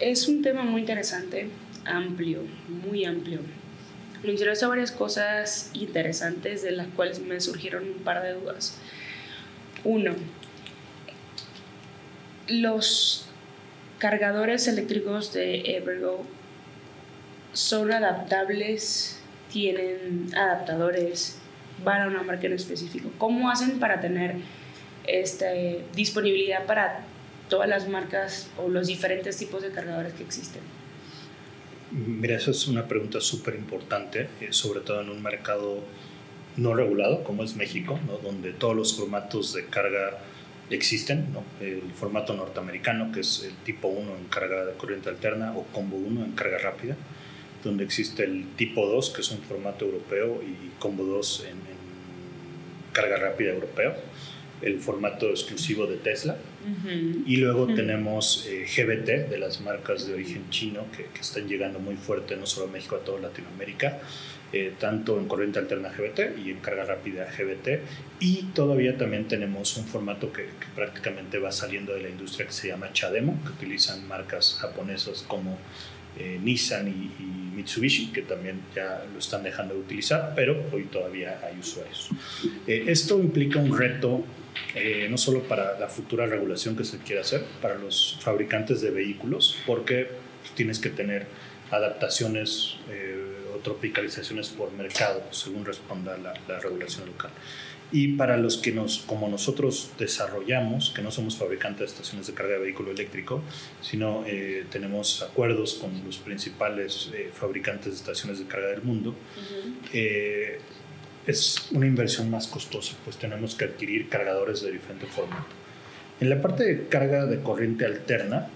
es 0.00 0.28
un 0.28 0.42
tema 0.42 0.62
muy 0.62 0.82
interesante, 0.82 1.50
amplio, 1.84 2.42
muy 2.68 3.04
amplio. 3.04 3.40
Mencionaste 4.22 4.66
varias 4.66 4.92
cosas 4.92 5.70
interesantes 5.74 6.62
de 6.62 6.72
las 6.72 6.88
cuales 6.88 7.20
me 7.20 7.40
surgieron 7.40 7.84
un 7.84 7.98
par 8.04 8.22
de 8.22 8.32
dudas. 8.34 8.78
Uno, 9.84 10.14
los 12.48 13.26
cargadores 13.98 14.66
eléctricos 14.68 15.32
de 15.32 15.76
Evergo 15.76 16.24
son 17.52 17.92
adaptables, 17.92 19.20
tienen 19.52 20.30
adaptadores, 20.36 21.38
van 21.84 22.02
a 22.02 22.06
una 22.08 22.22
marca 22.22 22.46
en 22.46 22.54
específico. 22.54 23.10
¿Cómo 23.18 23.50
hacen 23.50 23.78
para 23.78 24.00
tener 24.00 24.36
esta 25.06 25.46
disponibilidad 25.94 26.66
para 26.66 27.04
todas 27.48 27.68
las 27.68 27.88
marcas 27.88 28.48
o 28.58 28.68
los 28.68 28.86
diferentes 28.86 29.36
tipos 29.36 29.62
de 29.62 29.70
cargadores 29.70 30.12
que 30.14 30.22
existen? 30.22 30.62
Mira, 31.90 32.36
esa 32.36 32.50
es 32.50 32.68
una 32.68 32.86
pregunta 32.86 33.20
súper 33.20 33.54
importante, 33.54 34.28
eh, 34.40 34.48
sobre 34.50 34.80
todo 34.80 35.00
en 35.00 35.08
un 35.08 35.22
mercado 35.22 35.82
no 36.58 36.74
regulado 36.74 37.24
como 37.24 37.44
es 37.44 37.56
México, 37.56 37.98
donde 38.22 38.52
todos 38.52 38.76
los 38.76 38.96
formatos 38.96 39.54
de 39.54 39.66
carga 39.66 40.18
existen, 40.70 41.32
¿no? 41.32 41.44
el 41.60 41.82
formato 41.94 42.34
norteamericano, 42.34 43.10
que 43.12 43.20
es 43.20 43.44
el 43.44 43.54
tipo 43.64 43.88
1 43.88 44.16
en 44.16 44.24
carga 44.24 44.64
de 44.64 44.74
corriente 44.74 45.08
alterna, 45.08 45.56
o 45.56 45.64
combo 45.72 45.96
1 45.96 46.24
en 46.24 46.32
carga 46.32 46.58
rápida, 46.58 46.96
donde 47.64 47.84
existe 47.84 48.24
el 48.24 48.48
tipo 48.56 48.86
2, 48.86 49.10
que 49.10 49.20
es 49.22 49.30
un 49.30 49.38
formato 49.38 49.86
europeo, 49.86 50.42
y 50.42 50.78
combo 50.78 51.04
2 51.04 51.44
en, 51.44 51.50
en 51.50 51.78
carga 52.92 53.16
rápida 53.16 53.52
europeo, 53.52 53.94
el 54.60 54.80
formato 54.80 55.30
exclusivo 55.30 55.86
de 55.86 55.96
Tesla. 55.96 56.36
Y 57.26 57.36
luego 57.36 57.66
tenemos 57.66 58.46
eh, 58.48 58.64
GBT, 58.66 59.30
de 59.30 59.38
las 59.38 59.60
marcas 59.60 60.06
de 60.06 60.14
origen 60.14 60.48
chino, 60.50 60.86
que, 60.96 61.04
que, 61.04 61.20
están 61.20 61.48
llegando 61.48 61.78
muy 61.78 61.96
fuerte 61.96 62.36
no 62.36 62.46
solo 62.46 62.68
a 62.68 62.70
México, 62.70 62.96
a 62.96 63.00
toda 63.00 63.20
Latinoamérica, 63.20 64.00
eh, 64.52 64.72
tanto 64.78 65.18
en 65.18 65.28
corriente 65.28 65.58
alterna 65.58 65.90
GBT 65.90 66.38
y 66.44 66.50
en 66.50 66.60
carga 66.60 66.84
rápida 66.84 67.26
GBT. 67.26 67.80
Y 68.20 68.44
todavía 68.54 68.96
también 68.96 69.28
tenemos 69.28 69.76
un 69.76 69.84
formato 69.84 70.32
que, 70.32 70.44
que 70.44 70.66
prácticamente 70.74 71.38
va 71.38 71.52
saliendo 71.52 71.94
de 71.94 72.02
la 72.02 72.08
industria 72.08 72.46
que 72.46 72.52
se 72.52 72.68
llama 72.68 72.92
Chademo, 72.92 73.38
que 73.44 73.50
utilizan 73.50 74.08
marcas 74.08 74.58
japonesas 74.60 75.24
como 75.28 75.58
eh, 76.18 76.38
Nissan 76.42 76.88
y, 76.88 77.22
y, 77.22 77.56
Mitsubishi, 77.58 78.12
que 78.12 78.22
también 78.22 78.60
ya 78.74 79.04
lo 79.12 79.18
están 79.18 79.42
dejando 79.42 79.74
de 79.74 79.80
utilizar, 79.80 80.32
pero 80.34 80.64
hoy 80.72 80.84
todavía 80.84 81.40
hay 81.44 81.58
usuarios. 81.58 82.08
Eh, 82.66 82.84
esto 82.86 83.18
implica 83.18 83.58
un 83.58 83.76
reto 83.76 84.24
eh, 84.74 85.06
no 85.10 85.18
solo 85.18 85.42
para 85.42 85.78
la 85.78 85.88
futura 85.88 86.26
regulación 86.26 86.76
que 86.76 86.84
se 86.84 86.98
quiere 86.98 87.20
hacer, 87.20 87.44
para 87.62 87.74
los 87.76 88.18
fabricantes 88.20 88.80
de 88.80 88.90
vehículos, 88.90 89.58
porque 89.66 90.08
tienes 90.54 90.78
que 90.78 90.90
tener 90.90 91.26
adaptaciones 91.70 92.76
eh, 92.90 93.52
o 93.54 93.58
tropicalizaciones 93.58 94.48
por 94.48 94.72
mercado, 94.72 95.22
según 95.30 95.64
responda 95.64 96.16
la, 96.16 96.34
la 96.48 96.58
regulación 96.60 97.06
local 97.06 97.30
y 97.90 98.08
para 98.08 98.36
los 98.36 98.58
que 98.58 98.72
nos, 98.72 98.98
como 98.98 99.28
nosotros 99.28 99.90
desarrollamos, 99.98 100.90
que 100.90 101.02
no 101.02 101.10
somos 101.10 101.36
fabricantes 101.36 101.80
de 101.80 101.86
estaciones 101.86 102.26
de 102.26 102.34
carga 102.34 102.54
de 102.54 102.60
vehículo 102.60 102.90
eléctrico, 102.90 103.42
sino 103.80 104.24
eh, 104.26 104.66
tenemos 104.70 105.22
acuerdos 105.22 105.74
con 105.74 106.04
los 106.04 106.18
principales 106.18 107.10
eh, 107.14 107.30
fabricantes 107.32 107.92
de 107.92 107.96
estaciones 107.96 108.38
de 108.40 108.46
carga 108.46 108.68
del 108.68 108.82
mundo, 108.82 109.10
uh 109.10 109.94
-huh. 109.94 110.58
Es 111.28 111.68
una 111.70 111.86
inversión 111.86 112.30
más 112.30 112.48
costosa, 112.48 112.96
pues 113.04 113.16
tenemos 113.16 113.54
que 113.54 113.66
adquirir 113.66 114.08
cargadores 114.08 114.62
de 114.62 114.72
diferente 114.72 115.06
formato. 115.06 115.54
En 116.20 116.30
la 116.30 116.42
parte 116.42 116.64
de 116.64 116.88
carga 116.88 117.26
de 117.26 117.40
corriente 117.40 117.86
alterna, 117.86 118.48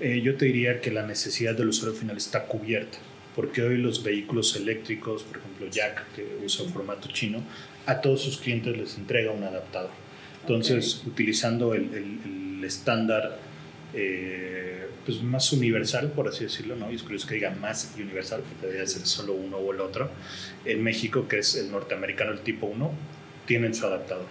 eh, 0.00 0.22
yo 0.22 0.36
te 0.36 0.46
diría 0.46 0.80
que 0.80 0.90
la 0.90 1.06
necesidad 1.06 1.54
del 1.54 1.68
usuario 1.68 1.98
final 1.98 2.16
está 2.16 2.46
cubierta 2.46 2.98
porque 3.34 3.62
hoy 3.62 3.78
los 3.78 4.02
vehículos 4.02 4.56
eléctricos, 4.56 5.22
por 5.22 5.38
ejemplo 5.38 5.66
Jack, 5.70 6.04
que 6.14 6.26
usa 6.44 6.64
un 6.64 6.72
formato 6.72 7.08
chino, 7.08 7.42
a 7.86 8.00
todos 8.00 8.22
sus 8.22 8.38
clientes 8.38 8.76
les 8.76 8.96
entrega 8.96 9.32
un 9.32 9.42
adaptador. 9.42 9.90
Entonces, 10.42 10.98
okay. 10.98 11.10
utilizando 11.10 11.74
el, 11.74 11.84
el, 11.94 12.58
el 12.58 12.64
estándar 12.64 13.38
eh, 13.94 14.86
pues 15.04 15.22
más 15.22 15.52
universal, 15.52 16.12
por 16.12 16.28
así 16.28 16.44
decirlo, 16.44 16.76
¿no? 16.76 16.90
y 16.90 16.96
es 16.96 17.02
curioso 17.02 17.26
que 17.26 17.34
diga 17.34 17.50
más 17.50 17.92
universal, 17.96 18.42
porque 18.48 18.66
debería 18.66 18.86
ser 18.86 19.06
solo 19.06 19.32
uno 19.32 19.56
o 19.56 19.72
el 19.72 19.80
otro, 19.80 20.10
en 20.64 20.82
México, 20.82 21.26
que 21.28 21.38
es 21.38 21.56
el 21.56 21.70
norteamericano, 21.70 22.32
el 22.32 22.40
tipo 22.40 22.66
1, 22.66 22.90
tienen 23.46 23.74
su 23.74 23.86
adaptador. 23.86 24.26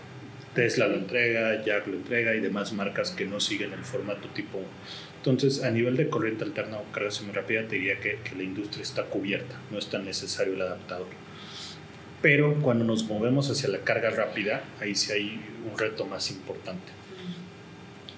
Tesla 0.53 0.87
lo 0.87 0.95
entrega, 0.95 1.63
Jack 1.63 1.87
lo 1.87 1.95
entrega 1.95 2.35
y 2.35 2.41
demás 2.41 2.73
marcas 2.73 3.11
que 3.11 3.25
no 3.25 3.39
siguen 3.39 3.71
el 3.73 3.83
formato 3.83 4.27
tipo 4.29 4.57
1. 4.57 4.67
Entonces, 5.17 5.63
a 5.63 5.71
nivel 5.71 5.95
de 5.97 6.09
corriente 6.09 6.43
alterna 6.43 6.77
o 6.77 6.91
carga 6.91 7.11
semirápida, 7.11 7.67
te 7.67 7.75
diría 7.75 7.99
que, 7.99 8.19
que, 8.23 8.35
la 8.35 8.43
industria 8.43 8.81
está 8.81 9.03
cubierta, 9.03 9.55
no 9.69 9.77
es 9.77 9.87
tan 9.87 10.03
necesario 10.03 10.55
el 10.55 10.61
adaptador. 10.61 11.07
Pero 12.21 12.55
cuando 12.61 12.85
nos 12.85 13.03
movemos 13.05 13.49
hacia 13.49 13.69
la 13.69 13.79
carga 13.79 14.09
rápida, 14.09 14.63
ahí 14.79 14.95
sí 14.95 15.11
hay 15.11 15.41
un 15.71 15.77
reto 15.77 16.05
más 16.05 16.31
importante. 16.31 17.00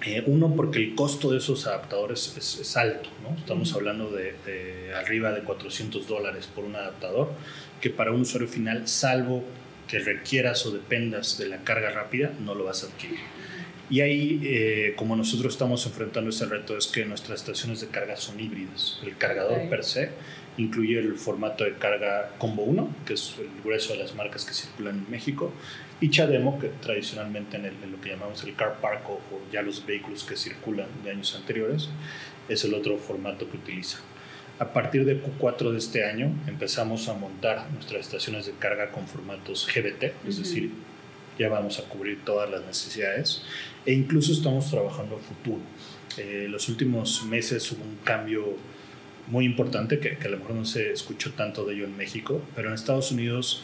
Eh, 0.06 0.22
uno, 0.26 0.54
porque 0.54 0.78
el 0.78 0.94
costo 0.94 1.30
de 1.30 1.38
esos 1.38 1.66
adaptadores 1.66 2.34
es, 2.36 2.58
es 2.60 2.76
alto, 2.76 3.08
¿no? 3.22 3.36
Estamos 3.36 3.70
uh 3.70 3.74
-huh. 3.74 3.78
hablando 3.78 4.10
de, 4.10 4.34
de, 4.44 4.94
arriba 4.94 5.32
de 5.32 5.42
400 5.42 6.06
dólares 6.06 6.46
por 6.54 6.64
un 6.64 6.76
adaptador, 6.76 7.32
que 7.80 7.90
para 7.90 8.12
un 8.12 8.20
usuario 8.20 8.48
final, 8.48 8.86
salvo 8.86 9.42
que 9.88 9.98
requieras 9.98 10.66
o 10.66 10.70
dependas 10.72 11.38
de 11.38 11.46
la 11.46 11.58
carga 11.64 11.90
rápida, 11.90 12.32
no 12.40 12.54
lo 12.54 12.64
vas 12.64 12.84
a 12.84 12.88
adquirir. 12.88 13.20
Y 13.90 14.00
ahí, 14.00 14.40
eh, 14.44 14.94
como 14.96 15.14
nosotros 15.14 15.52
estamos 15.52 15.84
enfrentando 15.86 16.30
ese 16.30 16.46
reto, 16.46 16.76
es 16.76 16.86
que 16.86 17.04
nuestras 17.04 17.40
estaciones 17.40 17.80
de 17.80 17.88
carga 17.88 18.16
son 18.16 18.40
híbridas. 18.40 18.98
El 19.04 19.16
cargador 19.16 19.58
okay. 19.58 19.68
per 19.68 19.84
se 19.84 20.10
incluye 20.56 20.98
el 20.98 21.14
formato 21.16 21.64
de 21.64 21.74
carga 21.74 22.30
Combo 22.38 22.62
1, 22.62 22.96
que 23.06 23.14
es 23.14 23.34
el 23.38 23.48
grueso 23.62 23.92
de 23.92 23.98
las 24.00 24.14
marcas 24.14 24.44
que 24.44 24.54
circulan 24.54 25.04
en 25.04 25.10
México, 25.10 25.52
y 26.04 26.10
Chademo, 26.10 26.58
que 26.58 26.68
tradicionalmente 26.68 27.56
en, 27.56 27.64
el, 27.64 27.72
en 27.82 27.92
lo 27.92 27.98
que 27.98 28.10
llamamos 28.10 28.44
el 28.44 28.54
car 28.54 28.78
park 28.78 29.08
o, 29.08 29.12
o, 29.14 29.40
ya 29.50 29.62
los 29.62 29.86
vehículos 29.86 30.22
que 30.24 30.36
circulan 30.36 30.86
de 31.02 31.12
años 31.12 31.34
anteriores, 31.34 31.88
es 32.46 32.62
el 32.64 32.74
otro 32.74 32.98
formato 32.98 33.50
que 33.50 33.56
utiliza. 33.56 34.00
A 34.58 34.74
partir 34.74 35.06
de 35.06 35.18
Q4 35.18 35.72
de 35.72 35.78
este 35.78 36.04
año 36.04 36.30
empezamos 36.46 37.08
a 37.08 37.14
montar 37.14 37.70
nuestras 37.72 38.02
estaciones 38.02 38.44
de 38.44 38.52
carga 38.52 38.90
con 38.90 39.08
formatos 39.08 39.66
GBT, 39.66 40.04
es 40.04 40.12
uh 40.12 40.28
-huh. 40.28 40.42
decir, 40.42 40.70
ya 41.38 41.48
vamos 41.48 41.78
a 41.78 41.84
cubrir 41.84 42.22
todas 42.22 42.50
las 42.50 42.62
necesidades 42.66 43.42
e 43.86 43.94
incluso 43.94 44.30
estamos 44.32 44.70
trabajando 44.70 45.16
a 45.16 45.20
futuro. 45.20 45.62
Eh, 46.18 46.48
los 46.50 46.68
últimos 46.68 47.24
meses 47.24 47.72
hubo 47.72 47.82
un 47.82 47.96
cambio 48.04 48.58
muy 49.28 49.46
importante 49.46 49.98
que, 50.00 50.18
que, 50.18 50.28
a 50.28 50.30
lo 50.30 50.36
mejor 50.36 50.54
no 50.54 50.66
se 50.66 50.92
escuchó 50.92 51.32
tanto 51.32 51.64
de 51.64 51.72
ello 51.76 51.86
en 51.86 51.96
México, 51.96 52.42
pero 52.54 52.68
en 52.68 52.74
Estados 52.74 53.10
Unidos 53.10 53.62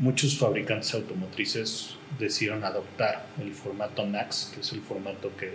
muchos 0.00 0.36
fabricantes 0.38 0.94
automotrices 0.94 1.90
decidieron 2.18 2.64
adoptar 2.64 3.26
el 3.40 3.52
formato 3.52 4.06
NACS, 4.06 4.52
que 4.54 4.60
es 4.60 4.72
el 4.72 4.80
formato 4.80 5.30
que 5.36 5.52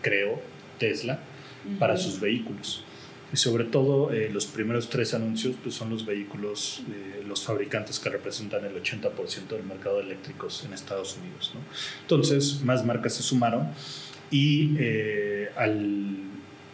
creó 0.00 0.40
Tesla 0.78 1.20
uh 1.64 1.70
-huh. 1.70 1.78
para 1.78 1.96
sus 1.96 2.18
vehículos. 2.18 2.84
Y 3.32 3.36
sobre 3.36 3.64
todo 3.64 4.12
eh, 4.12 4.28
los 4.30 4.46
primeros 4.46 4.90
tres 4.90 5.14
anuncios 5.14 5.56
pues, 5.62 5.74
son 5.74 5.88
los 5.90 6.04
vehículos, 6.04 6.82
eh, 6.90 7.22
los 7.26 7.44
fabricantes 7.44 7.98
que 7.98 8.10
representan 8.10 8.64
el 8.64 8.74
80% 8.74 9.48
del 9.48 9.64
mercado 9.64 9.98
de 9.98 10.02
eléctricos 10.04 10.64
en 10.64 10.74
Estados 10.74 11.16
Unidos. 11.16 11.52
¿no? 11.54 11.60
Entonces, 12.02 12.60
más 12.62 12.84
marcas 12.84 13.14
se 13.14 13.22
sumaron 13.22 13.68
y 14.30 14.74
eh, 14.78 15.50
al 15.56 16.16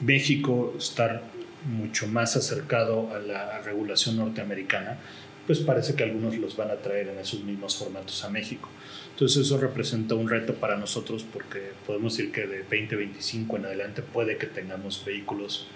México 0.00 0.74
estar 0.78 1.22
mucho 1.66 2.06
más 2.06 2.36
acercado 2.36 3.12
a 3.14 3.18
la 3.18 3.60
regulación 3.62 4.16
norteamericana, 4.16 4.98
pues 5.48 5.60
parece 5.60 5.94
que 5.94 6.04
algunos 6.04 6.36
los 6.36 6.56
van 6.58 6.70
a 6.70 6.76
traer 6.76 7.08
en 7.08 7.18
esos 7.18 7.42
mismos 7.42 7.74
formatos 7.74 8.22
a 8.22 8.28
México. 8.28 8.68
Entonces 9.12 9.46
eso 9.46 9.56
representa 9.56 10.14
un 10.14 10.28
reto 10.28 10.54
para 10.54 10.76
nosotros 10.76 11.24
porque 11.32 11.72
podemos 11.86 12.16
decir 12.16 12.30
que 12.30 12.46
de 12.46 12.58
2025 12.58 13.56
en 13.56 13.64
adelante 13.64 14.02
puede 14.02 14.36
que 14.36 14.46
tengamos 14.46 15.02
vehículos 15.06 15.66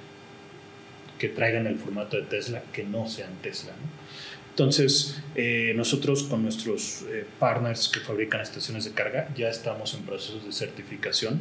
que 1.18 1.30
traigan 1.30 1.66
el 1.66 1.78
formato 1.78 2.18
de 2.18 2.24
Tesla 2.24 2.62
que 2.70 2.84
no 2.84 3.08
sean 3.08 3.30
Tesla. 3.40 3.72
¿no? 3.72 4.02
Entonces, 4.50 5.22
eh, 5.36 5.72
nosotros 5.74 6.24
con 6.24 6.42
nuestros 6.42 7.06
eh, 7.08 7.24
partners 7.38 7.88
que 7.88 8.00
fabrican 8.00 8.42
estaciones 8.42 8.84
de 8.84 8.90
carga 8.90 9.30
ya 9.34 9.48
estamos 9.48 9.94
en 9.94 10.02
procesos 10.02 10.44
de 10.44 10.52
certificación 10.52 11.40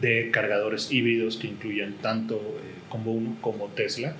de 0.00 0.30
cargadores 0.30 0.90
híbridos 0.90 1.36
que 1.36 1.48
incluyan 1.48 1.92
tanto 2.00 2.36
eh, 2.36 2.80
como 2.88 3.12
uno 3.12 3.36
como 3.42 3.66
Tesla. 3.66 4.16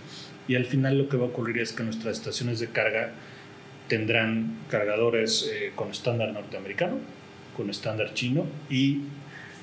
Y 0.47 0.57
al 0.57 0.66
final 0.66 0.99
lo 0.99 1.09
que 1.09 1.16
va 1.16 1.24
a 1.24 1.28
ocurrir 1.28 1.57
es 1.59 1.72
que 1.72 1.82
nuestras 1.82 2.18
estaciones 2.18 2.61
de 2.61 2.68
carga 2.68 3.14
tendrán 3.91 4.57
cargadores 4.70 5.51
eh, 5.53 5.72
con 5.74 5.91
estándar 5.91 6.32
norteamericano, 6.32 6.99
con 7.57 7.68
estándar 7.68 8.14
chino 8.14 8.47
y 8.70 9.01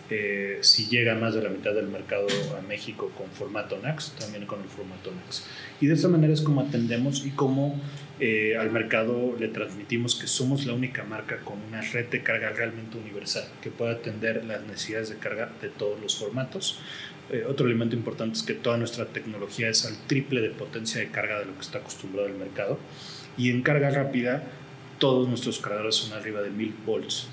eh, 0.10 0.60
si 0.62 0.88
llega 0.88 1.16
más 1.16 1.34
de 1.34 1.42
la 1.42 1.50
mitad 1.50 1.74
del 1.74 1.88
mercado 1.88 2.28
a 2.58 2.62
México 2.62 3.10
con 3.18 3.28
formato 3.28 3.80
NAX, 3.82 4.12
también 4.20 4.46
con 4.46 4.62
el 4.62 4.68
formato 4.68 5.12
NAX. 5.12 5.46
Y 5.82 5.88
de 5.88 5.94
esa 5.94 6.10
manera 6.10 6.34
es 6.34 6.42
como 6.42 6.62
atendemos 6.62 7.26
y 7.26 7.32
como 7.32 7.80
eh, 8.20 8.58
al 8.58 8.72
mercado 8.72 9.36
le 9.40 9.48
transmitimos 9.48 10.16
que 10.16 10.28
somos 10.28 10.66
la 10.66 10.74
única 10.74 11.04
marca 11.04 11.38
con 11.40 11.58
una 11.68 11.82
red 11.82 12.08
de 12.08 12.24
carga 12.24 12.50
realmente 12.50 12.98
universal, 12.98 13.46
que 13.62 13.70
puede 13.70 13.92
atender 13.92 14.44
las 14.46 14.62
necesidades 14.64 15.10
de 15.10 15.18
carga 15.18 15.52
de 15.62 15.70
todos 15.70 16.00
los 16.02 16.18
formatos. 16.18 16.80
Eh, 17.30 17.44
otro 17.48 17.66
elemento 17.66 17.96
importante 17.96 18.38
es 18.38 18.44
que 18.44 18.54
toda 18.54 18.78
nuestra 18.78 19.06
tecnología 19.08 19.68
es 19.70 19.86
al 19.86 19.98
triple 20.08 20.42
de 20.42 20.50
potencia 20.52 21.02
de 21.02 21.10
carga 21.10 21.40
de 21.40 21.46
lo 21.46 21.54
que 21.56 21.62
está 21.62 21.80
acostumbrado 21.80 22.28
el 22.28 22.36
mercado. 22.36 22.80
Y 23.38 23.50
en 23.52 23.62
carga 23.62 23.90
rápida, 23.90 24.44
todos 25.00 25.28
nuestros 25.28 25.60
cargadores 25.60 25.96
son 25.96 26.14
arriba 26.18 26.42
de 26.42 26.50
1000 26.50 26.76
volts 26.86 27.28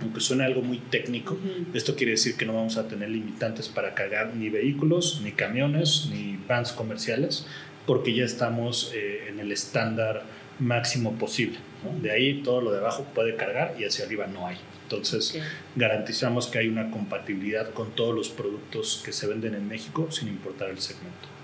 aunque 0.00 0.20
suene 0.20 0.44
algo 0.44 0.62
muy 0.62 0.78
técnico, 0.78 1.34
uh 1.34 1.38
-huh. 1.38 1.76
esto 1.76 1.96
quiere 1.96 2.12
decir 2.12 2.36
que 2.36 2.44
no 2.44 2.52
vamos 2.52 2.76
a 2.76 2.86
tener 2.86 3.08
limitantes 3.08 3.68
para 3.68 3.94
cargar 3.94 4.34
ni 4.34 4.50
vehículos, 4.50 5.20
ni 5.22 5.32
camiones, 5.32 6.08
ni 6.12 6.38
vans 6.46 6.72
comerciales, 6.72 7.46
porque 7.86 8.14
ya 8.14 8.24
estamos 8.24 8.92
eh, 8.94 9.28
en 9.28 9.40
el 9.40 9.52
estándar 9.52 10.24
máximo 10.58 11.12
posible. 11.14 11.58
¿no? 11.84 11.98
De 12.00 12.10
ahí 12.10 12.42
todo 12.42 12.60
lo 12.60 12.72
de 12.72 12.78
abajo 12.78 13.06
puede 13.14 13.36
cargar 13.36 13.76
y 13.78 13.84
hacia 13.84 14.04
arriba 14.04 14.26
no 14.26 14.46
hay. 14.46 14.56
Entonces 14.82 15.30
okay. 15.30 15.42
garantizamos 15.74 16.46
que 16.46 16.58
hay 16.58 16.68
una 16.68 16.90
compatibilidad 16.90 17.70
con 17.72 17.90
todos 17.92 18.14
los 18.14 18.28
productos 18.28 19.02
que 19.04 19.12
se 19.12 19.26
venden 19.26 19.54
en 19.54 19.66
México 19.66 20.10
sin 20.10 20.28
importar 20.28 20.70
el 20.70 20.78
segmento. 20.78 21.35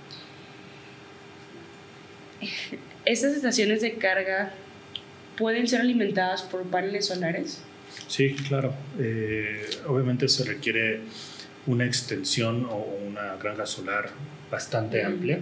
¿Estas 3.04 3.34
estaciones 3.34 3.80
de 3.80 3.94
carga 3.94 4.52
pueden 5.36 5.66
ser 5.66 5.80
alimentadas 5.80 6.42
por 6.42 6.62
paneles 6.64 7.06
solares? 7.06 7.62
Sí, 8.08 8.34
claro. 8.48 8.72
Eh, 8.98 9.68
obviamente 9.86 10.28
se 10.28 10.44
requiere 10.44 11.00
una 11.66 11.84
extensión 11.84 12.66
o 12.66 12.76
una 13.08 13.36
granja 13.36 13.66
solar 13.66 14.10
bastante 14.50 15.04
amplia, 15.04 15.40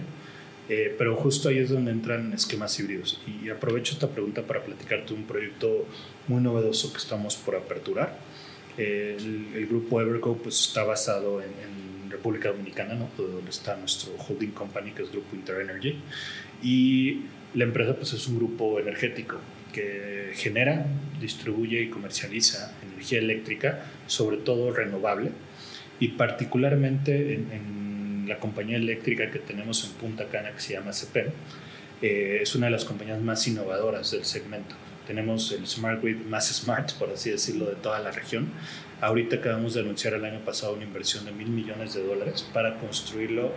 eh, 0.69 0.95
pero 0.97 1.15
justo 1.15 1.49
ahí 1.49 1.59
es 1.59 1.69
donde 1.69 1.91
entran 1.91 2.33
esquemas 2.33 2.79
híbridos. 2.79 3.21
Y 3.27 3.49
aprovecho 3.49 3.93
esta 3.93 4.09
pregunta 4.09 4.43
para 4.43 4.63
platicarte 4.63 5.13
un 5.13 5.23
proyecto 5.23 5.87
muy 6.27 6.41
novedoso 6.41 6.91
que 6.91 6.99
estamos 6.99 7.35
por 7.35 7.55
aperturar. 7.55 8.17
el, 8.77 9.67
grupo 9.67 10.01
Evergo 10.01 10.37
pues, 10.37 10.67
está 10.67 10.83
basado 10.83 11.41
en, 11.41 11.91
República 12.11 12.49
Dominicana, 12.49 12.93
¿no? 12.93 13.09
donde 13.17 13.49
está 13.49 13.75
nuestro 13.77 14.11
holding 14.17 14.51
company, 14.51 14.91
que 14.91 15.01
es 15.01 15.11
Grupo 15.11 15.33
Interenergy, 15.33 15.95
y 16.61 17.21
la 17.53 17.65
empresa 17.65 17.95
pues, 17.95 18.13
es 18.13 18.27
un 18.27 18.37
grupo 18.37 18.79
energético 18.79 19.37
que 19.73 20.31
genera, 20.33 20.85
distribuye 21.19 21.81
y 21.81 21.89
comercializa 21.89 22.73
energía 22.83 23.19
eléctrica, 23.19 23.85
sobre 24.07 24.37
todo 24.37 24.71
renovable, 24.73 25.31
y 25.99 26.09
particularmente 26.09 27.33
en, 27.33 27.81
la 28.27 28.37
compañía 28.39 28.77
eléctrica 28.77 29.29
que 29.29 29.39
tenemos 29.39 29.83
en 29.83 29.91
Punta 29.93 30.25
Cana, 30.27 30.51
que 30.51 30.61
se 30.61 30.73
llama 30.73 30.91
CPEN, 30.91 31.33
eh, 32.01 32.39
es 32.41 32.55
una 32.55 32.67
de 32.67 32.71
las 32.71 32.85
compañías 32.85 33.19
más 33.19 33.45
innovadoras 33.47 34.11
del 34.11 34.23
segmento. 34.23 34.75
Tenemos 35.05 35.51
el 35.51 35.67
Smart 35.67 36.01
Grid 36.01 36.17
más 36.27 36.47
smart, 36.47 36.93
por 36.93 37.09
así 37.09 37.31
decirlo, 37.31 37.65
de 37.65 37.75
toda 37.75 37.99
la 37.99 38.11
región. 38.11 38.47
Ahorita 39.01 39.37
acabamos 39.37 39.73
de 39.73 39.81
anunciar 39.81 40.13
el 40.13 40.23
año 40.23 40.39
pasado 40.45 40.75
una 40.75 40.83
inversión 40.83 41.25
de 41.25 41.33
mil 41.33 41.49
millones 41.49 41.93
de 41.93 42.03
dólares 42.03 42.47
para 42.53 42.77
construirlo 42.77 43.51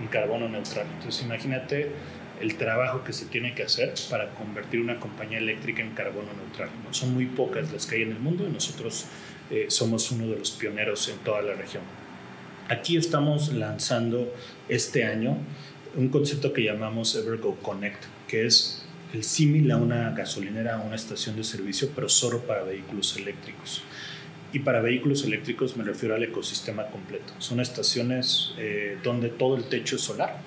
en 0.00 0.08
carbono 0.08 0.48
neutral. 0.48 0.86
Entonces 0.98 1.24
imagínate 1.24 1.92
el 2.40 2.56
trabajo 2.56 3.04
que 3.04 3.12
se 3.12 3.26
tiene 3.26 3.54
que 3.54 3.62
hacer 3.62 3.94
para 4.10 4.30
convertir 4.34 4.80
una 4.80 5.00
compañía 5.00 5.38
eléctrica 5.38 5.82
en 5.82 5.90
carbono 5.90 6.28
neutral. 6.32 6.70
Son 6.90 7.14
muy 7.14 7.26
pocas 7.26 7.72
las 7.72 7.86
que 7.86 7.96
hay 7.96 8.02
en 8.02 8.12
el 8.12 8.18
mundo 8.18 8.46
y 8.48 8.52
nosotros 8.52 9.06
eh, 9.50 9.66
somos 9.68 10.10
uno 10.10 10.28
de 10.28 10.38
los 10.38 10.50
pioneros 10.50 11.08
en 11.08 11.18
toda 11.18 11.42
la 11.42 11.54
región. 11.54 11.82
Aquí 12.68 12.96
estamos 12.96 13.52
lanzando 13.52 14.32
este 14.68 15.04
año 15.04 15.38
un 15.96 16.08
concepto 16.10 16.52
que 16.52 16.62
llamamos 16.62 17.14
Evergo 17.14 17.56
Connect, 17.56 18.04
que 18.28 18.46
es 18.46 18.84
el 19.14 19.24
símil 19.24 19.70
a 19.70 19.78
una 19.78 20.10
gasolinera, 20.10 20.76
a 20.76 20.80
una 20.80 20.96
estación 20.96 21.36
de 21.36 21.44
servicio, 21.44 21.90
pero 21.94 22.08
solo 22.08 22.40
para 22.40 22.62
vehículos 22.62 23.16
eléctricos. 23.16 23.82
Y 24.52 24.60
para 24.60 24.80
vehículos 24.80 25.24
eléctricos 25.24 25.76
me 25.76 25.84
refiero 25.84 26.14
al 26.14 26.22
ecosistema 26.22 26.86
completo. 26.86 27.32
Son 27.38 27.60
estaciones 27.60 28.54
eh, 28.58 28.98
donde 29.02 29.28
todo 29.28 29.56
el 29.56 29.64
techo 29.64 29.96
es 29.96 30.02
solar, 30.02 30.40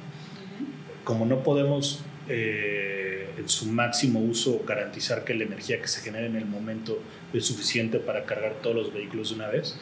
como 1.04 1.26
no 1.26 1.43
podemos 1.43 2.04
eh, 2.30 3.30
en 3.38 3.49
su 3.49 3.66
máximo 3.66 4.20
uso 4.20 4.64
garantizar 4.68 5.24
que 5.24 5.34
la 5.34 5.43
energía 5.43 5.82
que 5.82 5.88
se 5.88 6.02
genera 6.02 6.26
en 6.26 6.36
el 6.36 6.45
momento 6.45 7.02
es 7.34 7.45
suficiente 7.45 7.99
para 7.99 8.26
cargar 8.26 8.56
todos 8.62 8.76
los 8.76 8.93
vehículos 8.93 9.30
de 9.30 9.36
una 9.36 9.47
vez, 9.47 9.76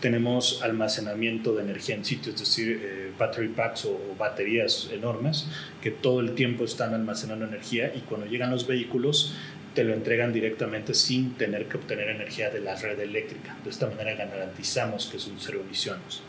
tenemos 0.00 0.62
almacenamiento 0.62 1.54
de 1.54 1.62
energía 1.62 1.94
en 1.94 2.04
sitio, 2.04 2.32
es 2.32 2.38
decir, 2.38 2.80
eh, 2.82 3.12
battery 3.18 3.48
packs 3.48 3.86
o, 3.86 3.98
baterías 4.18 4.90
enormes 4.92 5.46
que 5.82 5.90
todo 5.90 6.20
el 6.20 6.34
tiempo 6.34 6.64
están 6.64 6.94
almacenando 6.94 7.46
energía 7.46 7.92
y 7.94 8.00
cuando 8.00 8.26
llegan 8.26 8.50
los 8.50 8.66
vehículos 8.66 9.34
te 9.74 9.84
lo 9.84 9.92
entregan 9.92 10.32
directamente 10.32 10.94
sin 10.94 11.34
tener 11.34 11.66
que 11.66 11.76
obtener 11.76 12.08
energía 12.08 12.48
de 12.50 12.60
la 12.60 12.76
red 12.76 12.98
eléctrica. 12.98 13.56
De 13.62 13.68
esta 13.68 13.86
manera 13.86 14.14
garantizamos 14.14 15.06
que 15.06 15.18
son 15.18 15.34
cero 15.38 15.60
emisiones. 15.64 16.22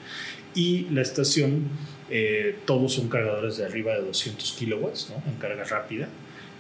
Y 0.58 0.88
la 0.90 1.04
estación 1.04 1.66
eh, 2.10 2.58
todos 2.66 2.94
son 2.94 3.10
cargadores 3.10 3.58
de 3.58 3.66
arriba 3.66 3.94
de 3.94 4.02
200 4.02 4.54
kilowatts 4.54 5.12
¿no? 5.12 5.32
en 5.32 5.38
carga 5.38 5.64
rápida. 5.64 6.10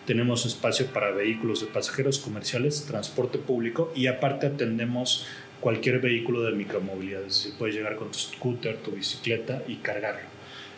Tenemos 0.05 0.45
espacio 0.45 0.85
para 0.93 1.09
vehículos 1.09 1.61
de 1.61 1.65
pasajeros 1.65 2.19
comerciales, 2.19 2.85
transporte 2.85 3.39
público 3.39 3.91
y 3.95 4.05
aparte 4.05 4.45
atendemos 4.45 5.25
cualquier 5.59 5.99
vehículo 5.99 6.43
de 6.43 6.51
micromovilidad. 6.51 7.21
Es 7.21 7.43
decir, 7.43 7.53
puedes 7.57 7.75
llegar 7.75 7.95
con 7.95 8.11
tu 8.11 8.19
scooter, 8.19 8.77
tu 8.77 8.91
bicicleta 8.91 9.63
y 9.67 9.77
cargarlo. 9.77 10.29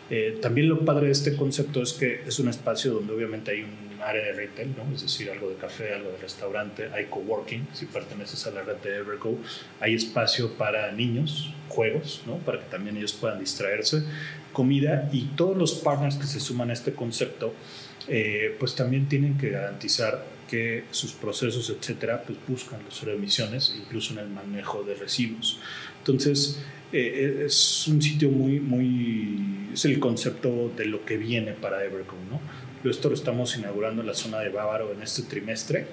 Eh, 0.08 0.38
también 0.40 0.70
lo 0.70 0.80
padre 0.86 1.08
de 1.08 1.12
este 1.12 1.36
concepto 1.36 1.82
es 1.82 1.92
que 1.92 2.22
es 2.26 2.38
un 2.38 2.48
espacio 2.48 2.94
donde 2.94 3.12
obviamente 3.12 3.50
hay 3.50 3.64
un 3.64 3.89
área 4.02 4.24
de 4.24 4.32
retail, 4.32 4.74
¿no? 4.76 4.94
es 4.94 5.02
decir, 5.02 5.30
algo 5.30 5.48
de 5.48 5.56
café, 5.56 5.94
algo 5.94 6.10
de 6.10 6.18
restaurante, 6.18 6.90
hay 6.92 7.06
coworking, 7.06 7.68
si 7.72 7.86
perteneces 7.86 8.46
a 8.46 8.50
la 8.50 8.62
red 8.62 8.76
de 8.76 8.96
Evergo, 8.96 9.38
hay 9.80 9.94
espacio 9.94 10.54
para 10.54 10.92
niños, 10.92 11.52
juegos, 11.68 12.22
¿no? 12.26 12.36
para 12.38 12.60
que 12.60 12.66
también 12.66 12.96
ellos 12.96 13.12
puedan 13.12 13.40
distraerse, 13.40 14.02
comida 14.52 15.08
y 15.12 15.26
todos 15.36 15.56
los 15.56 15.72
partners 15.74 16.16
que 16.16 16.26
se 16.26 16.40
suman 16.40 16.70
a 16.70 16.72
este 16.72 16.92
concepto, 16.92 17.54
eh, 18.08 18.56
pues 18.58 18.74
también 18.74 19.08
tienen 19.08 19.38
que 19.38 19.50
garantizar 19.50 20.24
que 20.48 20.84
sus 20.90 21.12
procesos, 21.12 21.70
etcétera, 21.70 22.24
pues 22.26 22.36
buscan 22.48 22.80
las 22.84 23.00
emisiones, 23.04 23.72
incluso 23.78 24.14
en 24.14 24.18
el 24.18 24.28
manejo 24.28 24.82
de 24.82 24.96
residuos. 24.96 25.60
Entonces, 25.98 26.60
eh, 26.92 27.44
es 27.46 27.86
un 27.86 28.02
sitio 28.02 28.30
muy, 28.30 28.58
muy, 28.58 29.68
es 29.72 29.84
el 29.84 30.00
concepto 30.00 30.72
de 30.76 30.86
lo 30.86 31.04
que 31.04 31.16
viene 31.16 31.52
para 31.52 31.84
Everco, 31.84 32.16
¿no? 32.28 32.40
Esto 32.82 33.10
lo 33.10 33.14
estamos 33.14 33.58
inaugurando 33.58 34.00
en 34.00 34.06
la 34.06 34.14
zona 34.14 34.38
de 34.38 34.48
Bávaro 34.48 34.92
en 34.92 35.02
este 35.02 35.22
trimestre. 35.22 35.86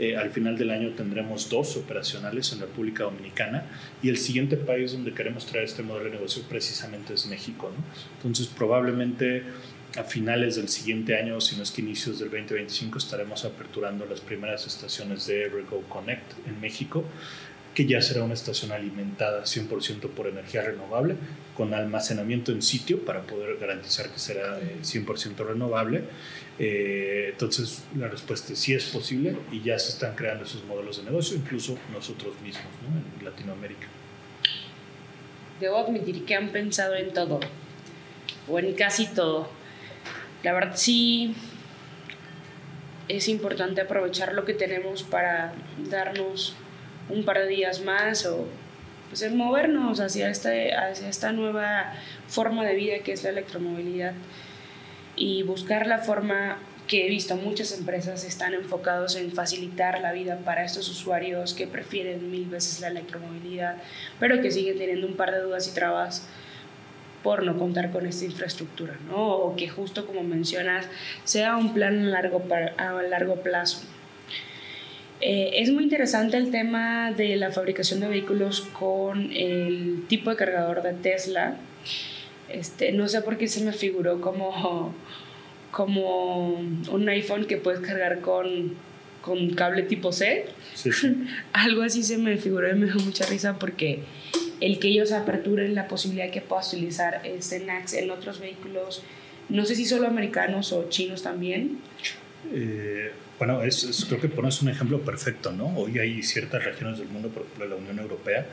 Eh, 0.00 0.16
al 0.16 0.30
final 0.30 0.58
del 0.58 0.70
año 0.70 0.90
tendremos 0.90 1.48
dos 1.48 1.76
operacionales 1.76 2.52
en 2.52 2.60
República 2.60 3.04
Dominicana 3.04 3.66
y 4.02 4.08
el 4.08 4.16
siguiente 4.16 4.56
país 4.56 4.92
donde 4.92 5.12
queremos 5.12 5.46
traer 5.46 5.66
este 5.66 5.84
modelo 5.84 6.06
de 6.06 6.16
negocio 6.16 6.42
precisamente 6.48 7.14
es 7.14 7.26
México. 7.26 7.70
¿no? 7.70 7.84
Entonces, 8.16 8.48
probablemente 8.48 9.44
a 9.96 10.02
finales 10.02 10.56
del 10.56 10.68
siguiente 10.68 11.16
año, 11.16 11.40
si 11.40 11.56
no 11.56 11.62
es 11.62 11.70
que 11.70 11.82
inicios 11.82 12.18
del 12.18 12.30
2025, 12.30 12.98
estaremos 12.98 13.44
aperturando 13.44 14.04
las 14.06 14.20
primeras 14.20 14.66
estaciones 14.66 15.26
de 15.26 15.44
Evergo 15.44 15.82
Connect 15.88 16.46
en 16.48 16.60
México 16.60 17.04
que 17.74 17.86
ya 17.86 18.02
será 18.02 18.22
una 18.22 18.34
estación 18.34 18.72
alimentada 18.72 19.44
100% 19.44 20.08
por 20.10 20.26
energía 20.26 20.62
renovable, 20.62 21.16
con 21.56 21.72
almacenamiento 21.74 22.52
en 22.52 22.62
sitio 22.62 23.04
para 23.04 23.22
poder 23.22 23.56
garantizar 23.58 24.10
que 24.10 24.18
será 24.18 24.58
100% 24.60 25.40
eh, 25.40 25.44
renovable. 25.44 26.04
Eh, 26.58 27.30
entonces, 27.32 27.84
la 27.96 28.08
respuesta 28.08 28.52
es 28.52 28.58
sí 28.58 28.74
es 28.74 28.84
posible 28.86 29.36
y 29.50 29.62
ya 29.62 29.78
se 29.78 29.90
están 29.90 30.14
creando 30.14 30.44
esos 30.44 30.64
modelos 30.64 30.98
de 30.98 31.04
negocio, 31.04 31.36
incluso 31.36 31.78
nosotros 31.92 32.34
mismos 32.42 32.66
en 33.18 33.24
Latinoamérica. 33.24 33.86
Debo 35.60 35.78
admitir 35.78 36.24
que 36.24 36.34
han 36.34 36.50
pensado 36.50 36.94
en 36.94 37.12
todo, 37.12 37.40
o 38.48 38.58
en 38.58 38.74
casi 38.74 39.06
todo. 39.06 39.48
La 40.42 40.52
verdad 40.52 40.72
sí 40.74 41.34
es 43.08 43.28
importante 43.28 43.80
aprovechar 43.80 44.34
lo 44.34 44.44
que 44.44 44.54
tenemos 44.54 45.02
para 45.02 45.54
darnos 45.90 46.54
un 47.08 47.24
par 47.24 47.38
de 47.38 47.46
días 47.46 47.82
más 47.82 48.26
o 48.26 48.46
pues, 49.08 49.30
movernos 49.32 50.00
hacia, 50.00 50.28
este, 50.30 50.74
hacia 50.74 51.08
esta 51.08 51.32
nueva 51.32 51.92
forma 52.28 52.64
de 52.64 52.74
vida 52.74 52.98
que 53.00 53.12
es 53.12 53.22
la 53.24 53.30
electromovilidad 53.30 54.14
y 55.16 55.42
buscar 55.42 55.86
la 55.86 55.98
forma 55.98 56.58
que 56.86 57.06
he 57.06 57.08
visto 57.08 57.36
muchas 57.36 57.78
empresas 57.78 58.24
están 58.24 58.54
enfocados 58.54 59.16
en 59.16 59.32
facilitar 59.32 60.00
la 60.00 60.12
vida 60.12 60.38
para 60.44 60.64
estos 60.64 60.88
usuarios 60.88 61.54
que 61.54 61.66
prefieren 61.66 62.30
mil 62.30 62.46
veces 62.46 62.80
la 62.80 62.88
electromovilidad, 62.88 63.76
pero 64.18 64.40
que 64.42 64.50
siguen 64.50 64.78
teniendo 64.78 65.06
un 65.06 65.14
par 65.14 65.30
de 65.30 65.40
dudas 65.40 65.68
y 65.68 65.74
trabas 65.74 66.26
por 67.22 67.44
no 67.44 67.58
contar 67.58 67.92
con 67.92 68.06
esta 68.06 68.24
infraestructura, 68.24 68.96
¿no? 69.08 69.16
O 69.16 69.56
que 69.56 69.68
justo 69.68 70.06
como 70.06 70.22
mencionas, 70.22 70.86
sea 71.24 71.56
un 71.56 71.72
plan 71.72 72.10
largo, 72.10 72.42
a 72.76 73.02
largo 73.02 73.36
plazo. 73.42 73.82
Eh, 75.24 75.62
es 75.62 75.70
muy 75.70 75.84
interesante 75.84 76.36
el 76.36 76.50
tema 76.50 77.12
de 77.12 77.36
la 77.36 77.52
fabricación 77.52 78.00
de 78.00 78.08
vehículos 78.08 78.62
con 78.78 79.30
el 79.32 80.02
tipo 80.08 80.30
de 80.30 80.36
cargador 80.36 80.82
de 80.82 80.94
Tesla. 80.94 81.56
Este, 82.48 82.90
no 82.90 83.06
sé 83.06 83.22
por 83.22 83.38
qué 83.38 83.46
se 83.46 83.62
me 83.62 83.72
figuró 83.72 84.20
como, 84.20 84.92
como 85.70 86.50
un 86.50 87.08
iPhone 87.08 87.46
que 87.46 87.56
puedes 87.56 87.80
cargar 87.80 88.20
con, 88.20 88.74
con 89.20 89.50
cable 89.50 89.84
tipo 89.84 90.10
C. 90.10 90.46
Algo 91.52 91.82
así 91.82 92.02
se 92.02 92.18
me 92.18 92.36
figuró 92.36 92.68
y 92.68 92.74
me 92.74 92.86
dio 92.86 92.96
mucha 92.96 93.24
risa 93.26 93.60
porque 93.60 94.00
el 94.60 94.80
que 94.80 94.88
ellos 94.88 95.12
aperturen 95.12 95.76
la 95.76 95.86
posibilidad 95.86 96.30
que 96.30 96.40
puedas 96.40 96.72
utilizar 96.72 97.20
este 97.24 97.60
NAX 97.60 97.94
en 97.94 98.10
otros 98.10 98.40
vehículos, 98.40 99.02
no 99.48 99.66
sé 99.66 99.76
si 99.76 99.86
solo 99.86 100.08
americanos 100.08 100.72
o 100.72 100.88
chinos 100.88 101.22
también. 101.22 101.78
Eh, 102.52 103.12
bueno, 103.44 103.60
es, 103.64 104.04
creo 104.08 104.20
que 104.20 104.28
pones 104.28 104.62
un 104.62 104.68
ejemplo 104.68 105.00
perfecto, 105.00 105.50
¿no? 105.50 105.76
Hoy 105.76 105.98
hay 105.98 106.22
ciertas 106.22 106.62
regiones 106.64 107.00
del 107.00 107.08
mundo, 107.08 107.28
por 107.28 107.42
ejemplo 107.42 107.66
la 107.66 107.74
Unión 107.74 107.98
Europea, 107.98 108.46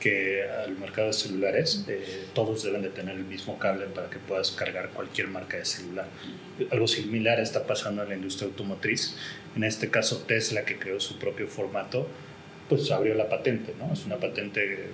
que 0.00 0.44
al 0.48 0.78
mercado 0.78 1.08
de 1.08 1.12
celulares 1.12 1.84
eh, 1.88 2.24
todos 2.32 2.62
deben 2.62 2.80
de 2.80 2.88
tener 2.88 3.16
el 3.16 3.24
mismo 3.24 3.58
cable 3.58 3.84
para 3.94 4.08
que 4.08 4.18
puedas 4.18 4.52
cargar 4.52 4.92
cualquier 4.94 5.28
marca 5.28 5.58
de 5.58 5.66
celular. 5.66 6.06
Algo 6.70 6.88
similar 6.88 7.38
está 7.38 7.66
pasando 7.66 8.02
en 8.02 8.08
la 8.08 8.14
industria 8.14 8.48
automotriz. 8.48 9.14
En 9.56 9.62
este 9.62 9.90
caso 9.90 10.24
Tesla, 10.26 10.64
que 10.64 10.78
creó 10.78 10.98
su 11.00 11.18
propio 11.18 11.46
formato, 11.46 12.08
pues 12.70 12.90
abrió 12.92 13.14
la 13.16 13.28
patente, 13.28 13.74
¿no? 13.78 13.92
Es 13.92 14.06
una 14.06 14.16
patente, 14.16 14.72
eh, 14.72 14.88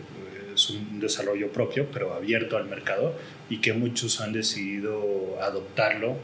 es 0.57 0.71
un 0.71 0.99
desarrollo 0.99 1.53
propio, 1.53 1.87
pero 1.93 2.15
abierto 2.15 2.57
al 2.57 2.65
mercado 2.65 3.15
y 3.49 3.61
que 3.61 3.73
muchos 3.75 4.21
han 4.21 4.33
decidido 4.33 5.41
adoptarlo 5.41 6.17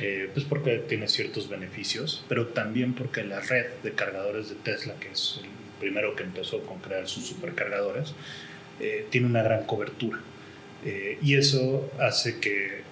eh, 0.00 0.30
pues 0.32 0.44
porque 0.44 0.78
tiene 0.78 1.08
ciertos 1.08 1.48
beneficios, 1.48 2.24
pero 2.28 2.48
también 2.48 2.94
porque 2.94 3.24
la 3.24 3.40
red 3.40 3.66
de 3.82 3.92
cargadores 3.92 4.48
de 4.48 4.56
Tesla, 4.56 4.94
que 5.00 5.08
es 5.08 5.40
el 5.42 5.48
primero 5.80 6.14
que 6.14 6.22
empezó 6.22 6.62
con 6.62 6.78
crear 6.80 7.08
sus 7.08 7.26
supercargadores, 7.26 8.14
eh, 8.80 9.06
tiene 9.10 9.26
una 9.26 9.42
gran 9.42 9.64
cobertura. 9.64 10.18
Eh, 10.84 11.18
y 11.22 11.36
eso 11.36 11.90
hace 11.98 12.38
que 12.38 12.82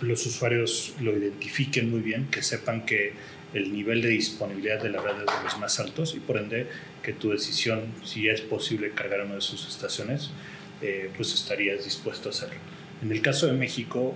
los 0.00 0.24
usuarios 0.26 0.94
lo 1.00 1.16
identifiquen 1.16 1.90
muy 1.90 2.00
bien, 2.00 2.28
que 2.30 2.42
sepan 2.42 2.86
que 2.86 3.12
el 3.52 3.72
nivel 3.72 4.02
de 4.02 4.08
disponibilidad 4.08 4.82
de 4.82 4.90
la 4.90 5.00
red 5.00 5.12
es 5.12 5.26
de 5.26 5.44
los 5.44 5.58
más 5.58 5.78
altos 5.78 6.14
y 6.14 6.20
por 6.20 6.36
ende 6.36 6.66
que 7.02 7.12
tu 7.12 7.30
decisión, 7.30 7.82
si 8.04 8.28
es 8.28 8.40
posible 8.40 8.90
cargar 8.90 9.22
una 9.22 9.36
de 9.36 9.40
sus 9.40 9.68
estaciones, 9.68 10.30
eh, 10.82 11.10
pues 11.16 11.32
estarías 11.34 11.84
dispuesto 11.84 12.28
a 12.28 12.32
hacerlo. 12.32 12.58
En 13.02 13.12
el 13.12 13.22
caso 13.22 13.46
de 13.46 13.52
México, 13.52 14.14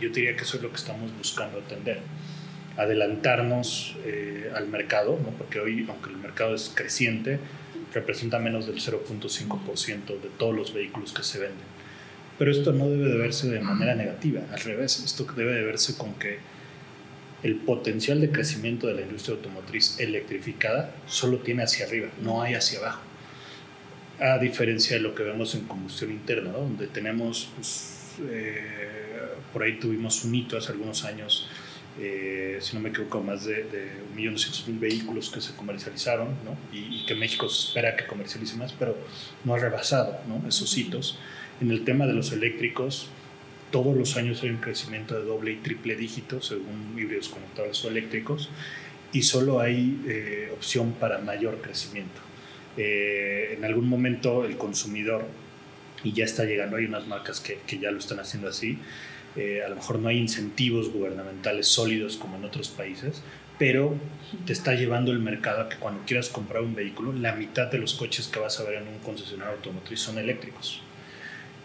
yo 0.00 0.10
diría 0.10 0.36
que 0.36 0.42
eso 0.42 0.56
es 0.56 0.62
lo 0.62 0.70
que 0.70 0.76
estamos 0.76 1.10
buscando 1.16 1.58
atender 1.58 2.00
adelantarnos 2.76 3.96
eh, 4.04 4.50
al 4.54 4.68
mercado, 4.68 5.18
¿no? 5.22 5.30
porque 5.30 5.60
hoy, 5.60 5.86
aunque 5.88 6.10
el 6.10 6.18
mercado 6.18 6.54
es 6.54 6.70
creciente, 6.74 7.38
representa 7.92 8.38
menos 8.38 8.66
del 8.66 8.76
0.5% 8.76 10.20
de 10.20 10.28
todos 10.36 10.54
los 10.54 10.74
vehículos 10.74 11.12
que 11.12 11.22
se 11.22 11.38
venden. 11.38 11.76
Pero 12.38 12.50
esto 12.50 12.72
no 12.72 12.88
debe 12.88 13.08
de 13.08 13.16
verse 13.16 13.48
de 13.48 13.60
manera 13.60 13.94
negativa, 13.94 14.42
al 14.52 14.60
revés, 14.60 15.02
esto 15.02 15.26
debe 15.34 15.54
de 15.54 15.62
verse 15.62 15.96
con 15.96 16.14
que 16.14 16.38
el 17.42 17.56
potencial 17.56 18.20
de 18.20 18.30
crecimiento 18.30 18.88
de 18.88 18.94
la 18.94 19.02
industria 19.02 19.36
automotriz 19.36 19.98
electrificada 19.98 20.94
solo 21.06 21.38
tiene 21.38 21.62
hacia 21.62 21.86
arriba, 21.86 22.08
no 22.20 22.42
hay 22.42 22.54
hacia 22.54 22.78
abajo. 22.80 23.02
A 24.18 24.38
diferencia 24.38 24.96
de 24.96 25.02
lo 25.02 25.14
que 25.14 25.22
vemos 25.22 25.54
en 25.54 25.62
combustión 25.62 26.10
interna, 26.10 26.50
donde 26.50 26.86
tenemos, 26.88 27.50
pues, 27.54 28.16
eh, 28.28 29.05
por 29.56 29.62
ahí 29.62 29.78
tuvimos 29.78 30.22
un 30.22 30.34
hito 30.34 30.58
hace 30.58 30.70
algunos 30.70 31.06
años 31.06 31.48
eh, 31.98 32.58
si 32.60 32.76
no 32.76 32.82
me 32.82 32.90
equivoco, 32.90 33.22
más 33.22 33.46
de, 33.46 33.64
de 33.64 33.90
1.200.000 34.14 34.78
vehículos 34.78 35.30
que 35.30 35.40
se 35.40 35.54
comercializaron 35.54 36.28
¿no? 36.44 36.58
y, 36.70 37.06
que 37.06 37.14
México 37.14 37.46
espera 37.46 37.96
que 37.96 38.06
comercialice 38.06 38.54
más, 38.56 38.74
pero 38.74 38.98
no 39.44 39.54
ha 39.54 39.58
rebasado 39.58 40.18
¿no? 40.28 40.46
esos 40.46 40.76
hitos. 40.76 41.18
En 41.62 41.70
el 41.70 41.84
tema 41.84 42.06
de 42.06 42.12
los 42.12 42.32
eléctricos, 42.32 43.08
todos 43.70 43.96
los 43.96 44.18
años 44.18 44.42
hay 44.42 44.50
un 44.50 44.58
crecimiento 44.58 45.18
de 45.18 45.24
doble 45.24 45.52
y 45.52 45.56
triple 45.56 45.96
dígito 45.96 46.42
según 46.42 46.94
híbridos 46.94 47.30
conectados 47.30 47.82
o 47.86 47.88
eléctricos 47.88 48.50
y 49.14 49.22
solo 49.22 49.60
hay 49.60 50.02
eh, 50.06 50.50
opción 50.52 50.92
para 51.00 51.16
mayor 51.16 51.62
crecimiento. 51.62 52.20
Eh, 52.76 53.54
en 53.56 53.64
algún 53.64 53.88
momento 53.88 54.44
el 54.44 54.58
consumidor, 54.58 55.24
y 56.04 56.12
ya 56.12 56.26
está 56.26 56.44
llegando, 56.44 56.76
hay 56.76 56.84
unas 56.84 57.06
marcas 57.06 57.40
que, 57.40 57.60
que 57.66 57.78
ya 57.78 57.90
lo 57.90 57.98
están 57.98 58.20
haciendo 58.20 58.50
así, 58.50 58.78
eh, 59.36 59.62
a 59.64 59.68
lo 59.68 59.76
mejor 59.76 59.98
no 59.98 60.08
hay 60.08 60.18
incentivos 60.18 60.90
gubernamentales 60.92 61.66
sólidos 61.66 62.16
como 62.16 62.36
en 62.36 62.44
otros 62.44 62.68
países, 62.68 63.22
pero 63.58 63.94
te 64.44 64.52
está 64.52 64.74
llevando 64.74 65.12
el 65.12 65.18
mercado 65.18 65.62
a 65.62 65.68
que 65.68 65.76
cuando 65.76 66.04
quieras 66.04 66.28
comprar 66.28 66.62
un 66.62 66.74
vehículo, 66.74 67.12
la 67.12 67.34
mitad 67.34 67.70
de 67.70 67.78
los 67.78 67.94
coches 67.94 68.28
que 68.28 68.38
vas 68.38 68.60
a 68.60 68.64
ver 68.64 68.82
en 68.82 68.88
un 68.88 68.98
concesionario 68.98 69.54
automotriz 69.54 70.00
son 70.00 70.18
eléctricos. 70.18 70.82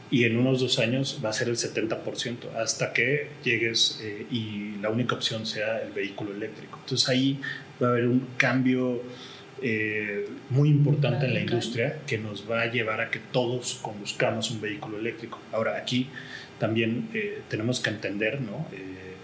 Y 0.09 0.25
en 0.25 0.37
unos 0.37 0.59
dos 0.59 0.79
años 0.79 1.21
va 1.23 1.29
a 1.29 1.33
ser 1.33 1.47
el 1.47 1.55
70%, 1.55 2.53
hasta 2.57 2.91
que 2.91 3.29
llegues 3.43 3.99
eh, 4.03 4.25
y 4.29 4.75
la 4.81 4.89
única 4.89 5.15
opción 5.15 5.45
sea 5.45 5.81
el 5.81 5.91
vehículo 5.91 6.33
eléctrico. 6.33 6.77
Entonces 6.81 7.07
ahí 7.07 7.39
va 7.81 7.87
a 7.87 7.91
haber 7.91 8.07
un 8.07 8.27
cambio 8.37 9.01
eh, 9.63 10.27
muy 10.49 10.69
importante 10.69 11.27
en 11.27 11.35
la 11.35 11.39
industria 11.39 11.99
que 12.07 12.17
nos 12.17 12.49
va 12.49 12.63
a 12.63 12.65
llevar 12.65 12.99
a 12.99 13.11
que 13.11 13.19
todos 13.19 13.79
conduzcamos 13.81 14.49
un 14.49 14.59
vehículo 14.59 14.97
eléctrico. 14.97 15.39
Ahora, 15.51 15.77
aquí 15.77 16.09
también 16.61 17.09
eh, 17.15 17.41
tenemos 17.49 17.79
que 17.79 17.89
entender 17.89 18.35
eh, 18.35 19.15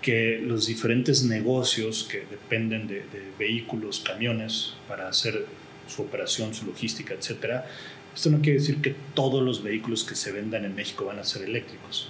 que 0.00 0.38
los 0.40 0.68
diferentes 0.68 1.24
negocios 1.24 2.06
que 2.08 2.18
dependen 2.30 2.86
de, 2.86 3.02
vehículos, 3.36 3.98
camiones, 3.98 4.74
para 4.86 5.08
hacer 5.08 5.46
su 5.88 6.02
operación, 6.02 6.54
su 6.54 6.64
logística, 6.66 7.12
etcétera, 7.12 7.66
esto 8.14 8.30
no 8.30 8.40
quiere 8.40 8.60
decir 8.60 8.80
que 8.80 8.94
todos 9.14 9.42
los 9.42 9.64
vehículos 9.64 10.04
que 10.04 10.14
se 10.14 10.30
vendan 10.30 10.64
en 10.64 10.76
México 10.76 11.06
van 11.06 11.18
a 11.18 11.24
ser 11.24 11.42
eléctricos. 11.42 12.08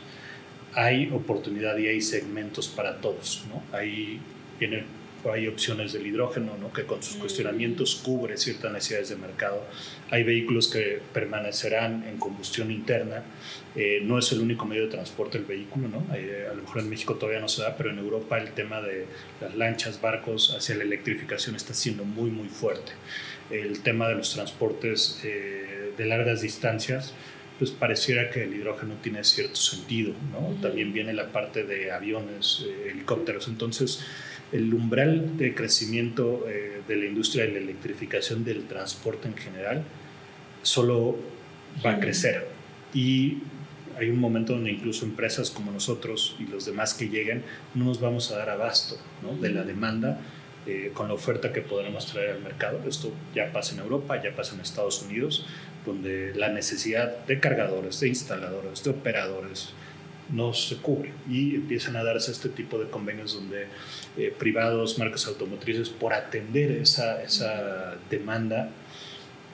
Hay 0.75 1.09
oportunidad 1.11 1.79
y 1.79 1.87
hay 1.87 2.03
segmentos 2.03 2.69
para 2.69 3.01
todos. 3.01 3.45
¿no? 3.49 3.63
Ahí 3.75 4.21
viene 4.61 4.85
hay 5.33 5.49
opciones 5.49 5.93
del 5.93 6.07
hidrógeno, 6.07 6.57
¿no? 6.57 6.73
que 6.73 6.85
con 6.85 7.03
sus 7.03 7.17
mm. 7.17 7.21
cuestionamientos 7.21 7.97
cubre 7.97 8.37
ciertas 8.37 8.73
necesidades 8.73 9.09
de 9.11 9.17
mercado. 9.17 9.65
Hay 10.11 10.23
vehículos 10.23 10.69
que 10.69 11.01
permanecerán 11.13 12.05
en 12.09 12.19
combustión 12.19 12.71
interna. 12.71 13.25
Eh, 13.75 14.01
no 14.03 14.19
es 14.19 14.33
el 14.33 14.41
único 14.41 14.65
medio 14.65 14.85
de 14.85 14.89
transporte 14.89 15.39
el 15.39 15.45
vehículo, 15.45 15.89
¿no? 15.89 16.15
Eh, 16.15 16.47
a 16.51 16.55
lo 16.55 16.63
mejor 16.63 16.83
en 16.83 16.89
México 16.89 17.15
todavía 17.15 17.41
no 17.41 17.49
se 17.49 17.63
da, 17.63 17.77
pero 17.77 17.91
en 17.91 17.99
Europa 17.99 18.39
el 18.39 18.53
tema 18.53 18.81
de 18.81 19.07
las 19.41 19.55
lanchas, 19.55 20.01
barcos 20.01 20.55
hacia 20.57 20.77
la 20.77 20.85
electrificación 20.85 21.57
está 21.57 21.75
siendo 21.75 22.05
muy, 22.05 22.31
muy 22.31 22.49
fuerte. 22.49 22.93
El 23.51 23.81
tema 23.81 24.09
de 24.09 24.15
los 24.15 24.33
transportes 24.35 25.21
eh, 25.25 25.93
de 25.97 26.07
largas 26.07 26.43
distancias, 26.43 27.13
pues 27.59 27.71
pareciera 27.71 28.31
que 28.31 28.45
el 28.45 28.55
hidrógeno 28.55 28.95
tiene 29.03 29.25
cierto 29.25 29.57
sentido, 29.57 30.15
¿no? 30.33 30.61
También 30.63 30.93
viene 30.93 31.13
la 31.13 31.33
parte 31.33 31.65
de 31.65 31.91
aviones, 31.91 32.65
helicópteros, 32.87 33.49
entonces 33.49 34.05
el 34.53 34.73
umbral 34.73 35.37
de 35.37 35.55
crecimiento 35.55 36.47
eh, 36.49 36.81
de 36.87 36.97
la 36.97 37.07
industria 37.07 37.45
de 37.45 37.53
la 37.53 37.59
electrificación 37.59 38.45
del 38.45 38.65
transporte 38.65 39.29
en 39.29 39.37
general 39.37 39.83
solo 40.63 41.17
va 41.85 41.93
a 41.93 42.01
crecer. 42.01 42.49
Y 42.95 43.39
hay 43.99 44.09
un 44.11 44.19
momento 44.19 44.53
donde 44.55 44.71
incluso 44.71 45.05
empresas 45.05 45.51
como 45.51 45.73
nosotros 45.73 46.37
y 46.39 46.45
los 46.45 46.65
demás 46.65 46.95
que 46.95 47.09
lleguen 47.09 47.43
no 47.75 47.87
nos 47.87 48.01
vamos 48.01 48.31
a 48.31 48.39
dar 48.39 48.51
abasto 48.51 48.97
de 49.41 49.51
la 49.51 49.65
demanda 49.65 50.21
eh, 50.67 50.91
con 50.95 51.09
la 51.09 51.15
oferta 51.15 51.53
que 51.53 51.61
podremos 51.61 52.07
traer 52.07 52.31
al 52.31 52.41
mercado. 52.41 52.81
Esto 52.87 53.13
ya 53.35 53.53
pasa 53.53 53.75
en 53.75 53.81
Europa, 53.81 54.23
ya 54.23 54.35
pasa 54.35 54.55
en 54.55 54.61
Estados 54.61 55.03
Unidos, 55.03 55.47
donde 55.85 56.33
la 56.35 56.49
necesidad 56.49 57.25
de 57.27 57.41
cargadores, 57.41 58.01
de 58.01 58.09
instaladores, 58.09 58.85
de 58.85 58.91
operadores, 58.91 59.71
no 60.31 60.53
se 60.53 60.77
cubre 60.77 61.13
y 61.29 61.55
empiezan 61.55 61.97
a 61.97 62.05
darse 62.05 62.31
este 62.31 62.49
tipo 62.49 62.79
de 62.79 62.89
convenios 62.91 63.35
donde 63.35 63.67
eh, 64.17 64.35
privados, 64.37 64.99
marcas 64.99 65.27
automotrices, 65.27 65.89
por 65.89 66.13
atender 66.13 66.73
esa, 66.73 67.23
esa 67.23 67.97
demanda, 68.11 68.71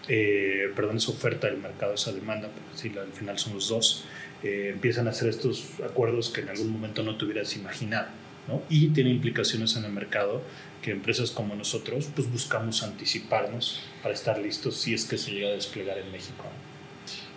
eh, 0.09 0.73
perdón, 0.75 0.97
esa 0.97 1.13
oferta 1.13 1.47
del 1.47 1.59
mercado, 1.59 1.95
esa 1.95 2.13
demanda, 2.13 2.49
porque 2.49 2.79
sí, 2.79 2.93
al 2.99 3.13
final 3.13 3.39
son 3.39 3.55
los 3.55 3.69
dos, 3.69 4.05
eh, 4.43 4.71
empiezan 4.73 5.07
a 5.07 5.11
hacer 5.11 5.29
estos 5.29 5.81
acuerdos 5.85 6.31
que 6.31 6.41
en 6.41 6.49
algún 6.49 6.71
momento 6.71 7.03
no 7.03 7.17
te 7.17 7.25
hubieras 7.25 7.57
imaginado. 7.57 8.09
¿no? 8.49 8.63
Y 8.69 8.89
tiene 8.89 9.11
implicaciones 9.11 9.75
en 9.77 9.85
el 9.85 9.93
mercado 9.93 10.43
que 10.83 10.91
empresas 10.91 11.31
como 11.31 11.55
nosotros 11.55 12.11
pues 12.15 12.31
buscamos 12.31 12.83
anticiparnos 12.83 13.81
para 14.03 14.13
estar 14.13 14.39
listos 14.39 14.77
si 14.77 14.93
es 14.93 15.07
que 15.07 15.17
se 15.17 15.31
llega 15.31 15.49
a 15.49 15.53
desplegar 15.53 15.97
en 15.97 16.13
México. 16.13 16.45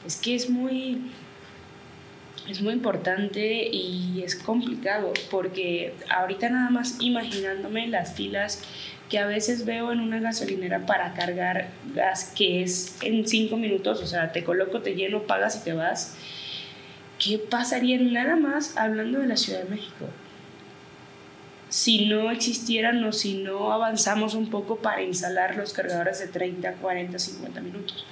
Es 0.06 0.18
que 0.18 0.36
es 0.36 0.50
muy 0.50 1.02
es 2.50 2.62
muy 2.62 2.74
importante 2.74 3.68
y 3.68 4.22
es 4.24 4.36
complicado 4.36 5.14
porque 5.30 5.94
ahorita 6.10 6.50
nada 6.50 6.70
más 6.70 6.98
imaginándome 7.00 7.88
las 7.88 8.14
filas 8.14 8.64
que 9.10 9.20
a 9.20 9.26
veces 9.26 9.66
veo 9.66 9.92
en 9.92 10.00
una 10.00 10.20
gasolinera 10.20 10.86
para 10.86 11.14
cargar 11.14 11.70
gas 11.94 12.34
que 12.36 12.64
es 12.64 12.98
en 13.02 13.28
cinco 13.28 13.58
minutos, 13.58 14.02
o 14.02 14.06
sea, 14.06 14.32
te 14.32 14.44
coloco, 14.44 14.82
te 14.82 14.96
lleno, 14.96 15.24
pagas 15.24 15.58
y 15.58 15.64
te 15.64 15.74
vas. 15.74 16.16
¿Qué 17.20 17.38
pasaría 17.38 18.00
nada 18.00 18.36
más 18.36 18.78
hablando 18.78 19.20
de 19.20 19.28
la 19.28 19.38
Ciudad 19.38 19.64
de 19.64 19.70
México? 19.70 20.08
Si 21.70 22.06
no 22.06 22.32
existieran 22.32 23.04
o 23.04 23.12
si 23.12 23.36
no 23.36 23.74
avanzamos 23.74 24.36
un 24.36 24.50
poco 24.50 24.78
para 24.78 25.02
instalar 25.02 25.56
los 25.56 25.74
cargadores 25.74 26.20
de 26.20 26.28
30, 26.28 26.74
40, 26.74 27.18
50 27.18 27.62
minutos. 27.62 28.06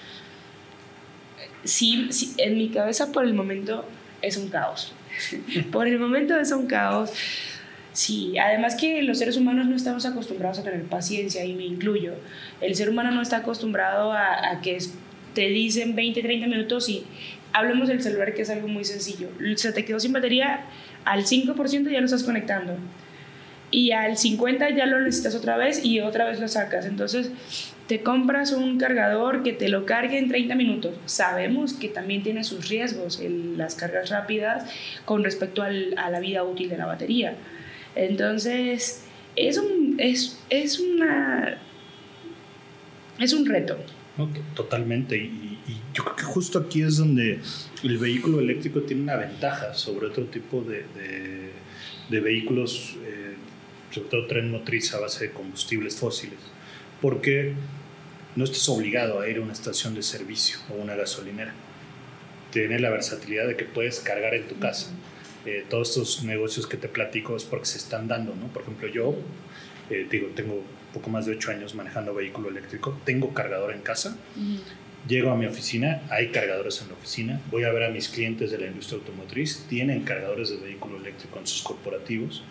Sí, 1.64 2.08
sí 2.12 2.34
en 2.38 2.58
mi 2.58 2.70
cabeza 2.70 3.12
por 3.12 3.26
el 3.26 3.34
momento 3.34 3.86
es 4.22 4.38
un 4.38 4.50
caos. 4.50 4.94
Por 5.72 5.88
el 5.88 6.00
momento 6.00 6.38
es 6.38 6.52
un 6.52 6.68
caos. 6.68 7.12
Sí, 7.94 8.38
además 8.38 8.76
que 8.76 9.02
los 9.04 9.20
seres 9.20 9.38
humanos 9.38 9.68
no 9.68 9.76
estamos 9.76 10.06
acostumbrados 10.06 10.60
a 10.60 10.64
tener 10.64 10.84
paciencia 10.84 11.46
y 11.46 11.54
me 11.54 11.64
incluyo. 11.64 12.14
El 12.60 12.76
ser 12.76 12.90
humano 12.90 13.12
no 13.12 13.22
está 13.22 13.38
acostumbrado 13.38 14.12
a, 14.12 14.60
que 14.62 14.78
te 15.34 15.48
dicen 15.48 15.96
20, 15.96 16.22
30 16.22 16.48
minutos 16.48 16.90
y 16.90 17.06
hablemos 17.54 17.88
del 17.88 18.02
celular 18.02 18.34
que 18.34 18.42
es 18.42 18.50
algo 18.50 18.68
muy 18.68 18.84
sencillo. 18.84 19.30
Se 19.56 19.72
te 19.72 19.86
quedó 19.86 20.02
sin 20.02 20.12
batería, 20.12 20.66
al 21.06 21.24
5% 21.24 21.90
ya 21.90 22.00
lo 22.00 22.06
estás 22.06 22.24
conectando 22.24 22.76
y 23.72 23.92
al 23.92 24.18
50 24.18 24.72
ya 24.72 24.86
lo 24.86 25.00
necesitas 25.00 25.36
otra 25.36 25.56
vez 25.56 25.84
y 25.84 26.02
otra 26.02 26.26
vez 26.26 26.40
lo 26.42 26.50
sacas. 26.50 26.86
Entonces, 26.86 27.32
te 27.88 28.02
compras 28.02 28.52
un 28.52 28.78
cargador 28.78 29.44
que 29.44 29.54
te 29.54 29.70
lo 29.70 29.86
cargue 29.86 30.18
en 30.18 30.28
30 30.28 30.56
minutos. 30.56 30.96
Sabemos 31.06 31.74
que 31.74 31.88
también 31.88 32.24
tiene 32.24 32.44
sus 32.44 32.68
riesgos 32.68 33.22
las 33.58 33.76
cargas 33.76 34.10
rápidas 34.10 34.70
con 35.06 35.24
respecto 35.24 35.62
a 35.62 35.70
la 35.70 36.20
vida 36.20 36.44
útil 36.44 36.70
de 36.70 36.78
la 36.78 36.88
batería. 36.88 37.36
Entonces, 37.96 39.06
es 39.36 39.58
un, 39.58 39.96
es, 40.00 40.42
es 40.50 40.80
una, 40.80 41.58
es 43.20 43.34
un 43.34 43.46
reto. 43.46 43.78
totalmente. 44.56 45.18
Y, 45.18 45.52
yo 45.94 46.04
creo 46.04 46.16
que 46.18 46.24
justo 46.24 46.60
aquí 46.60 46.82
es 46.82 46.98
donde 46.98 47.40
el 47.84 47.98
vehículo 47.98 48.42
eléctrico 48.42 48.82
tiene 48.82 49.04
una 49.04 49.16
ventaja 49.16 49.74
sobre 49.74 50.08
otro 50.08 50.26
tipo 50.26 50.62
de, 50.62 50.84
de, 52.10 52.20
vehículos, 52.20 52.98
eh, 53.06 53.36
sobre 53.92 54.10
todo 54.10 54.28
tren 54.28 54.52
motriz 54.52 54.94
a 54.94 55.00
base 55.00 55.28
de 55.28 55.32
combustibles 55.32 55.96
fósiles 55.96 56.38
porque 57.02 57.54
no 58.36 58.44
estás 58.44 58.68
obligado 58.70 59.20
a 59.20 59.30
ir 59.30 59.38
a 59.38 59.42
una 59.42 59.54
estación 59.54 59.96
de 59.96 60.04
servicio 60.04 60.60
o 60.70 60.76
una 60.76 60.96
gasolinera. 60.96 61.54
Tienes 62.52 62.82
la 62.82 62.90
versatilidad 62.90 63.48
de 63.48 63.56
que 63.56 63.66
puedes 63.66 64.00
cargar 64.00 64.34
en 64.34 64.48
tu 64.48 64.58
casa. 64.60 64.92
Eh, 65.46 65.66
todos 65.70 65.90
estos 65.90 66.24
negocios 66.24 66.68
que 66.68 66.78
te 66.78 66.88
platico 66.88 67.36
es 67.36 67.44
porque 67.44 67.66
se 67.66 67.78
están 67.78 68.08
dando, 68.08 68.36
¿no? 68.36 68.48
Por 68.48 68.64
ejemplo, 68.64 68.88
yo 68.88 69.16
eh, 69.90 70.08
digo, 70.10 70.30
tengo 70.36 70.64
poco 70.94 71.10
más 71.10 71.26
de 71.26 71.34
ocho 71.34 71.52
años 71.52 71.76
manejando 71.76 72.14
vehículo 72.14 72.50
eléctrico, 72.50 72.98
tengo 73.04 73.34
cargador 73.34 73.74
en 73.74 73.82
casa, 73.82 74.18
llego 75.08 75.30
a 75.30 75.36
mi 75.36 75.46
oficina, 75.46 76.02
hay 76.10 76.30
cargadores 76.30 76.82
en 76.82 76.88
la 76.88 76.94
oficina, 76.94 77.42
voy 77.52 77.66
a 77.66 77.72
ver 77.72 77.84
a 77.84 77.90
mis 77.90 78.08
clientes 78.08 78.50
de 78.50 78.58
la 78.58 78.68
industria 78.68 79.00
automotriz, 79.00 79.66
tienen 79.70 80.04
cargadores 80.04 80.50
de 80.50 80.58
vehículo 80.58 80.98
eléctrico 80.98 81.38
en 81.38 81.46
sus 81.46 81.62
corporativos, 81.62 82.44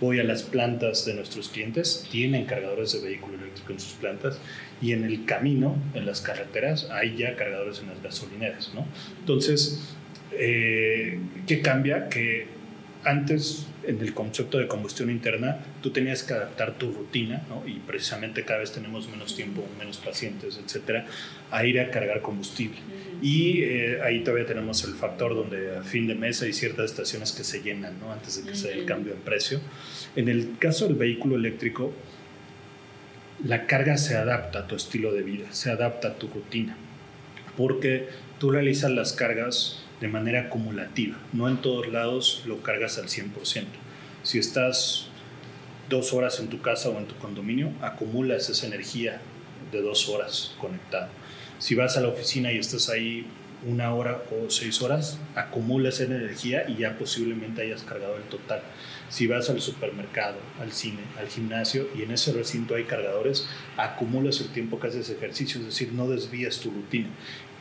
voy 0.00 0.20
a 0.20 0.24
las 0.24 0.42
plantas 0.42 1.04
de 1.04 1.14
nuestros 1.14 1.48
clientes, 1.48 2.06
tienen 2.10 2.44
cargadores 2.44 2.92
de 2.92 3.00
vehículo 3.00 3.36
eléctrico 3.38 3.72
en 3.72 3.80
sus 3.80 3.94
plantas 3.94 4.38
y 4.80 4.92
en 4.92 5.04
el 5.04 5.24
camino, 5.24 5.76
en 5.94 6.06
las 6.06 6.20
carreteras, 6.20 6.88
hay 6.90 7.16
ya 7.16 7.34
cargadores 7.36 7.80
en 7.80 7.88
las 7.88 8.02
gasolineras, 8.02 8.72
¿no? 8.74 8.86
Entonces, 9.20 9.96
eh, 10.32 11.18
¿qué 11.46 11.60
cambia? 11.60 12.08
Que 12.08 12.46
antes 13.04 13.66
en 13.88 13.98
el 14.02 14.12
concepto 14.12 14.58
de 14.58 14.68
combustión 14.68 15.10
interna, 15.10 15.64
tú 15.82 15.90
tenías 15.90 16.22
que 16.22 16.34
adaptar 16.34 16.76
tu 16.76 16.92
rutina, 16.92 17.42
¿no? 17.48 17.66
y 17.66 17.78
precisamente 17.78 18.44
cada 18.44 18.60
vez 18.60 18.70
tenemos 18.70 19.08
menos 19.08 19.34
tiempo, 19.34 19.66
menos 19.78 19.96
pacientes, 19.96 20.60
etcétera, 20.62 21.06
a 21.50 21.64
ir 21.64 21.80
a 21.80 21.90
cargar 21.90 22.20
combustible. 22.20 22.76
Y 23.22 23.62
eh, 23.62 24.02
ahí 24.02 24.22
todavía 24.22 24.44
tenemos 24.44 24.84
el 24.84 24.92
factor 24.92 25.34
donde 25.34 25.78
a 25.78 25.82
fin 25.82 26.06
de 26.06 26.14
mes 26.14 26.42
hay 26.42 26.52
ciertas 26.52 26.90
estaciones 26.90 27.32
que 27.32 27.44
se 27.44 27.62
llenan, 27.62 27.98
¿no? 27.98 28.12
antes 28.12 28.44
de 28.44 28.50
que 28.50 28.54
se 28.54 28.68
dé 28.68 28.74
el 28.74 28.84
cambio 28.84 29.14
de 29.14 29.20
precio. 29.20 29.58
En 30.14 30.28
el 30.28 30.58
caso 30.58 30.86
del 30.86 30.96
vehículo 30.96 31.36
eléctrico, 31.36 31.94
la 33.42 33.66
carga 33.66 33.96
se 33.96 34.18
adapta 34.18 34.60
a 34.60 34.66
tu 34.66 34.76
estilo 34.76 35.14
de 35.14 35.22
vida, 35.22 35.46
se 35.52 35.70
adapta 35.70 36.08
a 36.08 36.14
tu 36.16 36.28
rutina, 36.28 36.76
porque 37.56 38.08
tú 38.38 38.50
realizas 38.50 38.90
las 38.90 39.14
cargas 39.14 39.87
de 40.00 40.08
manera 40.08 40.42
acumulativa. 40.42 41.18
No 41.32 41.48
en 41.48 41.58
todos 41.58 41.88
lados 41.88 42.42
lo 42.46 42.62
cargas 42.62 42.98
al 42.98 43.06
100%. 43.06 43.64
Si 44.22 44.38
estás 44.38 45.08
dos 45.88 46.12
horas 46.12 46.38
en 46.40 46.48
tu 46.48 46.60
casa 46.60 46.88
o 46.90 46.98
en 46.98 47.06
tu 47.06 47.16
condominio, 47.16 47.72
acumulas 47.80 48.48
esa 48.50 48.66
energía 48.66 49.20
de 49.72 49.82
dos 49.82 50.08
horas 50.08 50.54
conectado. 50.60 51.08
Si 51.58 51.74
vas 51.74 51.96
a 51.96 52.00
la 52.00 52.08
oficina 52.08 52.52
y 52.52 52.58
estás 52.58 52.88
ahí 52.88 53.26
una 53.66 53.92
hora 53.92 54.22
o 54.30 54.50
seis 54.50 54.80
horas, 54.82 55.18
acumulas 55.34 56.00
esa 56.00 56.14
energía 56.14 56.64
y 56.68 56.76
ya 56.76 56.96
posiblemente 56.96 57.62
hayas 57.62 57.82
cargado 57.82 58.16
el 58.16 58.22
total. 58.24 58.62
Si 59.08 59.26
vas 59.26 59.50
al 59.50 59.60
supermercado, 59.60 60.36
al 60.60 60.72
cine, 60.72 61.00
al 61.18 61.28
gimnasio 61.28 61.88
y 61.96 62.02
en 62.02 62.12
ese 62.12 62.32
recinto 62.32 62.76
hay 62.76 62.84
cargadores, 62.84 63.48
acumulas 63.76 64.40
el 64.40 64.48
tiempo 64.48 64.78
que 64.78 64.88
haces 64.88 65.10
ejercicio, 65.10 65.58
es 65.60 65.66
decir, 65.66 65.92
no 65.92 66.08
desvías 66.08 66.60
tu 66.60 66.70
rutina. 66.70 67.08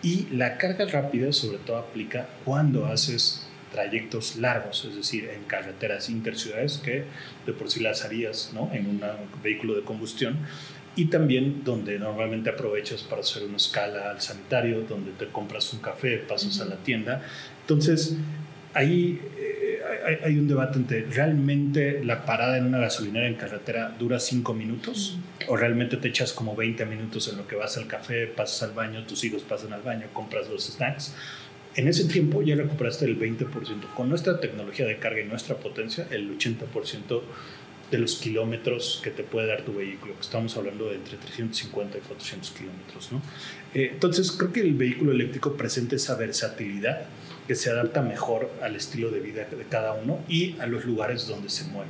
Y 0.01 0.27
la 0.31 0.57
carga 0.57 0.85
rápida 0.85 1.31
sobre 1.33 1.57
todo 1.57 1.77
aplica 1.77 2.27
cuando 2.45 2.85
haces 2.85 3.47
trayectos 3.71 4.37
largos, 4.37 4.85
es 4.85 4.95
decir, 4.95 5.29
en 5.29 5.43
carreteras 5.43 6.09
interciudades 6.09 6.77
que 6.77 7.03
de 7.45 7.53
por 7.53 7.69
sí 7.69 7.81
las 7.81 8.05
harías 8.05 8.51
¿no? 8.53 8.71
en 8.73 8.87
un 8.87 9.01
vehículo 9.43 9.75
de 9.75 9.83
combustión 9.83 10.37
y 10.95 11.05
también 11.05 11.63
donde 11.63 11.99
normalmente 11.99 12.49
aprovechas 12.49 13.03
para 13.03 13.21
hacer 13.21 13.43
una 13.43 13.57
escala 13.57 14.09
al 14.09 14.21
sanitario, 14.21 14.81
donde 14.81 15.11
te 15.11 15.27
compras 15.27 15.71
un 15.73 15.79
café, 15.79 16.17
pasas 16.17 16.59
a 16.59 16.65
la 16.65 16.77
tienda. 16.77 17.21
Entonces, 17.61 18.15
ahí 18.73 19.21
eh, 19.89 20.19
hay, 20.23 20.37
un 20.37 20.47
debate 20.47 20.79
entre 20.79 21.05
realmente 21.05 22.03
la 22.03 22.25
parada 22.25 22.57
en 22.57 22.65
una 22.65 22.79
gasolinera 22.79 23.27
en 23.27 23.35
carretera 23.35 23.95
dura 23.97 24.19
5 24.19 24.53
minutos 24.53 25.17
o 25.47 25.55
realmente 25.55 25.97
te 25.97 26.07
echas 26.07 26.33
como 26.33 26.55
20 26.55 26.85
minutos 26.85 27.27
en 27.27 27.37
lo 27.37 27.47
que 27.47 27.55
vas 27.55 27.77
al 27.77 27.87
café, 27.87 28.27
pasas 28.27 28.63
al 28.63 28.75
baño, 28.75 29.05
tus 29.05 29.23
hijos 29.23 29.43
pasan 29.43 29.73
al 29.73 29.81
baño, 29.81 30.07
compras 30.13 30.49
los 30.49 30.65
snacks. 30.65 31.13
En 31.75 31.87
ese 31.87 32.05
tiempo 32.05 32.41
ya 32.41 32.55
recuperaste 32.55 33.05
el 33.05 33.19
20%. 33.19 33.93
Con 33.95 34.09
nuestra 34.09 34.39
tecnología 34.39 34.85
de 34.87 34.97
carga 34.97 35.21
y 35.21 35.25
nuestra 35.25 35.55
potencia, 35.57 36.07
el 36.09 36.35
80% 36.37 37.21
de 37.91 37.97
los 37.97 38.15
kilómetros 38.15 38.99
que 39.03 39.11
te 39.11 39.23
puede 39.23 39.47
dar 39.47 39.61
tu 39.61 39.73
vehículo. 39.73 40.15
Estamos 40.19 40.57
hablando 40.57 40.89
de 40.89 40.95
entre 40.95 41.17
350 41.17 41.99
y 41.99 42.01
400 42.01 42.51
kilómetros. 42.51 43.11
¿no? 43.11 43.21
Eh, 43.73 43.91
entonces, 43.93 44.31
creo 44.31 44.51
que 44.51 44.61
el 44.61 44.73
vehículo 44.73 45.11
eléctrico 45.11 45.55
presenta 45.55 45.95
esa 45.95 46.15
versatilidad 46.15 47.05
que 47.47 47.55
se 47.55 47.69
adapta 47.69 48.01
mejor 48.01 48.51
al 48.61 48.75
estilo 48.75 49.09
de 49.09 49.19
vida 49.19 49.45
de 49.45 49.63
cada 49.69 49.93
uno 49.93 50.19
y 50.27 50.59
a 50.59 50.67
los 50.67 50.85
lugares 50.85 51.27
donde 51.27 51.49
se 51.49 51.65
mueve. 51.65 51.89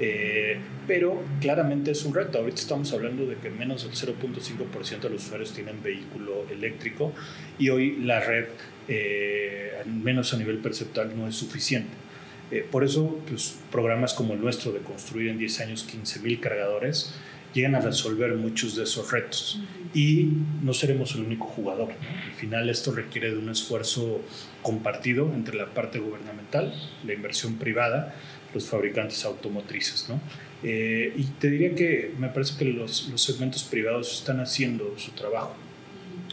Eh, 0.00 0.58
pero 0.86 1.22
claramente 1.40 1.90
es 1.90 2.04
un 2.04 2.14
reto. 2.14 2.38
Ahorita 2.38 2.60
estamos 2.60 2.92
hablando 2.92 3.26
de 3.26 3.36
que 3.36 3.50
menos 3.50 3.84
del 3.84 3.92
0.5% 3.92 5.00
de 5.00 5.10
los 5.10 5.24
usuarios 5.24 5.52
tienen 5.52 5.82
vehículo 5.82 6.46
eléctrico 6.50 7.12
y 7.58 7.70
hoy 7.70 7.96
la 7.96 8.20
red, 8.20 8.46
eh, 8.88 9.72
al 9.80 9.92
menos 9.92 10.32
a 10.34 10.38
nivel 10.38 10.58
perceptual, 10.58 11.16
no 11.16 11.28
es 11.28 11.36
suficiente. 11.36 11.90
Eh, 12.50 12.66
por 12.68 12.84
eso, 12.84 13.20
pues, 13.28 13.58
programas 13.70 14.14
como 14.14 14.34
el 14.34 14.40
nuestro 14.40 14.72
de 14.72 14.78
construir 14.78 15.28
en 15.28 15.38
10 15.38 15.60
años 15.60 15.86
15.000 15.86 16.40
cargadores 16.40 17.14
llegan 17.54 17.74
a 17.74 17.80
resolver 17.80 18.34
muchos 18.34 18.76
de 18.76 18.84
esos 18.84 19.10
retos. 19.10 19.60
Y 19.94 20.28
no 20.62 20.74
seremos 20.74 21.14
el 21.14 21.22
único 21.22 21.46
jugador. 21.46 21.90
Al 21.90 22.34
final 22.34 22.68
esto 22.68 22.92
requiere 22.92 23.30
de 23.30 23.38
un 23.38 23.48
esfuerzo 23.48 24.20
compartido 24.62 25.32
entre 25.34 25.56
la 25.56 25.66
parte 25.66 25.98
gubernamental, 25.98 26.74
la 27.06 27.14
inversión 27.14 27.54
privada, 27.54 28.14
los 28.54 28.66
fabricantes 28.66 29.24
automotrices. 29.24 30.08
¿no? 30.08 30.20
Eh, 30.62 31.12
y 31.16 31.24
te 31.24 31.50
diría 31.50 31.74
que 31.74 32.12
me 32.18 32.28
parece 32.28 32.58
que 32.58 32.66
los, 32.66 33.08
los 33.08 33.22
segmentos 33.22 33.64
privados 33.64 34.18
están 34.18 34.40
haciendo 34.40 34.94
su 34.98 35.12
trabajo. 35.12 35.54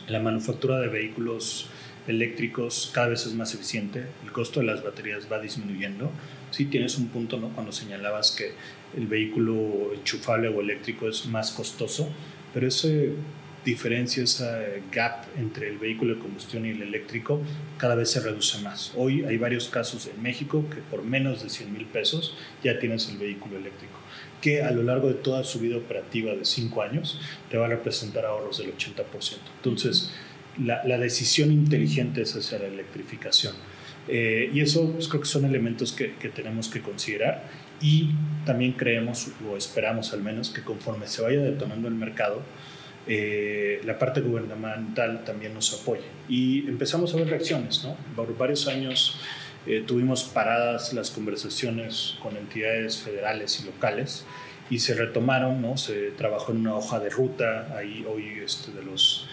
La 0.08 0.20
manufactura 0.20 0.80
de 0.80 0.88
vehículos 0.88 1.70
eléctricos 2.08 2.92
cada 2.94 3.08
vez 3.08 3.26
es 3.26 3.34
más 3.34 3.54
eficiente, 3.54 4.06
el 4.24 4.32
costo 4.32 4.60
de 4.60 4.68
las 4.68 4.84
baterías 4.84 5.28
va 5.32 5.40
disminuyendo. 5.40 6.12
Sí 6.52 6.66
tienes 6.66 6.98
un 6.98 7.08
punto, 7.08 7.38
¿no? 7.38 7.50
Cuando 7.50 7.72
señalabas 7.72 8.32
que 8.32 8.52
el 8.96 9.08
vehículo 9.08 9.94
enchufable 9.94 10.48
o 10.48 10.62
eléctrico 10.62 11.10
es 11.10 11.26
más 11.26 11.52
costoso, 11.52 12.10
pero 12.54 12.68
esa 12.68 12.88
diferencia, 13.66 14.24
ese 14.24 14.84
gap 14.92 15.26
entre 15.38 15.68
el 15.68 15.80
vehículo 15.80 16.16
de 16.16 16.22
combustión 16.22 16.66
y 16.66 16.70
el 16.70 16.84
eléctrico 16.84 17.42
cada 17.78 17.96
vez 17.96 18.12
se 18.12 18.20
reduce 18.22 18.60
más. 18.60 18.94
Hoy 18.96 19.26
hay 19.26 19.38
varios 19.38 19.68
casos 19.68 20.08
en 20.08 20.22
México 20.22 20.64
que 20.70 20.78
por 20.78 21.04
menos 21.04 21.44
de 21.44 21.50
100 21.50 21.74
mil 21.74 21.86
pesos 21.86 22.38
ya 22.64 22.80
tienes 22.80 23.10
el 23.10 23.18
vehículo 23.18 23.58
eléctrico, 23.58 23.98
que 24.40 24.62
a 24.62 24.72
lo 24.72 24.84
largo 24.84 25.08
de 25.08 25.16
toda 25.16 25.44
su 25.44 25.60
vida 25.60 25.78
operativa 25.78 26.34
de 26.34 26.46
5 26.46 26.82
años 26.84 27.20
te 27.50 27.58
va 27.58 27.66
a 27.66 27.70
representar 27.70 28.26
ahorros 28.26 28.60
del 28.60 28.72
80%. 28.78 29.04
Entonces, 29.58 30.12
la, 30.64 30.98
decisión 30.98 31.52
inteligente 31.52 32.22
es 32.22 32.36
hacia 32.36 32.60
la 32.60 32.68
electrificación. 32.68 33.54
Eh, 34.08 34.52
y 34.54 34.62
eso 34.62 34.92
pues, 34.92 35.08
creo 35.08 35.22
que 35.22 35.28
son 35.28 35.46
elementos 35.46 35.92
que, 35.92 36.10
tenemos 36.30 36.68
que 36.68 36.82
considerar 36.82 37.44
y 37.82 38.12
también 38.46 38.74
creemos 38.74 39.30
o 39.50 39.58
esperamos 39.58 40.14
al 40.14 40.22
menos 40.22 40.50
que 40.52 40.62
conforme 40.62 41.08
se 41.08 41.22
vaya 41.22 41.42
detonando 41.42 41.88
el 41.88 41.96
mercado, 41.96 42.42
eh, 43.08 43.82
la 43.84 44.00
parte 44.00 44.22
gubernamental 44.22 45.24
también 45.24 45.54
nos 45.54 45.82
apoye. 45.82 46.04
Y 46.30 46.68
empezamos 46.68 47.14
a 47.14 47.18
ver 47.18 47.30
reacciones, 47.30 47.84
¿no? 47.84 47.96
Por 48.16 48.36
varios 48.38 48.68
años 48.68 49.20
eh, 49.68 49.84
tuvimos 49.86 50.24
paradas 50.24 50.94
las 50.94 51.10
conversaciones 51.10 52.18
con 52.22 52.38
entidades 52.38 53.00
federales 53.00 53.60
y 53.60 53.66
locales 53.66 54.26
y 54.70 54.80
se 54.80 54.94
retomaron, 54.94 55.62
¿no? 55.62 55.78
Se 55.78 56.12
trabajó 56.12 56.52
en 56.52 56.60
una 56.60 56.76
hoja 56.76 57.00
de 57.00 57.10
ruta, 57.10 57.76
ahí 57.76 58.06
hoy 58.08 58.42
este, 58.44 58.72
de 58.72 58.84
los 58.84 59.28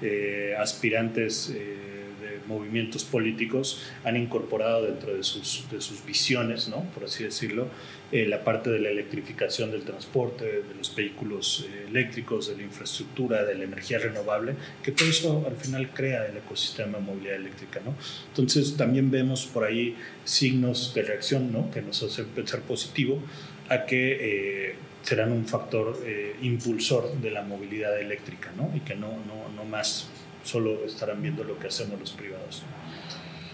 eh, 0.00 0.54
aspirantes 0.58 1.50
eh, 1.50 1.76
de 2.20 2.40
movimientos 2.46 3.04
políticos 3.04 3.82
han 4.04 4.16
incorporado 4.16 4.84
dentro 4.84 5.14
de 5.14 5.22
sus, 5.24 5.66
de 5.70 5.80
sus 5.80 6.04
visiones, 6.04 6.68
¿no? 6.68 6.84
por 6.94 7.04
así 7.04 7.24
decirlo, 7.24 7.66
eh, 8.12 8.26
la 8.26 8.44
parte 8.44 8.70
de 8.70 8.78
la 8.78 8.90
electrificación 8.90 9.70
del 9.70 9.82
transporte, 9.82 10.44
de 10.44 10.74
los 10.76 10.94
vehículos 10.94 11.66
eléctricos, 11.88 12.48
de 12.48 12.56
la 12.56 12.62
infraestructura, 12.62 13.44
de 13.44 13.56
la 13.56 13.64
energía 13.64 13.98
renovable, 13.98 14.54
que 14.82 14.92
todo 14.92 15.08
eso 15.08 15.44
al 15.46 15.56
final 15.56 15.90
crea 15.90 16.26
el 16.26 16.36
ecosistema 16.36 16.98
de 16.98 17.04
movilidad 17.04 17.36
eléctrica. 17.36 17.80
Entonces 18.28 18.76
también 18.76 19.10
vemos 19.10 19.46
por 19.46 19.64
ahí 19.64 19.96
signos 20.24 20.94
de 20.94 21.02
reacción 21.02 21.52
¿no? 21.52 21.70
que 21.70 21.82
nos 21.82 22.02
hacen 22.02 22.26
pensar 22.26 22.60
positivo 22.60 23.20
a 23.68 23.84
que 23.84 24.76
serán 25.02 25.32
un 25.32 25.46
factor 25.46 25.98
eh, 26.04 26.36
impulsor 26.42 27.12
de 27.20 27.30
la 27.30 27.42
movilidad 27.42 27.98
eléctrica, 27.98 28.50
¿no? 28.56 28.70
Y 28.74 28.80
que 28.80 28.94
no, 28.94 29.08
no, 29.08 29.48
no, 29.54 29.64
más 29.64 30.08
solo 30.44 30.84
estarán 30.84 31.22
viendo 31.22 31.44
lo 31.44 31.58
que 31.58 31.68
hacemos 31.68 31.98
los 31.98 32.12
privados. 32.12 32.62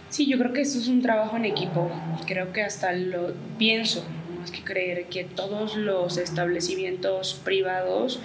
Sí, 0.09 0.27
yo 0.27 0.39
creo 0.39 0.53
que 0.53 0.61
esto 0.61 0.79
es 0.79 0.89
un 0.89 1.03
trabajo 1.03 1.37
en 1.37 1.45
equipo. 1.45 1.91
Creo 2.27 2.53
que 2.53 2.63
hasta 2.63 2.93
lo 2.93 3.35
pienso, 3.59 4.05
más 4.39 4.51
que 4.51 4.63
creer, 4.63 5.07
que 5.07 5.25
todos 5.25 5.77
los 5.77 6.19
establecimientos 6.19 7.41
privados 7.45 8.21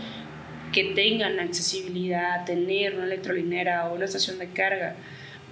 que 0.71 0.93
tengan 0.93 1.39
accesibilidad 1.39 2.41
a 2.41 2.45
tener 2.45 2.95
una 2.95 3.05
electrolinera 3.05 3.89
o 3.89 3.95
una 3.95 4.05
estación 4.05 4.37
de 4.37 4.49
carga 4.49 4.95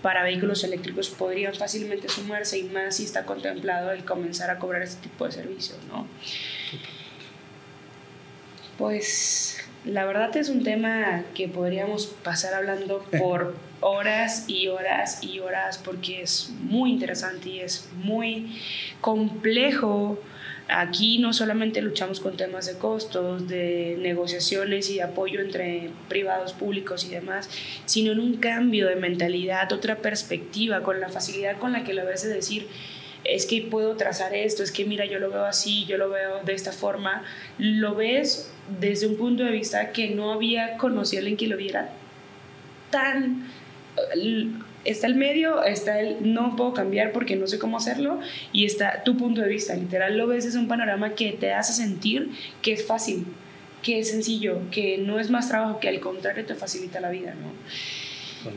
para 0.01 0.23
vehículos 0.23 0.63
eléctricos 0.63 1.09
podrían 1.09 1.55
fácilmente 1.55 2.07
sumarse 2.07 2.59
y 2.59 2.63
más 2.63 2.97
si 2.97 3.03
está 3.03 3.25
contemplado 3.25 3.91
el 3.91 4.05
comenzar 4.05 4.49
a 4.49 4.59
cobrar 4.59 4.83
este 4.83 5.01
tipo 5.01 5.25
de 5.25 5.31
servicios, 5.31 5.79
¿no? 5.87 6.07
Pues 8.77 9.57
La 9.85 10.05
verdad 10.05 10.35
es 10.35 10.49
un 10.49 10.63
tema 10.63 11.23
que 11.33 11.47
podríamos 11.47 12.07
pasar 12.07 12.53
hablando 12.53 12.99
por 13.17 13.55
horas 13.79 14.45
y 14.47 14.67
horas 14.67 15.23
y 15.23 15.39
horas 15.39 15.77
porque 15.77 16.21
es 16.21 16.51
muy 16.61 16.91
interesante 16.91 17.49
y 17.49 17.59
es 17.59 17.89
muy 17.95 18.59
complejo. 19.01 20.19
Aquí 20.67 21.19
no 21.19 21.31
solamente 21.31 21.81
luchamos 21.81 22.19
con 22.19 22.35
temas 22.35 22.65
de 22.65 22.77
costos, 22.77 23.47
de 23.47 23.95
negociaciones 23.99 24.89
y 24.89 24.95
de 24.95 25.03
apoyo 25.03 25.39
entre 25.39 25.91
privados, 26.09 26.51
públicos 26.51 27.05
y 27.05 27.09
demás, 27.09 27.49
sino 27.85 28.11
en 28.11 28.19
un 28.19 28.35
cambio 28.35 28.87
de 28.87 28.97
mentalidad, 28.97 29.71
otra 29.71 29.99
perspectiva, 29.99 30.83
con 30.83 30.99
la 30.99 31.07
facilidad 31.07 31.57
con 31.57 31.71
la 31.71 31.85
que 31.85 31.93
lo 31.93 32.05
ves 32.05 32.23
de 32.23 32.33
decir, 32.33 32.67
es 33.27 33.45
que 33.45 33.61
puedo 33.61 33.95
trazar 33.95 34.33
esto, 34.33 34.63
es 34.63 34.71
que 34.71 34.85
mira, 34.85 35.05
yo 35.05 35.19
lo 35.19 35.29
veo 35.29 35.45
así, 35.45 35.85
yo 35.85 35.97
lo 35.97 36.09
veo 36.09 36.41
de 36.43 36.53
esta 36.53 36.71
forma, 36.71 37.23
lo 37.57 37.95
ves 37.95 38.51
desde 38.79 39.07
un 39.07 39.17
punto 39.17 39.43
de 39.43 39.51
vista 39.51 39.91
que 39.91 40.09
no 40.09 40.31
había 40.31 40.77
conocido 40.77 41.19
a 41.19 41.21
alguien 41.21 41.37
que 41.37 41.47
lo 41.47 41.57
viera 41.57 41.89
tan... 42.89 43.47
Está 44.85 45.07
el 45.07 45.15
medio, 45.15 45.63
está 45.63 45.99
el 45.99 46.33
no 46.33 46.55
puedo 46.55 46.73
cambiar 46.73 47.11
porque 47.11 47.35
no 47.35 47.47
sé 47.47 47.59
cómo 47.59 47.75
hacerlo 47.75 48.21
y 48.53 48.63
está 48.63 49.03
tu 49.03 49.17
punto 49.17 49.41
de 49.41 49.49
vista. 49.49 49.75
Literal 49.75 50.17
lo 50.17 50.27
ves 50.27 50.45
desde 50.45 50.59
un 50.59 50.69
panorama 50.69 51.13
que 51.13 51.33
te 51.33 51.51
hace 51.51 51.73
sentir 51.73 52.31
que 52.61 52.71
es 52.71 52.85
fácil, 52.85 53.25
que 53.83 53.99
es 53.99 54.11
sencillo, 54.11 54.61
que 54.71 54.97
no 54.97 55.19
es 55.19 55.29
más 55.29 55.49
trabajo, 55.49 55.81
que 55.81 55.89
al 55.89 55.99
contrario 55.99 56.45
te 56.45 56.55
facilita 56.55 57.01
la 57.01 57.09
vida, 57.09 57.33
¿no? 57.33 58.51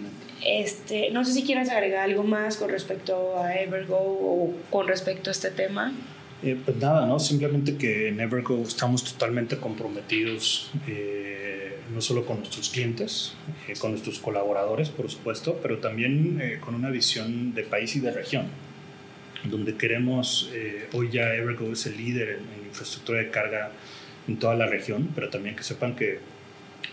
Este, 0.44 1.10
no 1.10 1.24
sé 1.24 1.32
si 1.32 1.42
quieras 1.42 1.68
agregar 1.68 2.04
algo 2.04 2.22
más 2.22 2.56
con 2.56 2.70
respecto 2.70 3.38
a 3.38 3.54
Evergo 3.54 3.98
o 3.98 4.54
con 4.70 4.88
respecto 4.88 5.30
a 5.30 5.32
este 5.32 5.50
tema. 5.50 5.92
Eh, 6.42 6.56
pues 6.64 6.76
nada, 6.78 7.06
¿no? 7.06 7.18
Simplemente 7.18 7.76
que 7.76 8.08
en 8.08 8.20
Evergo 8.20 8.62
estamos 8.62 9.04
totalmente 9.04 9.58
comprometidos, 9.58 10.70
eh, 10.88 11.76
no 11.92 12.00
solo 12.00 12.24
con 12.24 12.38
nuestros 12.38 12.70
clientes, 12.70 13.34
eh, 13.68 13.74
con 13.78 13.90
nuestros 13.90 14.18
colaboradores, 14.20 14.88
por 14.88 15.10
supuesto, 15.10 15.58
pero 15.60 15.78
también 15.78 16.58
con 16.64 16.74
una 16.74 16.88
visión 16.88 17.54
de 17.54 17.62
país 17.64 17.94
y 17.96 18.00
de 18.00 18.10
región, 18.12 18.46
donde 19.44 19.76
queremos, 19.76 20.50
hoy 20.92 21.10
ya 21.10 21.34
Evergo 21.34 21.72
es 21.72 21.84
el 21.86 21.98
líder 21.98 22.38
en 22.38 22.66
infraestructura 22.68 23.18
de 23.18 23.30
carga 23.30 23.72
en 24.26 24.38
toda 24.38 24.54
la 24.54 24.66
región, 24.66 25.10
pero 25.14 25.28
también 25.28 25.56
que 25.56 25.62
sepan 25.62 25.94
que 25.94 26.20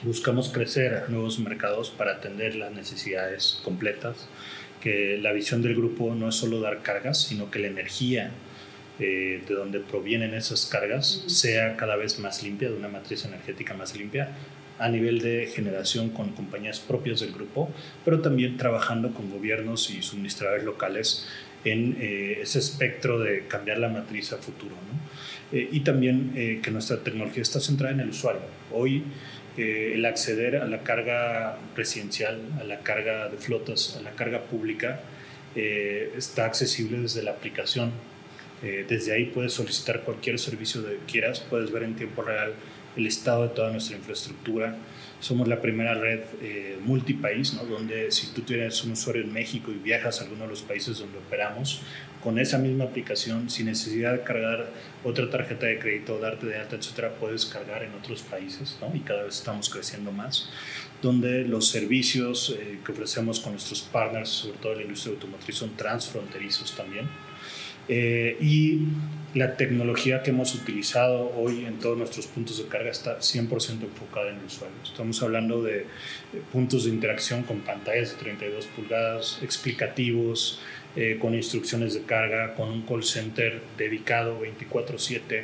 buscamos 0.04 0.50
crecer 0.50 0.94
a 0.94 1.08
nuevos 1.10 1.40
mercados 1.40 1.90
para 1.90 2.14
atender 2.14 2.56
las 2.56 2.72
necesidades 2.72 3.60
completas, 3.64 4.28
que 4.82 5.18
la 5.22 5.32
visión 5.32 5.62
del 5.62 5.76
grupo 5.76 6.14
no 6.16 6.30
es 6.30 6.36
solo 6.36 6.60
dar 6.60 6.82
cargas, 6.82 7.22
sino 7.22 7.50
que 7.50 7.60
la 7.60 7.68
energía 7.68 8.32
eh, 9.00 9.44
de 9.48 9.54
donde 9.54 9.80
provienen 9.80 10.34
esas 10.34 10.66
cargas 10.66 11.24
sea 11.28 11.76
cada 11.76 11.96
vez 11.96 12.20
más 12.20 12.42
limpia, 12.44 12.70
de 12.70 12.76
una 12.76 12.88
matriz 12.88 13.26
energética 13.26 13.74
más 13.74 13.96
limpia, 13.96 14.30
a 14.80 14.90
nivel 14.90 15.20
de 15.20 15.48
generación 15.48 16.10
con 16.10 16.32
compañías 16.32 16.80
propias 16.80 17.20
del 17.20 17.32
grupo, 17.32 17.70
pero 18.06 18.22
también 18.22 18.58
trabajando 18.58 19.12
con 19.14 19.30
gobiernos 19.32 19.90
y 19.90 20.04
suministradores 20.04 20.64
locales 20.64 21.28
en 21.64 21.98
eh, 22.00 22.40
ese 22.42 22.60
espectro 22.60 23.20
de 23.20 23.48
cambiar 23.48 23.80
la 23.80 23.90
matriz 23.90 24.34
a 24.34 24.38
futuro. 24.38 24.76
Eh, 25.52 25.70
y 25.72 25.80
también 25.80 26.60
que 26.62 26.72
nuestra 26.72 26.98
tecnología 26.98 27.42
está 27.42 27.60
centrada 27.60 27.94
en 27.94 28.02
el 28.02 28.10
usuario. 28.10 28.42
Hoy 28.74 29.04
el 29.58 30.06
acceder 30.06 30.58
a 30.58 30.66
la 30.66 30.84
carga 30.84 31.58
residencial, 31.76 32.42
a 32.60 32.64
la 32.64 32.80
carga 32.80 33.28
de 33.28 33.38
flotas, 33.38 33.98
a 33.98 34.02
la 34.02 34.12
carga 34.12 34.44
pública, 34.44 35.02
eh, 35.56 36.14
está 36.16 36.46
accesible 36.46 37.00
desde 37.00 37.24
la 37.24 37.32
aplicación. 37.32 37.92
Eh, 38.64 38.86
desde 38.88 39.14
ahí 39.14 39.26
puedes 39.26 39.54
solicitar 39.54 40.02
cualquier 40.02 40.40
servicio 40.40 40.84
que 40.86 40.98
quieras, 41.12 41.40
puedes 41.40 41.72
ver 41.72 41.84
en 41.84 41.96
tiempo 41.96 42.22
real 42.22 42.54
el 42.96 43.08
estado 43.08 43.44
de 43.44 43.50
toda 43.50 43.72
nuestra 43.72 43.98
infraestructura. 43.98 44.76
Somos 45.20 45.48
la 45.48 45.62
primera 45.62 45.96
red 45.96 46.22
eh, 46.42 46.78
multipaís, 46.84 47.54
¿no? 47.54 47.64
donde 47.66 48.12
si 48.12 48.28
tú 48.34 48.42
tienes 48.42 48.84
un 48.84 48.92
usuario 48.92 49.24
en 49.24 49.34
México 49.34 49.72
y 49.72 49.76
viajas 49.76 50.22
a 50.22 50.26
alguno 50.26 50.44
de 50.44 50.50
los 50.50 50.62
países 50.62 51.00
donde 51.00 51.18
operamos, 51.18 51.82
con 52.24 52.40
esa 52.40 52.58
misma 52.58 52.86
aplicación, 52.86 53.50
sin 53.50 53.68
necesidad 53.68 54.14
de 54.14 54.22
cargar 54.22 54.70
otra 55.04 55.30
tarjeta 55.30 55.66
de 55.66 55.80
crédito, 55.80 56.20
darte 56.20 56.48
de 56.48 56.58
alta, 56.58 56.76
etcétera, 56.76 57.14
puedes 57.20 57.46
cargar 57.46 57.84
en 57.84 57.94
otros 57.94 58.22
países, 58.22 58.78
¿no? 58.82 58.94
Y 58.96 59.00
cada 59.00 59.24
vez 59.24 59.36
estamos 59.36 59.70
creciendo 59.70 60.12
más, 60.12 60.50
donde 61.02 61.44
los 61.44 61.70
servicios 61.70 62.56
eh, 62.60 62.80
que 62.86 62.92
ofrecemos 62.92 63.40
con 63.40 63.54
nuestros 63.54 63.82
partners, 63.82 64.30
sobre 64.30 64.58
todo 64.58 64.72
en 64.74 64.78
la 64.80 64.84
industria 64.84 65.14
automotriz, 65.14 65.56
son 65.56 65.76
transfronterizos 65.78 66.76
también. 66.76 67.08
Eh, 67.90 68.38
y 68.42 68.82
la 69.34 69.56
tecnología 69.56 70.24
que 70.24 70.32
hemos 70.32 70.56
utilizado 70.56 71.32
hoy 71.36 71.66
en 71.66 71.80
todos 71.80 71.98
nuestros 71.98 72.28
puntos 72.28 72.58
de 72.58 72.66
carga 72.66 72.90
está 72.90 73.20
100% 73.20 73.84
enfocada 73.84 74.30
en 74.30 74.40
el 74.40 74.46
usuario. 74.46 74.76
Estamos 74.84 75.22
hablando 75.22 75.62
de 75.62 75.86
puntos 76.52 76.86
de 76.86 76.92
interacción 76.92 77.44
con 77.44 77.60
pantallas 77.60 78.12
de 78.12 78.18
32 78.18 78.66
pulgadas, 78.68 79.40
explicativos, 79.44 80.60
eh, 80.96 81.20
con 81.22 81.36
instrucciones 81.36 81.94
de 81.94 82.02
carga, 82.02 82.56
con 82.56 82.70
un 82.70 82.82
call 82.82 83.04
center 83.04 83.62
dedicado 83.78 84.40
24/7, 84.40 85.44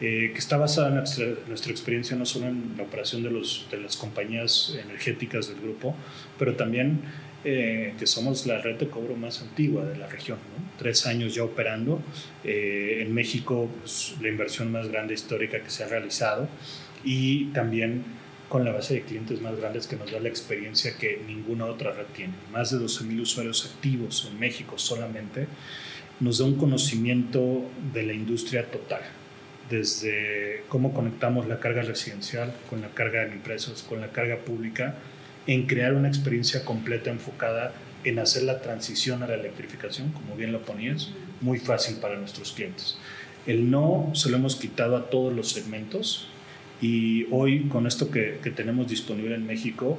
eh, 0.00 0.30
que 0.32 0.38
está 0.38 0.56
basada 0.56 0.88
en 0.88 0.94
nuestra, 0.96 1.26
nuestra, 1.48 1.72
experiencia 1.72 2.16
no 2.16 2.24
solo 2.24 2.46
en 2.46 2.74
la 2.76 2.84
operación 2.84 3.24
de, 3.24 3.30
los, 3.30 3.66
de 3.72 3.78
las 3.78 3.96
compañías 3.96 4.78
energéticas 4.80 5.48
del 5.48 5.60
grupo, 5.60 5.96
pero 6.38 6.54
también 6.54 7.00
eh, 7.44 7.94
que 7.98 8.06
somos 8.06 8.46
la 8.46 8.58
red 8.58 8.78
de 8.78 8.88
cobro 8.88 9.16
más 9.16 9.42
antigua 9.42 9.84
de 9.84 9.96
la 9.96 10.06
región, 10.06 10.38
tres 10.78 11.06
años 11.06 11.34
ya 11.34 11.44
operando. 11.44 12.00
en 12.44 13.12
México, 13.12 13.68
pues, 13.80 14.16
la 14.20 14.28
inversión 14.28 14.70
más 14.72 14.88
grande 14.88 15.14
histórica 15.14 15.60
que 15.60 15.70
se 15.70 15.84
ha 15.84 15.88
realizado 15.88 16.48
y 17.04 17.46
también 17.46 18.04
con 18.52 18.66
la 18.66 18.72
base 18.72 18.92
de 18.92 19.00
clientes 19.00 19.40
más 19.40 19.56
grandes 19.56 19.86
que 19.86 19.96
nos 19.96 20.12
da 20.12 20.20
la 20.20 20.28
experiencia 20.28 20.98
que 20.98 21.22
ninguna 21.26 21.64
otra 21.64 21.92
red 21.92 22.04
tiene. 22.14 22.34
Más 22.52 22.70
de 22.70 22.76
12.000 22.76 23.22
usuarios 23.22 23.64
activos 23.64 24.28
en 24.30 24.38
México 24.38 24.76
solamente 24.76 25.46
nos 26.20 26.36
da 26.36 26.44
un 26.44 26.56
conocimiento 26.56 27.64
de 27.94 28.02
la 28.02 28.12
industria 28.12 28.70
total, 28.70 29.00
desde 29.70 30.64
cómo 30.68 30.92
conectamos 30.92 31.48
la 31.48 31.60
carga 31.60 31.80
residencial 31.80 32.52
con 32.68 32.82
la 32.82 32.90
carga 32.90 33.24
en 33.24 33.32
empresas, 33.32 33.82
con 33.82 34.02
la 34.02 34.12
carga 34.12 34.36
pública, 34.36 34.96
en 35.46 35.66
crear 35.66 35.94
una 35.94 36.08
experiencia 36.08 36.64
completa 36.64 37.10
enfocada 37.10 37.72
en 38.04 38.18
hacer 38.18 38.42
la 38.44 38.60
transición 38.60 39.22
a 39.22 39.26
la 39.26 39.34
electrificación, 39.34 40.10
como 40.12 40.36
bien 40.36 40.52
lo 40.52 40.62
ponías, 40.62 41.10
muy 41.40 41.58
fácil 41.58 41.96
para 41.96 42.16
nuestros 42.16 42.52
clientes. 42.52 42.98
El 43.46 43.70
no 43.70 44.10
se 44.14 44.30
lo 44.30 44.36
hemos 44.36 44.56
quitado 44.56 44.96
a 44.96 45.10
todos 45.10 45.32
los 45.32 45.50
segmentos, 45.50 46.28
y 46.80 47.26
hoy, 47.30 47.68
con 47.68 47.86
esto 47.86 48.10
que, 48.10 48.40
que, 48.42 48.50
tenemos 48.50 48.88
disponible 48.88 49.36
en 49.36 49.46
México 49.46 49.98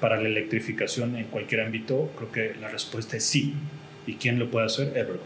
para 0.00 0.18
la 0.18 0.26
electrificación 0.26 1.16
en 1.16 1.24
cualquier 1.24 1.60
ámbito, 1.60 2.10
creo 2.16 2.32
que 2.32 2.58
la 2.58 2.68
respuesta 2.68 3.18
es 3.18 3.24
sí. 3.24 3.52
¿Y 4.06 4.14
quién 4.14 4.38
lo 4.38 4.50
puede 4.50 4.66
hacer? 4.66 4.96
Evergo. 4.96 5.22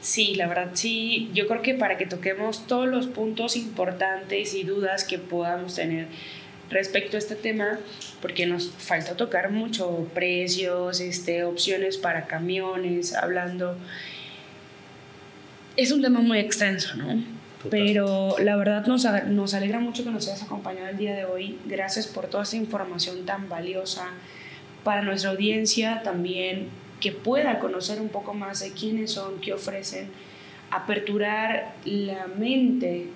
Sí, 0.00 0.36
la 0.36 0.46
verdad 0.46 0.70
sí. 0.74 1.30
Yo 1.34 1.48
creo 1.48 1.62
que 1.62 1.74
para 1.74 1.98
que 1.98 2.06
toquemos 2.06 2.66
todos 2.68 2.88
los 2.88 3.08
puntos 3.08 3.56
importantes 3.56 4.54
y 4.54 4.62
dudas 4.62 5.02
que 5.04 5.18
podamos 5.18 5.74
tener 5.74 6.06
respecto 6.70 7.16
a 7.16 7.18
este 7.18 7.34
tema, 7.34 7.78
porque 8.20 8.46
nos 8.46 8.70
falta 8.70 9.16
tocar 9.16 9.50
mucho 9.50 10.08
precios, 10.14 11.00
este, 11.00 11.44
opciones 11.44 11.96
para 11.96 12.26
camiones, 12.26 13.14
hablando. 13.14 13.76
Es 15.76 15.92
un 15.92 16.02
tema 16.02 16.20
muy 16.20 16.38
extenso, 16.38 16.96
¿no? 16.96 17.22
Pero 17.70 18.36
la 18.38 18.56
verdad 18.56 18.86
nos, 18.86 19.04
nos 19.26 19.54
alegra 19.54 19.80
mucho 19.80 20.04
que 20.04 20.10
nos 20.10 20.28
hayas 20.28 20.42
acompañado 20.42 20.88
el 20.88 20.96
día 20.96 21.14
de 21.14 21.24
hoy. 21.24 21.58
Gracias 21.66 22.06
por 22.06 22.28
toda 22.28 22.44
esta 22.44 22.56
información 22.56 23.26
tan 23.26 23.48
valiosa 23.48 24.10
para 24.84 25.02
nuestra 25.02 25.30
audiencia 25.30 26.02
también 26.02 26.68
que 27.00 27.12
pueda 27.12 27.58
conocer 27.58 28.00
un 28.00 28.08
poco 28.08 28.34
más 28.34 28.60
de 28.60 28.72
quiénes 28.72 29.12
son, 29.12 29.40
qué 29.40 29.52
ofrecen, 29.52 30.08
aperturar 30.70 31.74
la 31.84 32.26
mente 32.26 33.08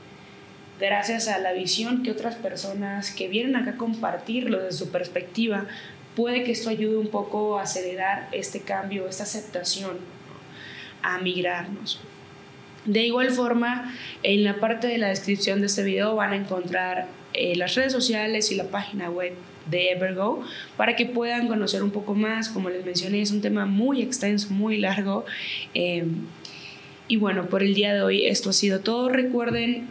gracias 0.87 1.29
a 1.29 1.39
la 1.39 1.53
visión 1.53 2.03
que 2.03 2.11
otras 2.11 2.35
personas 2.35 3.13
que 3.13 3.29
vienen 3.29 3.57
acá 3.57 3.73
a 3.73 3.77
compartirlo 3.77 4.59
desde 4.59 4.79
su 4.79 4.91
perspectiva, 4.91 5.67
puede 6.17 6.43
que 6.43 6.53
esto 6.53 6.71
ayude 6.71 6.97
un 6.97 7.09
poco 7.09 7.59
a 7.59 7.63
acelerar 7.63 8.29
este 8.33 8.61
cambio, 8.61 9.09
esta 9.09 9.23
aceptación, 9.23 9.99
a 11.03 11.19
migrarnos. 11.19 12.01
De 12.85 13.07
igual 13.07 13.31
forma, 13.31 13.95
en 14.25 14.43
la 14.43 14.57
parte 14.57 14.89
de 14.89 14.99
la 14.99 15.09
descripción 15.09 15.61
de 15.61 15.67
este 15.67 15.85
video 15.85 16.17
van 16.17 16.33
a 16.33 16.37
encontrar 16.37 17.07
eh, 17.33 17.55
las 17.57 17.77
redes 17.77 17.93
sociales 17.93 18.51
y 18.51 18.57
la 18.57 18.65
página 18.65 19.09
web 19.09 19.35
de 19.71 19.93
Evergo 19.93 20.43
para 20.77 20.97
que 20.97 21.07
puedan 21.07 21.47
conocer 21.47 21.85
un 21.85 21.93
poco 21.93 22.15
más. 22.15 22.49
Como 22.49 22.71
les 22.71 22.85
mencioné, 22.85 23.23
es 23.23 23.31
un 23.31 23.41
tema 23.41 23.67
muy 23.67 24.03
extenso, 24.03 24.49
muy 24.51 24.79
largo. 24.79 25.25
Em, 25.75 26.27
y 27.07 27.17
bueno, 27.17 27.47
por 27.47 27.63
el 27.63 27.75
día 27.75 27.95
de 27.95 28.03
hoy 28.03 28.27
esto 28.27 28.51
ha 28.51 28.53
sido 28.53 28.81
todo. 28.81 29.09
Recuerden 29.09 29.87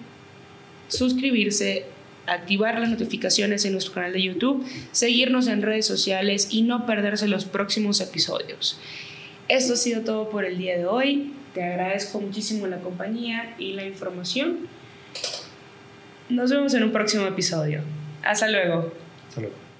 suscribirse, 0.92 1.86
activar 2.28 2.80
las 2.80 2.90
notificaciones 2.90 3.66
en 3.66 3.74
nuestro 3.74 3.94
canal 3.94 4.14
de 4.14 4.22
YouTube, 4.22 4.66
seguirnos 4.92 5.48
en 5.48 5.62
redes 5.62 5.86
sociales 5.86 6.50
y 6.52 6.62
no 6.62 6.86
perderse 6.86 7.28
los 7.28 7.46
próximos 7.46 8.00
episodios. 8.02 8.80
Esto 9.48 9.74
ha 9.74 9.78
sido 9.78 10.02
todo 10.02 10.30
por 10.30 10.46
el 10.46 10.58
día 10.58 10.78
de 10.78 10.86
hoy. 10.86 11.34
Te 11.54 11.64
agradezco 11.64 12.20
muchísimo 12.22 12.68
la 12.68 12.80
compañía 12.80 13.56
y 13.58 13.74
la 13.74 13.86
información. 13.86 14.68
Nos 16.30 16.52
vemos 16.52 16.74
en 16.74 16.84
un 16.84 16.92
próximo 16.92 17.26
episodio. 17.26 17.82
Hasta 18.24 18.48
luego. 18.48 18.94
Hasta 19.28 19.42
luego. 19.42 19.71